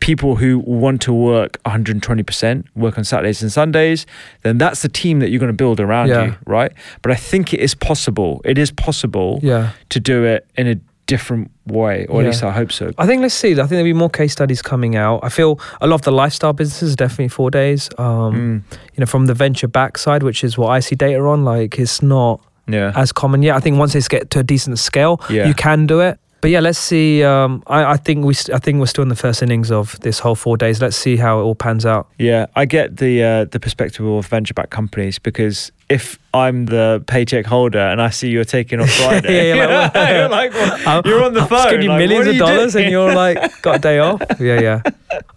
people 0.00 0.36
who 0.36 0.58
want 0.58 1.00
to 1.00 1.12
work 1.12 1.58
120% 1.64 2.64
work 2.74 2.98
on 2.98 3.04
saturdays 3.04 3.40
and 3.42 3.50
sundays 3.50 4.04
then 4.42 4.58
that's 4.58 4.82
the 4.82 4.88
team 4.88 5.20
that 5.20 5.30
you're 5.30 5.38
going 5.38 5.52
to 5.52 5.56
build 5.64 5.80
around 5.80 6.08
Yeah. 6.08 6.24
you 6.26 6.34
right 6.46 6.72
but 7.00 7.10
i 7.10 7.14
think 7.14 7.54
it 7.54 7.60
is 7.60 7.74
possible 7.74 8.40
it 8.44 8.58
is 8.58 8.70
possible 8.70 9.40
Yeah. 9.42 9.70
to 9.90 10.00
do 10.00 10.24
it 10.24 10.46
in 10.56 10.66
a 10.68 10.76
different 11.06 11.50
way 11.66 12.06
or 12.06 12.20
at 12.22 12.26
least 12.26 12.42
i 12.42 12.50
hope 12.50 12.72
so 12.72 12.90
I 12.98 13.06
think 13.06 13.20
let's 13.22 13.34
see. 13.34 13.52
I 13.52 13.56
think 13.56 13.70
there'll 13.70 13.84
be 13.84 13.92
more 13.92 14.10
case 14.10 14.32
studies 14.32 14.62
coming 14.62 14.96
out. 14.96 15.20
I 15.22 15.28
feel 15.28 15.58
a 15.80 15.86
lot 15.86 15.96
of 15.96 16.02
the 16.02 16.12
lifestyle 16.12 16.52
businesses 16.52 16.96
definitely 16.96 17.28
four 17.28 17.50
days. 17.50 17.90
Um, 17.98 18.32
Mm, 18.34 18.76
You 18.94 19.00
know, 19.00 19.06
from 19.06 19.26
the 19.26 19.34
venture 19.34 19.68
back 19.68 19.98
side, 19.98 20.22
which 20.22 20.42
is 20.44 20.56
what 20.56 20.68
I 20.68 20.80
see 20.80 20.94
data 20.96 21.20
on, 21.20 21.44
like 21.44 21.78
it's 21.78 22.00
not 22.02 22.40
yeah 22.66 22.92
as 22.96 23.12
common 23.12 23.42
yet. 23.42 23.56
I 23.56 23.60
think 23.60 23.78
once 23.78 23.92
they 23.92 24.00
get 24.16 24.30
to 24.30 24.38
a 24.38 24.42
decent 24.42 24.78
scale, 24.78 25.20
Yeah. 25.28 25.46
you 25.48 25.54
can 25.54 25.86
do 25.86 26.00
it. 26.00 26.18
But 26.44 26.50
yeah, 26.50 26.60
let's 26.60 26.78
see. 26.78 27.24
Um, 27.24 27.62
I, 27.68 27.92
I 27.92 27.96
think 27.96 28.26
we, 28.26 28.34
st- 28.34 28.54
I 28.54 28.58
think 28.58 28.78
we're 28.78 28.84
still 28.84 29.00
in 29.00 29.08
the 29.08 29.16
first 29.16 29.42
innings 29.42 29.70
of 29.70 29.98
this 30.00 30.18
whole 30.18 30.34
four 30.34 30.58
days. 30.58 30.78
Let's 30.78 30.94
see 30.94 31.16
how 31.16 31.40
it 31.40 31.42
all 31.42 31.54
pans 31.54 31.86
out. 31.86 32.06
Yeah, 32.18 32.48
I 32.54 32.66
get 32.66 32.98
the 32.98 33.22
uh, 33.22 33.44
the 33.46 33.58
perspective 33.58 34.04
of 34.04 34.26
venture 34.26 34.52
backed 34.52 34.68
companies 34.68 35.18
because 35.18 35.72
if 35.88 36.18
I'm 36.34 36.66
the 36.66 37.02
paycheck 37.06 37.46
holder 37.46 37.78
and 37.78 38.02
I 38.02 38.10
see 38.10 38.28
you're 38.28 38.44
taking 38.44 38.78
off 38.78 38.90
Friday, 39.02 39.48
Yeah, 39.48 39.54
you're 39.54 39.66
like, 39.66 39.94
what? 39.94 40.10
you're 40.14 40.28
like, 40.28 40.52
well, 40.52 41.02
you're 41.06 41.24
on 41.24 41.32
the 41.32 41.40
I'm 41.40 41.48
phone, 41.48 41.70
giving 41.70 41.82
you 41.84 41.88
like, 41.88 41.98
millions 42.00 42.26
of 42.26 42.34
you 42.34 42.38
dollars, 42.40 42.72
doing? 42.74 42.84
and 42.84 42.92
you're 42.92 43.14
like, 43.14 43.62
got 43.62 43.76
a 43.76 43.78
day 43.78 43.98
off. 44.00 44.20
Yeah, 44.38 44.60
yeah. 44.60 44.82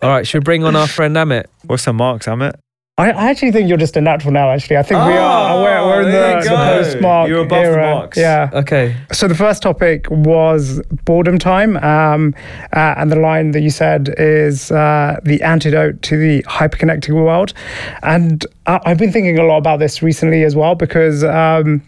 All 0.02 0.10
right, 0.10 0.28
should 0.28 0.40
we 0.42 0.44
bring 0.44 0.66
on 0.66 0.76
our 0.76 0.88
friend 0.90 1.16
Amit? 1.16 1.46
What's 1.64 1.86
the 1.86 1.94
marks, 1.94 2.26
Amit? 2.26 2.56
I, 3.00 3.30
actually 3.30 3.52
think 3.52 3.70
you're 3.70 3.78
just 3.78 3.96
a 3.96 4.02
natural 4.02 4.34
now. 4.34 4.50
Actually, 4.50 4.78
I 4.78 4.82
think 4.82 5.06
we 5.06 5.14
are. 5.14 5.54
Oh, 5.54 5.62
We're, 5.62 5.86
we're 5.86 6.02
in 6.02 6.12
the, 6.12 6.50
the 6.50 6.56
postmark 6.56 7.30
You're 7.30 7.44
above 7.44 7.64
the 7.64 7.70
era. 7.70 8.10
Yeah. 8.16 8.50
Okay. 8.52 8.96
So 9.12 9.28
the 9.28 9.36
first 9.36 9.62
topic 9.62 10.10
was 10.10 10.82
boredom 11.06 11.38
time, 11.38 11.78
um, 11.78 12.34
uh, 12.74 12.96
and 12.98 13.12
the 13.12 13.16
line 13.16 13.52
that 13.52 13.62
you 13.62 13.70
said 13.70 14.16
is 14.18 14.72
uh, 14.72 15.20
the 15.24 15.44
antidote 15.44 16.02
to 16.04 16.18
the 16.18 16.42
hyperconnected 16.44 17.14
world. 17.14 17.54
And 18.02 18.44
I, 18.66 18.80
I've 18.84 18.98
been 18.98 19.12
thinking 19.12 19.38
a 19.38 19.44
lot 19.44 19.58
about 19.58 19.78
this 19.78 20.02
recently 20.02 20.44
as 20.44 20.56
well 20.56 20.74
because. 20.74 21.24
Um, 21.24 21.84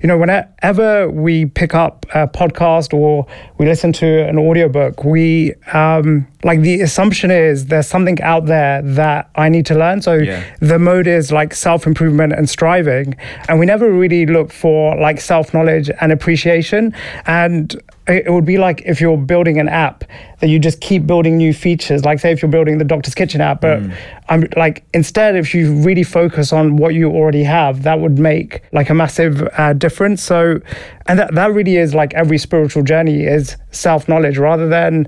you 0.00 0.06
know, 0.06 0.16
whenever 0.16 1.10
we 1.10 1.46
pick 1.46 1.74
up 1.74 2.06
a 2.14 2.26
podcast 2.26 2.94
or 2.94 3.26
we 3.58 3.66
listen 3.66 3.92
to 3.94 4.26
an 4.28 4.38
audiobook, 4.38 5.04
we 5.04 5.54
um, 5.72 6.26
like 6.42 6.60
the 6.62 6.80
assumption 6.80 7.30
is 7.30 7.66
there's 7.66 7.86
something 7.86 8.20
out 8.22 8.46
there 8.46 8.80
that 8.82 9.28
I 9.36 9.48
need 9.50 9.66
to 9.66 9.74
learn. 9.74 10.00
So 10.00 10.14
Yeah. 10.14 10.42
the 10.60 10.78
mode 10.78 11.06
is 11.06 11.30
like 11.30 11.54
self 11.54 11.86
improvement 11.86 12.32
and 12.32 12.48
striving. 12.48 13.14
And 13.48 13.58
we 13.60 13.66
never 13.66 13.90
really 13.90 14.24
look 14.26 14.52
for 14.52 14.96
like 14.98 15.20
self 15.20 15.52
knowledge 15.52 15.90
and 16.00 16.12
appreciation. 16.12 16.94
And 17.26 17.74
it 18.06 18.32
would 18.32 18.44
be 18.44 18.58
like 18.58 18.82
if 18.86 19.00
you're 19.00 19.16
building 19.16 19.58
an 19.58 19.68
app 19.68 20.04
that 20.40 20.48
you 20.48 20.58
just 20.58 20.80
keep 20.80 21.06
building 21.06 21.36
new 21.36 21.52
features. 21.52 22.04
Like, 22.04 22.18
say, 22.18 22.32
if 22.32 22.42
you're 22.42 22.50
building 22.50 22.78
the 22.78 22.84
Doctor's 22.84 23.14
Kitchen 23.14 23.40
app, 23.40 23.60
but 23.60 23.80
I'm 24.28 24.48
like, 24.56 24.84
instead, 24.94 25.36
if 25.36 25.54
you 25.54 25.74
really 25.74 26.02
focus 26.02 26.52
on 26.52 26.76
what 26.76 26.94
you 26.94 27.10
already 27.10 27.44
have, 27.44 27.82
that 27.82 28.00
would 28.00 28.18
make 28.18 28.62
like 28.72 28.90
a 28.90 28.94
massive 28.94 29.46
uh, 29.58 29.74
difference. 29.74 30.22
So, 30.22 30.60
and 31.06 31.18
that, 31.18 31.34
that 31.34 31.52
really 31.52 31.76
is 31.76 31.94
like 31.94 32.14
every 32.14 32.38
spiritual 32.38 32.82
journey 32.82 33.24
is 33.24 33.56
self 33.70 34.08
knowledge 34.08 34.38
rather 34.38 34.68
than 34.68 35.06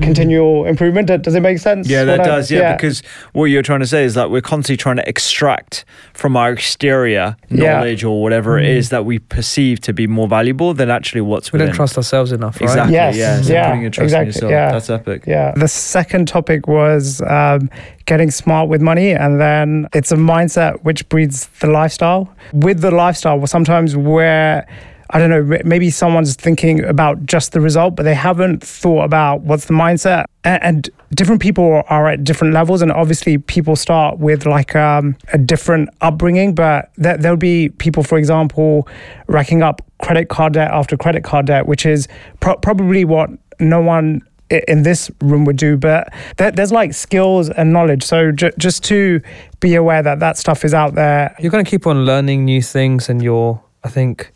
continual 0.00 0.66
improvement. 0.66 1.06
Does 1.22 1.34
it 1.34 1.40
make 1.40 1.58
sense? 1.58 1.88
Yeah, 1.88 2.04
that 2.04 2.18
What 2.18 2.26
I- 2.28 2.30
does. 2.36 2.50
Yeah, 2.50 2.74
because 2.76 3.02
what 3.32 3.46
you're 3.46 3.62
trying 3.62 3.80
to 3.80 3.86
say 3.86 4.04
is 4.04 4.14
that 4.14 4.30
we're 4.30 4.40
constantly 4.40 4.76
trying 4.76 4.96
to 4.96 5.08
extract 5.08 5.84
from 6.12 6.36
our 6.36 6.52
exterior 6.52 7.36
Yeah. 7.48 7.74
knowledge 7.74 8.04
or 8.04 8.20
whatever 8.22 8.58
it 8.58 8.66
is 8.66 8.88
that 8.90 9.04
we 9.04 9.18
perceive 9.18 9.80
to 9.82 9.92
be 9.92 10.06
more 10.06 10.28
valuable 10.28 10.74
than 10.74 10.90
actually 10.90 11.20
what's 11.20 11.52
We 11.52 11.58
within. 11.58 11.68
don't 11.68 11.76
trust 11.76 11.96
ourselves 11.96 12.32
enough, 12.32 12.60
right? 12.60 12.68
Exactly. 12.70 12.94
Yes, 12.94 13.16
Yeah. 13.16 13.40
So 13.42 13.52
yeah, 13.52 13.66
putting 13.68 13.82
your 13.82 13.90
trust 13.90 14.04
exactly, 14.04 14.22
in 14.22 14.32
yourself. 14.34 14.50
yeah. 14.50 14.72
That's 14.72 14.90
epic. 14.90 15.24
Yeah. 15.26 15.52
The 15.56 15.68
second 15.68 16.28
topic 16.28 16.66
was 16.66 17.22
um, 17.26 17.70
getting 18.06 18.30
smart 18.30 18.68
with 18.68 18.80
money, 18.80 19.12
and 19.12 19.40
then 19.40 19.88
it's 19.92 20.12
a 20.12 20.16
mindset 20.16 20.82
which 20.82 21.08
breeds 21.08 21.46
the 21.60 21.68
lifestyle. 21.68 22.34
With 22.52 22.80
the 22.80 22.90
lifestyle, 22.90 23.38
well, 23.38 23.46
sometimes 23.46 23.96
where 23.96 24.66
I 25.10 25.18
don't 25.18 25.30
know, 25.30 25.58
maybe 25.64 25.90
someone's 25.90 26.34
thinking 26.34 26.82
about 26.84 27.24
just 27.26 27.52
the 27.52 27.60
result, 27.60 27.94
but 27.94 28.04
they 28.04 28.14
haven't 28.14 28.64
thought 28.64 29.04
about 29.04 29.42
what's 29.42 29.66
the 29.66 29.74
mindset. 29.74 30.24
And, 30.44 30.62
and 30.62 30.90
different 31.14 31.40
people 31.42 31.82
are 31.88 32.08
at 32.08 32.24
different 32.24 32.54
levels, 32.54 32.82
and 32.82 32.90
obviously, 32.90 33.38
people 33.38 33.76
start 33.76 34.18
with 34.18 34.46
like 34.46 34.74
um, 34.74 35.16
a 35.32 35.38
different 35.38 35.90
upbringing. 36.00 36.54
But 36.54 36.90
there, 36.96 37.16
there'll 37.16 37.36
be 37.36 37.68
people, 37.68 38.02
for 38.02 38.18
example, 38.18 38.88
racking 39.26 39.62
up 39.62 39.82
credit 40.02 40.28
card 40.28 40.54
debt 40.54 40.70
after 40.70 40.96
credit 40.96 41.24
card 41.24 41.46
debt, 41.46 41.66
which 41.66 41.86
is 41.86 42.08
pro- 42.40 42.56
probably 42.56 43.04
what 43.04 43.30
no 43.60 43.80
one 43.80 44.22
in 44.68 44.82
this 44.82 45.10
room 45.20 45.46
would 45.46 45.56
do 45.56 45.74
but 45.74 46.12
there, 46.36 46.50
there's 46.50 46.70
like 46.70 46.92
skills 46.92 47.48
and 47.48 47.72
knowledge 47.72 48.02
so 48.02 48.30
ju- 48.30 48.52
just 48.58 48.84
to 48.84 49.20
be 49.58 49.74
aware 49.74 50.02
that 50.02 50.20
that 50.20 50.36
stuff 50.36 50.66
is 50.66 50.74
out 50.74 50.94
there 50.94 51.34
You're 51.40 51.50
going 51.50 51.64
to 51.64 51.70
keep 51.70 51.86
on 51.86 52.04
learning 52.04 52.44
new 52.44 52.60
things, 52.62 53.08
and 53.08 53.22
you're, 53.22 53.62
I 53.82 53.88
think, 53.88 54.32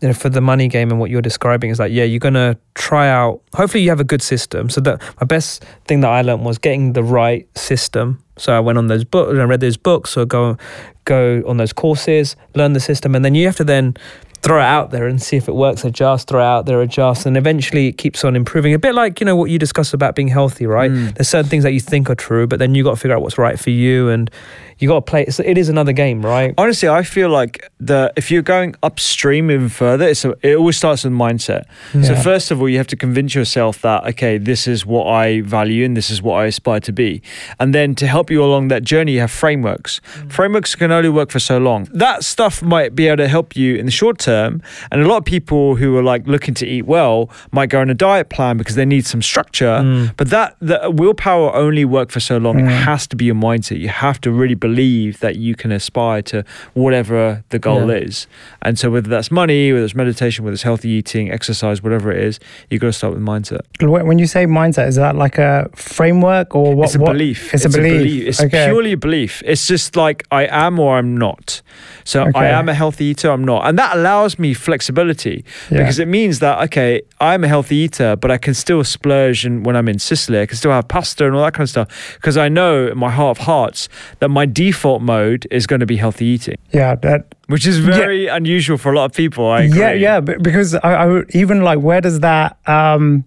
you 0.00 0.08
know, 0.08 0.14
for 0.14 0.28
the 0.28 0.40
money 0.40 0.68
game 0.68 0.90
and 0.90 1.00
what 1.00 1.10
you're 1.10 1.22
describing 1.22 1.70
is 1.70 1.78
like, 1.78 1.92
yeah, 1.92 2.04
you're 2.04 2.18
going 2.18 2.34
to 2.34 2.56
try 2.74 3.08
out. 3.08 3.40
Hopefully, 3.54 3.82
you 3.82 3.88
have 3.90 4.00
a 4.00 4.04
good 4.04 4.22
system. 4.22 4.68
So 4.68 4.80
that 4.82 5.00
my 5.20 5.24
best 5.26 5.64
thing 5.86 6.00
that 6.00 6.10
I 6.10 6.22
learned 6.22 6.44
was 6.44 6.58
getting 6.58 6.92
the 6.92 7.02
right 7.02 7.46
system. 7.56 8.22
So 8.36 8.54
I 8.54 8.60
went 8.60 8.76
on 8.76 8.88
those 8.88 9.04
books, 9.04 9.32
and 9.32 9.40
I 9.40 9.44
read 9.44 9.60
those 9.60 9.78
books, 9.78 10.16
or 10.16 10.26
go 10.26 10.58
go 11.04 11.42
on 11.46 11.56
those 11.56 11.72
courses, 11.72 12.36
learn 12.54 12.74
the 12.74 12.80
system, 12.80 13.14
and 13.14 13.24
then 13.24 13.34
you 13.34 13.46
have 13.46 13.56
to 13.56 13.64
then 13.64 13.96
throw 14.42 14.58
it 14.58 14.64
out 14.64 14.90
there 14.90 15.06
and 15.06 15.20
see 15.20 15.36
if 15.36 15.48
it 15.48 15.54
works. 15.54 15.84
Adjust, 15.84 16.28
throw 16.28 16.40
it 16.40 16.44
out 16.44 16.66
there, 16.66 16.80
adjust, 16.82 17.24
and 17.24 17.36
eventually 17.36 17.88
it 17.88 17.98
keeps 17.98 18.24
on 18.24 18.36
improving. 18.36 18.74
A 18.74 18.78
bit 18.78 18.94
like 18.94 19.18
you 19.20 19.26
know 19.26 19.36
what 19.36 19.50
you 19.50 19.58
discussed 19.58 19.94
about 19.94 20.14
being 20.14 20.28
healthy, 20.28 20.66
right? 20.66 20.90
Mm. 20.90 21.14
There's 21.14 21.28
certain 21.28 21.48
things 21.48 21.64
that 21.64 21.72
you 21.72 21.80
think 21.80 22.10
are 22.10 22.14
true, 22.14 22.46
but 22.46 22.58
then 22.58 22.74
you 22.74 22.84
got 22.84 22.90
to 22.90 22.96
figure 22.96 23.16
out 23.16 23.22
what's 23.22 23.38
right 23.38 23.58
for 23.58 23.70
you, 23.70 24.10
and 24.10 24.30
you 24.78 24.88
got 24.88 25.06
to 25.06 25.10
play. 25.10 25.24
It's, 25.24 25.40
it 25.40 25.56
is 25.56 25.68
another 25.68 25.92
game, 25.92 26.24
right? 26.24 26.54
Honestly, 26.58 26.88
I 26.88 27.02
feel 27.02 27.28
like 27.30 27.70
the 27.80 28.12
if 28.16 28.30
you're 28.30 28.42
going 28.42 28.74
upstream 28.82 29.50
even 29.50 29.68
further, 29.68 30.06
it's 30.06 30.24
a, 30.24 30.34
it 30.42 30.56
always 30.56 30.76
starts 30.76 31.04
with 31.04 31.12
mindset. 31.12 31.64
So 32.04 32.14
first 32.14 32.50
of 32.50 32.60
all, 32.60 32.68
you 32.68 32.78
have 32.78 32.86
to 32.88 32.96
convince 32.96 33.34
yourself 33.34 33.80
that 33.82 34.04
okay, 34.06 34.38
this 34.38 34.66
is 34.66 34.84
what 34.84 35.06
I 35.06 35.40
value 35.42 35.84
and 35.84 35.96
this 35.96 36.10
is 36.10 36.20
what 36.20 36.34
I 36.34 36.46
aspire 36.46 36.80
to 36.80 36.92
be. 36.92 37.22
And 37.58 37.74
then 37.74 37.94
to 37.96 38.06
help 38.06 38.30
you 38.30 38.42
along 38.42 38.68
that 38.68 38.82
journey, 38.82 39.12
you 39.12 39.20
have 39.20 39.30
frameworks. 39.30 40.00
Frameworks 40.28 40.74
can 40.74 40.92
only 40.92 41.08
work 41.08 41.30
for 41.30 41.38
so 41.38 41.58
long. 41.58 41.88
That 41.92 42.24
stuff 42.24 42.62
might 42.62 42.94
be 42.94 43.06
able 43.06 43.18
to 43.18 43.28
help 43.28 43.56
you 43.56 43.76
in 43.76 43.86
the 43.86 43.92
short 43.92 44.18
term. 44.18 44.62
And 44.90 45.00
a 45.00 45.08
lot 45.08 45.18
of 45.18 45.24
people 45.24 45.76
who 45.76 45.96
are 45.96 46.02
like 46.02 46.26
looking 46.26 46.54
to 46.54 46.66
eat 46.66 46.86
well 46.86 47.30
might 47.52 47.70
go 47.70 47.80
on 47.80 47.88
a 47.88 47.94
diet 47.94 48.28
plan 48.28 48.56
because 48.56 48.74
they 48.74 48.84
need 48.84 49.06
some 49.06 49.22
structure. 49.22 49.80
Mm. 49.82 50.16
But 50.16 50.30
that 50.30 50.56
the 50.60 50.90
willpower 50.90 51.54
only 51.54 51.84
work 51.84 52.10
for 52.10 52.20
so 52.20 52.36
long. 52.36 52.60
It 52.60 52.68
has 52.68 53.06
to 53.08 53.16
be 53.16 53.26
your 53.26 53.34
mindset. 53.34 53.78
You 53.78 53.88
have 53.88 54.20
to 54.22 54.30
really 54.30 54.54
believe 54.66 55.20
that 55.20 55.36
you 55.36 55.54
can 55.54 55.70
aspire 55.72 56.22
to 56.32 56.44
whatever 56.74 57.44
the 57.50 57.58
goal 57.58 57.88
Yeah. 57.90 58.06
is. 58.08 58.26
And 58.62 58.78
so 58.78 58.90
whether 58.90 59.08
that's 59.08 59.30
money, 59.30 59.72
whether 59.72 59.84
it's 59.84 59.94
meditation, 59.94 60.44
whether 60.44 60.54
it's 60.54 60.62
healthy 60.70 60.88
eating, 60.98 61.30
exercise, 61.30 61.82
whatever 61.82 62.10
it 62.12 62.22
is, 62.30 62.34
you've 62.68 62.80
got 62.80 62.88
to 62.88 62.92
start 62.92 63.12
with 63.14 63.22
mindset. 63.22 63.60
When 63.80 64.18
you 64.18 64.26
say 64.26 64.46
mindset, 64.46 64.88
is 64.88 64.96
that 64.96 65.14
like 65.16 65.38
a 65.38 65.68
framework 65.74 66.54
or 66.54 66.74
what? 66.74 66.86
it's 66.86 66.94
a 66.96 66.98
what- 66.98 67.12
belief. 67.12 67.54
It's, 67.54 67.64
a 67.64 67.68
belief. 67.68 68.26
It's 68.28 68.40
okay. 68.42 68.66
purely 68.66 68.92
a 68.92 68.96
belief. 68.96 69.42
It's 69.44 69.66
just 69.66 69.96
like 69.96 70.24
I 70.30 70.44
am 70.66 70.78
or 70.78 70.96
I'm 70.98 71.16
not. 71.16 71.62
So 72.04 72.30
I 72.34 72.46
am 72.46 72.68
a 72.68 72.74
healthy 72.74 73.04
eater, 73.06 73.30
I'm 73.30 73.44
not. 73.44 73.66
And 73.68 73.78
that 73.78 73.96
allows 73.96 74.38
me 74.38 74.54
flexibility 74.54 75.44
Yeah. 75.70 75.78
because 75.78 75.98
it 75.98 76.08
means 76.08 76.38
that, 76.40 76.62
okay, 76.66 77.02
I'm 77.20 77.42
a 77.44 77.48
healthy 77.48 77.76
eater, 77.76 78.16
but 78.16 78.30
I 78.30 78.38
can 78.38 78.54
still 78.54 78.82
splurge 78.84 79.44
and 79.44 79.64
when 79.66 79.74
I'm 79.76 79.88
in 79.88 79.98
Sicily. 79.98 80.40
I 80.40 80.46
can 80.46 80.56
still 80.56 80.70
have 80.72 80.86
pasta 80.88 81.26
and 81.26 81.34
all 81.34 81.42
that 81.44 81.54
kind 81.54 81.64
of 81.64 81.70
stuff 81.70 81.88
because 82.16 82.36
I 82.36 82.48
know 82.48 82.88
in 82.88 82.98
my 82.98 83.10
heart 83.10 83.38
of 83.38 83.44
hearts 83.46 83.88
that 84.20 84.28
my 84.28 84.46
default 84.56 85.02
mode 85.02 85.46
is 85.50 85.66
going 85.66 85.80
to 85.80 85.86
be 85.86 85.96
healthy 85.96 86.24
eating, 86.34 86.56
yeah, 86.72 86.94
that 87.06 87.34
which 87.48 87.66
is 87.66 87.76
very 87.78 88.26
unusual 88.26 88.78
for 88.78 88.90
a 88.92 88.96
lot 88.96 89.04
of 89.04 89.12
people. 89.12 89.44
I 89.46 89.62
agree. 89.64 89.78
Yeah, 89.80 89.92
yeah, 89.92 90.20
because 90.20 90.74
I, 90.74 90.90
I 91.04 91.22
even 91.42 91.60
like 91.62 91.78
where 91.88 92.00
does 92.00 92.20
that 92.20 92.56
um 92.66 93.24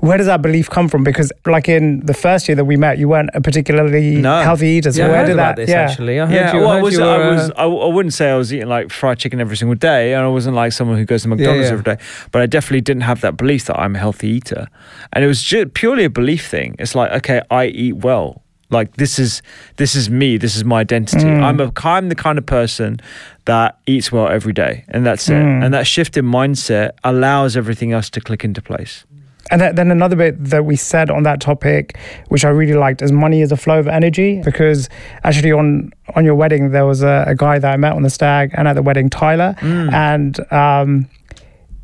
where 0.00 0.18
does 0.18 0.26
that 0.26 0.42
belief 0.42 0.68
come 0.68 0.88
from? 0.88 1.04
Because 1.04 1.32
like 1.46 1.68
in 1.68 2.00
the 2.04 2.12
first 2.14 2.48
year 2.48 2.56
that 2.56 2.66
we 2.66 2.76
met, 2.76 2.98
you 2.98 3.08
weren't 3.08 3.30
a 3.32 3.40
particularly 3.40 4.16
No. 4.16 4.42
healthy 4.42 4.68
eater. 4.76 4.92
So 4.92 4.98
yeah, 5.00 5.06
I 5.06 5.08
where 5.10 5.18
heard 5.20 5.26
did 5.26 5.32
about 5.32 5.56
that? 5.56 5.62
this 5.62 5.70
yeah, 5.70 5.80
actually. 5.88 6.20
I 6.20 6.26
heard 6.26 6.34
Yeah, 6.34 6.54
you. 6.54 6.60
well, 6.60 6.70
I 6.70 6.78
I 6.78 6.82
was, 6.82 6.94
you 6.94 7.04
I 7.04 7.30
was, 7.30 7.50
uh, 7.50 7.54
I, 7.56 7.64
I 7.64 7.88
wouldn't 7.94 8.12
say 8.12 8.30
I 8.30 8.36
was 8.36 8.52
eating 8.52 8.68
like 8.68 8.90
fried 8.90 9.18
chicken 9.18 9.40
every 9.40 9.56
single 9.56 9.74
day, 9.74 10.12
and 10.14 10.22
I 10.22 10.28
wasn't 10.28 10.54
like 10.62 10.72
someone 10.72 10.98
who 10.98 11.04
goes 11.06 11.22
to 11.22 11.28
McDonald's 11.28 11.68
yeah. 11.68 11.72
every 11.78 11.84
day. 11.84 11.96
But 12.32 12.42
I 12.42 12.46
definitely 12.46 12.82
didn't 12.82 13.04
have 13.10 13.20
that 13.22 13.36
belief 13.38 13.64
that 13.66 13.78
I'm 13.78 13.94
a 13.96 13.98
healthy 13.98 14.28
eater, 14.28 14.66
and 15.14 15.24
it 15.24 15.28
was 15.28 15.42
just 15.42 15.72
purely 15.74 16.04
a 16.04 16.10
belief 16.10 16.46
thing. 16.46 16.76
It's 16.78 16.94
like, 16.94 17.10
okay, 17.12 17.40
I 17.50 17.66
eat 17.66 17.96
well. 18.08 18.42
Like 18.70 18.96
this 18.96 19.18
is 19.18 19.42
this 19.76 19.94
is 19.94 20.10
me. 20.10 20.36
This 20.38 20.56
is 20.56 20.64
my 20.64 20.80
identity. 20.80 21.24
Mm. 21.24 21.42
I'm 21.42 21.60
a 21.60 21.72
I'm 21.84 22.08
the 22.08 22.14
kind 22.16 22.36
of 22.38 22.46
person 22.46 22.98
that 23.44 23.78
eats 23.86 24.10
well 24.10 24.28
every 24.28 24.52
day, 24.52 24.84
and 24.88 25.06
that's 25.06 25.28
it. 25.28 25.34
Mm. 25.34 25.64
And 25.64 25.72
that 25.74 25.86
shift 25.86 26.16
in 26.16 26.24
mindset 26.24 26.90
allows 27.04 27.56
everything 27.56 27.92
else 27.92 28.10
to 28.10 28.20
click 28.20 28.44
into 28.44 28.60
place. 28.60 29.04
And 29.52 29.60
then- 29.60 29.76
then 29.76 29.92
another 29.92 30.16
bit 30.16 30.44
that 30.46 30.64
we 30.64 30.74
said 30.74 31.08
on 31.08 31.22
that 31.22 31.40
topic, 31.40 31.96
which 32.30 32.44
I 32.44 32.48
really 32.48 32.74
liked, 32.74 33.00
is 33.02 33.12
money 33.12 33.42
is 33.42 33.52
a 33.52 33.56
flow 33.56 33.78
of 33.78 33.86
energy. 33.86 34.42
Because 34.44 34.88
actually, 35.22 35.52
on 35.52 35.92
on 36.16 36.24
your 36.24 36.34
wedding, 36.34 36.72
there 36.72 36.84
was 36.86 37.02
a, 37.04 37.24
a 37.28 37.34
guy 37.36 37.60
that 37.60 37.72
I 37.72 37.76
met 37.76 37.92
on 37.92 38.02
the 38.02 38.10
stag, 38.10 38.50
and 38.54 38.66
at 38.66 38.74
the 38.74 38.82
wedding, 38.82 39.08
Tyler, 39.10 39.54
Mm. 39.60 39.92
and. 39.92 40.52
Um, 40.52 41.08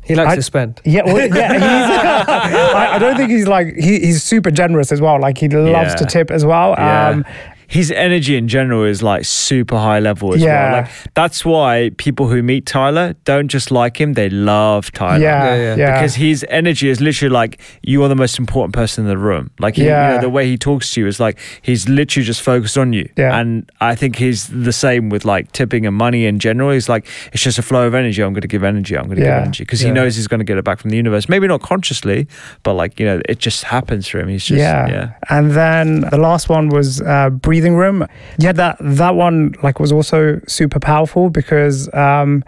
he 0.05 0.15
likes 0.15 0.31
I- 0.31 0.35
to 0.35 0.41
spend. 0.41 0.81
yeah, 0.83 1.01
well, 1.05 1.17
yeah, 1.17 1.53
he's, 1.53 1.61
I, 1.63 2.95
I 2.95 2.99
don't 2.99 3.15
think 3.17 3.31
he's 3.31 3.47
like 3.47 3.75
he, 3.75 3.99
he's 3.99 4.21
super 4.23 4.51
generous 4.51 4.91
as 4.91 4.99
well. 5.01 5.19
Like 5.19 5.37
he 5.37 5.47
loves 5.49 5.91
Yeah. 5.91 5.95
to 5.95 6.05
tip 6.05 6.31
as 6.31 6.45
well. 6.45 6.75
Yeah. 6.77 7.09
Um, 7.09 7.25
His 7.67 7.91
energy 7.91 8.35
in 8.37 8.47
general 8.47 8.83
is 8.83 9.01
like 9.03 9.25
super 9.25 9.77
high 9.77 9.99
level 9.99 10.33
as 10.33 10.41
Yeah. 10.41 10.71
well. 10.71 10.81
Like 10.81 10.91
that's 11.13 11.45
why 11.45 11.91
people 11.97 12.27
who 12.27 12.41
meet 12.43 12.65
Tyler 12.65 13.15
don't 13.25 13.47
just 13.47 13.71
like 13.71 13.99
him; 13.99 14.13
they 14.13 14.29
love 14.29 14.91
Tyler. 14.91 15.19
yeah, 15.23 15.43
Yeah, 15.45 15.55
yeah, 15.55 15.75
yeah. 15.75 15.93
because 15.99 16.15
his 16.15 16.45
energy 16.49 16.89
is 16.89 16.99
literally 17.01 17.31
like 17.33 17.59
you 17.81 18.03
are 18.03 18.07
the 18.07 18.15
most 18.15 18.39
important 18.39 18.73
person 18.73 19.03
in 19.05 19.09
the 19.09 19.17
room. 19.17 19.49
Like 19.59 19.75
he, 19.75 19.83
you 19.83 19.87
Yeah. 19.89 20.15
know, 20.15 20.21
the 20.21 20.29
way 20.29 20.47
he 20.47 20.57
talks 20.57 20.93
to 20.93 21.01
you 21.01 21.07
is 21.07 21.19
like 21.19 21.37
he's 21.61 21.87
literally 21.89 22.25
just 22.25 22.41
focused 22.41 22.77
on 22.77 22.93
you. 22.93 23.09
Yeah. 23.17 23.37
And 23.39 23.69
I 23.81 23.95
think 23.95 24.15
he's 24.17 24.47
the 24.47 24.73
same 24.73 25.09
with 25.09 25.25
like 25.25 25.51
tipping 25.51 25.85
and 25.85 25.95
money 25.95 26.25
in 26.25 26.39
general. 26.39 26.71
He's 26.71 26.89
like 26.89 27.07
it's 27.33 27.43
just 27.43 27.57
a 27.57 27.61
flow 27.63 27.87
of 27.87 27.93
energy. 27.95 28.21
I'm 28.21 28.33
going 28.33 28.41
to 28.41 28.47
give 28.47 28.63
energy. 28.63 28.97
I'm 28.97 29.05
going 29.05 29.17
to 29.17 29.23
Yeah. 29.23 29.35
give 29.37 29.43
energy 29.43 29.63
because 29.63 29.79
he 29.79 29.91
knows 29.91 30.15
he's 30.15 30.27
going 30.27 30.39
to 30.39 30.45
get 30.45 30.57
it 30.57 30.63
back 30.63 30.79
from 30.79 30.89
the 30.91 30.97
universe. 30.97 31.27
Maybe 31.29 31.47
not 31.47 31.61
consciously, 31.61 32.27
but 32.63 32.73
like 32.73 32.99
you 32.99 33.05
know, 33.05 33.21
it 33.29 33.39
just 33.39 33.63
happens 33.63 34.07
for 34.07 34.19
him. 34.19 34.27
He's 34.29 34.45
just 34.45 34.59
yeah. 34.59 34.87
yeah. 34.87 35.09
And 35.29 35.51
then 35.51 36.01
the 36.01 36.17
last 36.17 36.49
one 36.49 36.69
was 36.69 37.01
uh, 37.01 37.29
breathing 37.63 37.75
room. 37.77 38.07
Yeah, 38.37 38.51
that 38.53 38.77
that 38.81 39.15
one 39.15 39.55
like 39.63 39.79
was 39.79 39.91
also 39.91 40.39
super 40.47 40.79
powerful 40.79 41.29
because 41.29 41.93
um, 41.93 42.43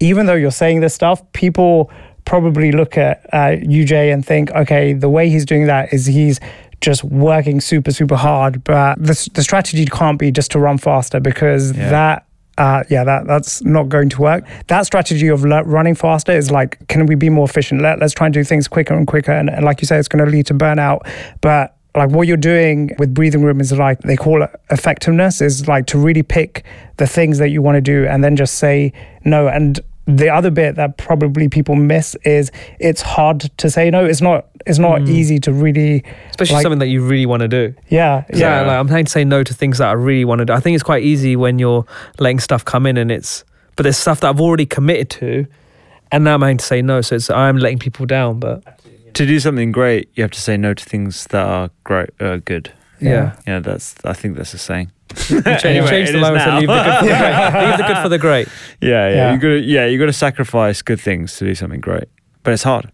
even 0.00 0.26
though 0.26 0.34
you're 0.34 0.50
saying 0.50 0.80
this 0.80 0.94
stuff, 0.94 1.22
people 1.32 1.90
probably 2.24 2.72
look 2.72 2.98
at 2.98 3.24
uh, 3.32 3.56
UJ 3.62 4.12
and 4.12 4.24
think, 4.24 4.50
okay, 4.50 4.92
the 4.92 5.08
way 5.08 5.30
he's 5.30 5.44
doing 5.46 5.66
that 5.66 5.92
is 5.92 6.06
he's 6.06 6.40
just 6.80 7.02
working 7.04 7.60
super 7.60 7.90
super 7.90 8.16
hard, 8.16 8.62
but 8.64 8.98
the 8.98 9.30
the 9.34 9.42
strategy 9.42 9.84
can't 9.86 10.18
be 10.18 10.30
just 10.30 10.50
to 10.52 10.58
run 10.58 10.78
faster 10.78 11.20
because 11.20 11.76
Yeah. 11.76 11.90
that. 11.90 12.24
Uh, 12.58 12.82
yeah, 12.90 13.04
that 13.04 13.24
that's 13.28 13.62
not 13.62 13.88
going 13.88 14.08
to 14.08 14.20
work. 14.20 14.44
That 14.66 14.84
strategy 14.84 15.28
of 15.28 15.44
le- 15.44 15.62
running 15.62 15.94
faster 15.94 16.32
is 16.32 16.50
like, 16.50 16.76
can 16.88 17.06
we 17.06 17.14
be 17.14 17.30
more 17.30 17.44
efficient? 17.44 17.82
Let, 17.82 18.00
let's 18.00 18.12
try 18.12 18.26
and 18.26 18.34
do 18.34 18.42
things 18.42 18.66
quicker 18.66 18.94
and 18.94 19.06
quicker. 19.06 19.30
And, 19.30 19.48
and 19.48 19.64
like 19.64 19.80
you 19.80 19.86
say, 19.86 19.96
it's 19.96 20.08
going 20.08 20.24
to 20.24 20.28
lead 20.28 20.46
to 20.46 20.54
burnout. 20.54 21.02
But 21.40 21.76
like 21.98 22.10
what 22.10 22.26
you're 22.26 22.36
doing 22.36 22.90
with 22.98 23.12
breathing 23.14 23.42
room 23.42 23.60
is 23.60 23.72
like 23.72 24.00
they 24.00 24.16
call 24.16 24.42
it 24.42 24.50
effectiveness 24.70 25.40
is 25.40 25.68
like 25.68 25.86
to 25.86 25.98
really 25.98 26.22
pick 26.22 26.64
the 26.96 27.06
things 27.06 27.38
that 27.38 27.48
you 27.50 27.62
want 27.62 27.76
to 27.76 27.80
do 27.80 28.06
and 28.06 28.22
then 28.24 28.36
just 28.36 28.54
say 28.54 28.92
no. 29.24 29.48
And 29.48 29.80
the 30.06 30.30
other 30.30 30.50
bit 30.50 30.76
that 30.76 30.96
probably 30.96 31.48
people 31.48 31.74
miss 31.74 32.14
is 32.24 32.50
it's 32.80 33.02
hard 33.02 33.40
to 33.58 33.70
say 33.70 33.90
no. 33.90 34.04
It's 34.06 34.22
not. 34.22 34.46
It's 34.66 34.78
not 34.78 35.00
mm. 35.00 35.08
easy 35.08 35.38
to 35.40 35.52
really, 35.52 36.02
Especially 36.30 36.54
like- 36.54 36.62
something 36.62 36.78
that 36.80 36.88
you 36.88 37.02
really 37.06 37.26
want 37.26 37.40
to 37.40 37.48
do. 37.48 37.74
yeah, 37.88 38.24
Yeah, 38.30 38.36
Yeah. 38.38 38.60
like 38.62 38.78
I'm 38.78 38.88
trying 38.88 39.04
to 39.06 39.10
say 39.10 39.24
no 39.24 39.42
to 39.42 39.54
things 39.54 39.78
that 39.78 39.88
I 39.88 39.92
really 39.92 40.24
want 40.26 40.40
to 40.40 40.44
do. 40.44 40.52
I 40.52 40.60
think 40.60 40.74
it's 40.74 40.82
quite 40.82 41.04
easy 41.04 41.36
when 41.36 41.58
you're 41.58 41.86
letting 42.18 42.38
stuff 42.40 42.64
come 42.64 42.84
in 42.84 42.96
and 42.98 43.10
it's, 43.10 43.44
but 43.76 43.84
there's 43.84 43.96
stuff 43.96 44.20
that 44.20 44.28
I've 44.28 44.40
already 44.40 44.66
committed 44.66 45.08
to, 45.10 45.46
and 46.12 46.24
now 46.24 46.34
I'm 46.34 46.42
having 46.42 46.58
to 46.58 46.64
say 46.64 46.82
no. 46.82 47.00
So 47.00 47.16
it's 47.16 47.30
I'm 47.30 47.56
letting 47.58 47.78
people 47.78 48.04
down. 48.04 48.40
But 48.40 48.62
To 49.18 49.26
do 49.26 49.38
something 49.40 49.72
great, 49.72 50.08
you 50.14 50.22
have 50.22 50.30
to 50.30 50.40
say 50.40 50.56
no 50.56 50.74
to 50.74 50.84
things 50.84 51.24
that 51.30 51.44
are 51.44 51.70
great, 51.84 52.10
uh, 52.20 52.36
good. 52.44 52.72
yeah, 53.00 53.34
Yeah, 53.46 53.58
that's. 53.60 53.94
I 54.04 54.12
think 54.12 54.36
that's 54.36 54.54
a 54.54 54.58
saying. 54.58 54.90
change, 55.16 55.46
Anyway, 55.64 55.88
change 55.88 56.10
the 56.10 56.16
is 56.18 56.22
line 56.22 56.36
and 56.36 56.46
now. 56.46 56.58
leave 56.60 56.68
the 56.68 56.74
good 56.84 56.98
for 57.00 57.08
the 57.08 57.08
great. 57.18 57.64
Leave 57.66 57.76
the 57.78 57.84
good 57.88 57.96
for 58.02 58.08
the 58.08 58.18
great. 58.18 58.48
Yeah, 58.80 59.08
yeah. 59.08 59.14
Yeah. 59.16 59.32
You 59.32 59.38
got 59.38 59.48
to, 59.48 59.58
yeah, 59.60 59.86
you 59.86 59.98
got 59.98 60.06
to 60.06 60.12
sacrifice 60.12 60.82
good 60.82 61.00
things 61.00 61.36
to 61.38 61.44
do 61.46 61.54
something 61.54 61.80
great, 61.80 62.04
but 62.44 62.52
it's 62.52 62.62
hard. 62.62 62.92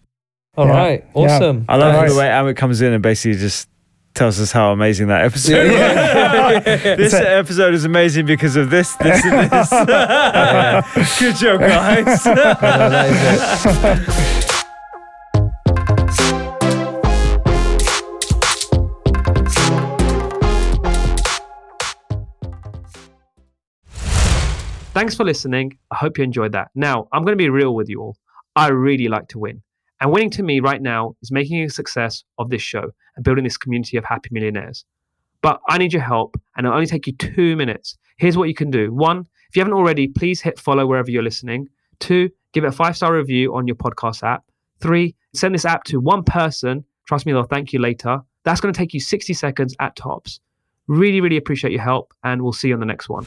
All 0.56 0.66
Yeah. 0.66 0.72
right, 0.72 1.04
Yeah. 1.14 1.22
awesome. 1.22 1.64
I 1.68 1.76
love 1.76 1.92
Nice. 1.94 2.12
the 2.12 2.18
way 2.18 2.26
Amit 2.26 2.56
comes 2.56 2.80
in 2.80 2.92
and 2.94 3.02
basically 3.02 3.38
just 3.38 3.68
tells 4.14 4.38
us 4.40 4.52
how 4.52 4.70
amazing 4.72 5.08
that 5.08 5.24
episode. 5.24 5.72
Yeah. 5.72 6.58
this 6.60 7.12
It's 7.12 7.14
a- 7.14 7.34
episode 7.36 7.74
is 7.74 7.84
amazing 7.84 8.24
because 8.26 8.54
of 8.56 8.70
this, 8.70 8.94
this, 8.96 9.24
and 9.26 9.50
this. 9.50 9.70
Good 11.18 11.36
job, 11.36 11.60
guys. 11.60 12.24
Thanks 24.94 25.16
for 25.16 25.24
listening. 25.24 25.76
I 25.90 25.96
hope 25.96 26.18
you 26.18 26.22
enjoyed 26.22 26.52
that. 26.52 26.70
Now, 26.76 27.08
I'm 27.10 27.24
going 27.24 27.36
to 27.36 27.42
be 27.42 27.48
real 27.48 27.74
with 27.74 27.88
you 27.88 28.00
all. 28.00 28.16
I 28.54 28.68
really 28.68 29.08
like 29.08 29.26
to 29.30 29.40
win. 29.40 29.60
And 30.00 30.12
winning 30.12 30.30
to 30.30 30.44
me 30.44 30.60
right 30.60 30.80
now 30.80 31.16
is 31.20 31.32
making 31.32 31.64
a 31.64 31.68
success 31.68 32.22
of 32.38 32.48
this 32.48 32.62
show 32.62 32.92
and 33.16 33.24
building 33.24 33.42
this 33.42 33.56
community 33.56 33.96
of 33.96 34.04
happy 34.04 34.28
millionaires. 34.30 34.84
But 35.42 35.58
I 35.68 35.78
need 35.78 35.92
your 35.92 36.02
help, 36.02 36.40
and 36.56 36.64
it'll 36.64 36.76
only 36.76 36.86
take 36.86 37.08
you 37.08 37.12
two 37.14 37.56
minutes. 37.56 37.98
Here's 38.18 38.36
what 38.36 38.46
you 38.46 38.54
can 38.54 38.70
do. 38.70 38.92
One, 38.92 39.26
if 39.48 39.56
you 39.56 39.62
haven't 39.62 39.74
already, 39.74 40.06
please 40.06 40.40
hit 40.40 40.60
follow 40.60 40.86
wherever 40.86 41.10
you're 41.10 41.24
listening. 41.24 41.68
Two, 41.98 42.30
give 42.52 42.62
it 42.62 42.68
a 42.68 42.72
five 42.72 42.96
star 42.96 43.16
review 43.16 43.52
on 43.52 43.66
your 43.66 43.76
podcast 43.76 44.22
app. 44.22 44.44
Three, 44.78 45.16
send 45.34 45.56
this 45.56 45.64
app 45.64 45.82
to 45.84 45.98
one 45.98 46.22
person. 46.22 46.84
Trust 47.08 47.26
me, 47.26 47.32
they'll 47.32 47.42
thank 47.42 47.72
you 47.72 47.80
later. 47.80 48.20
That's 48.44 48.60
going 48.60 48.72
to 48.72 48.78
take 48.78 48.94
you 48.94 49.00
60 49.00 49.34
seconds 49.34 49.74
at 49.80 49.96
tops. 49.96 50.38
Really, 50.86 51.20
really 51.20 51.36
appreciate 51.36 51.72
your 51.72 51.82
help, 51.82 52.14
and 52.22 52.42
we'll 52.42 52.52
see 52.52 52.68
you 52.68 52.74
on 52.74 52.80
the 52.80 52.86
next 52.86 53.08
one. 53.08 53.26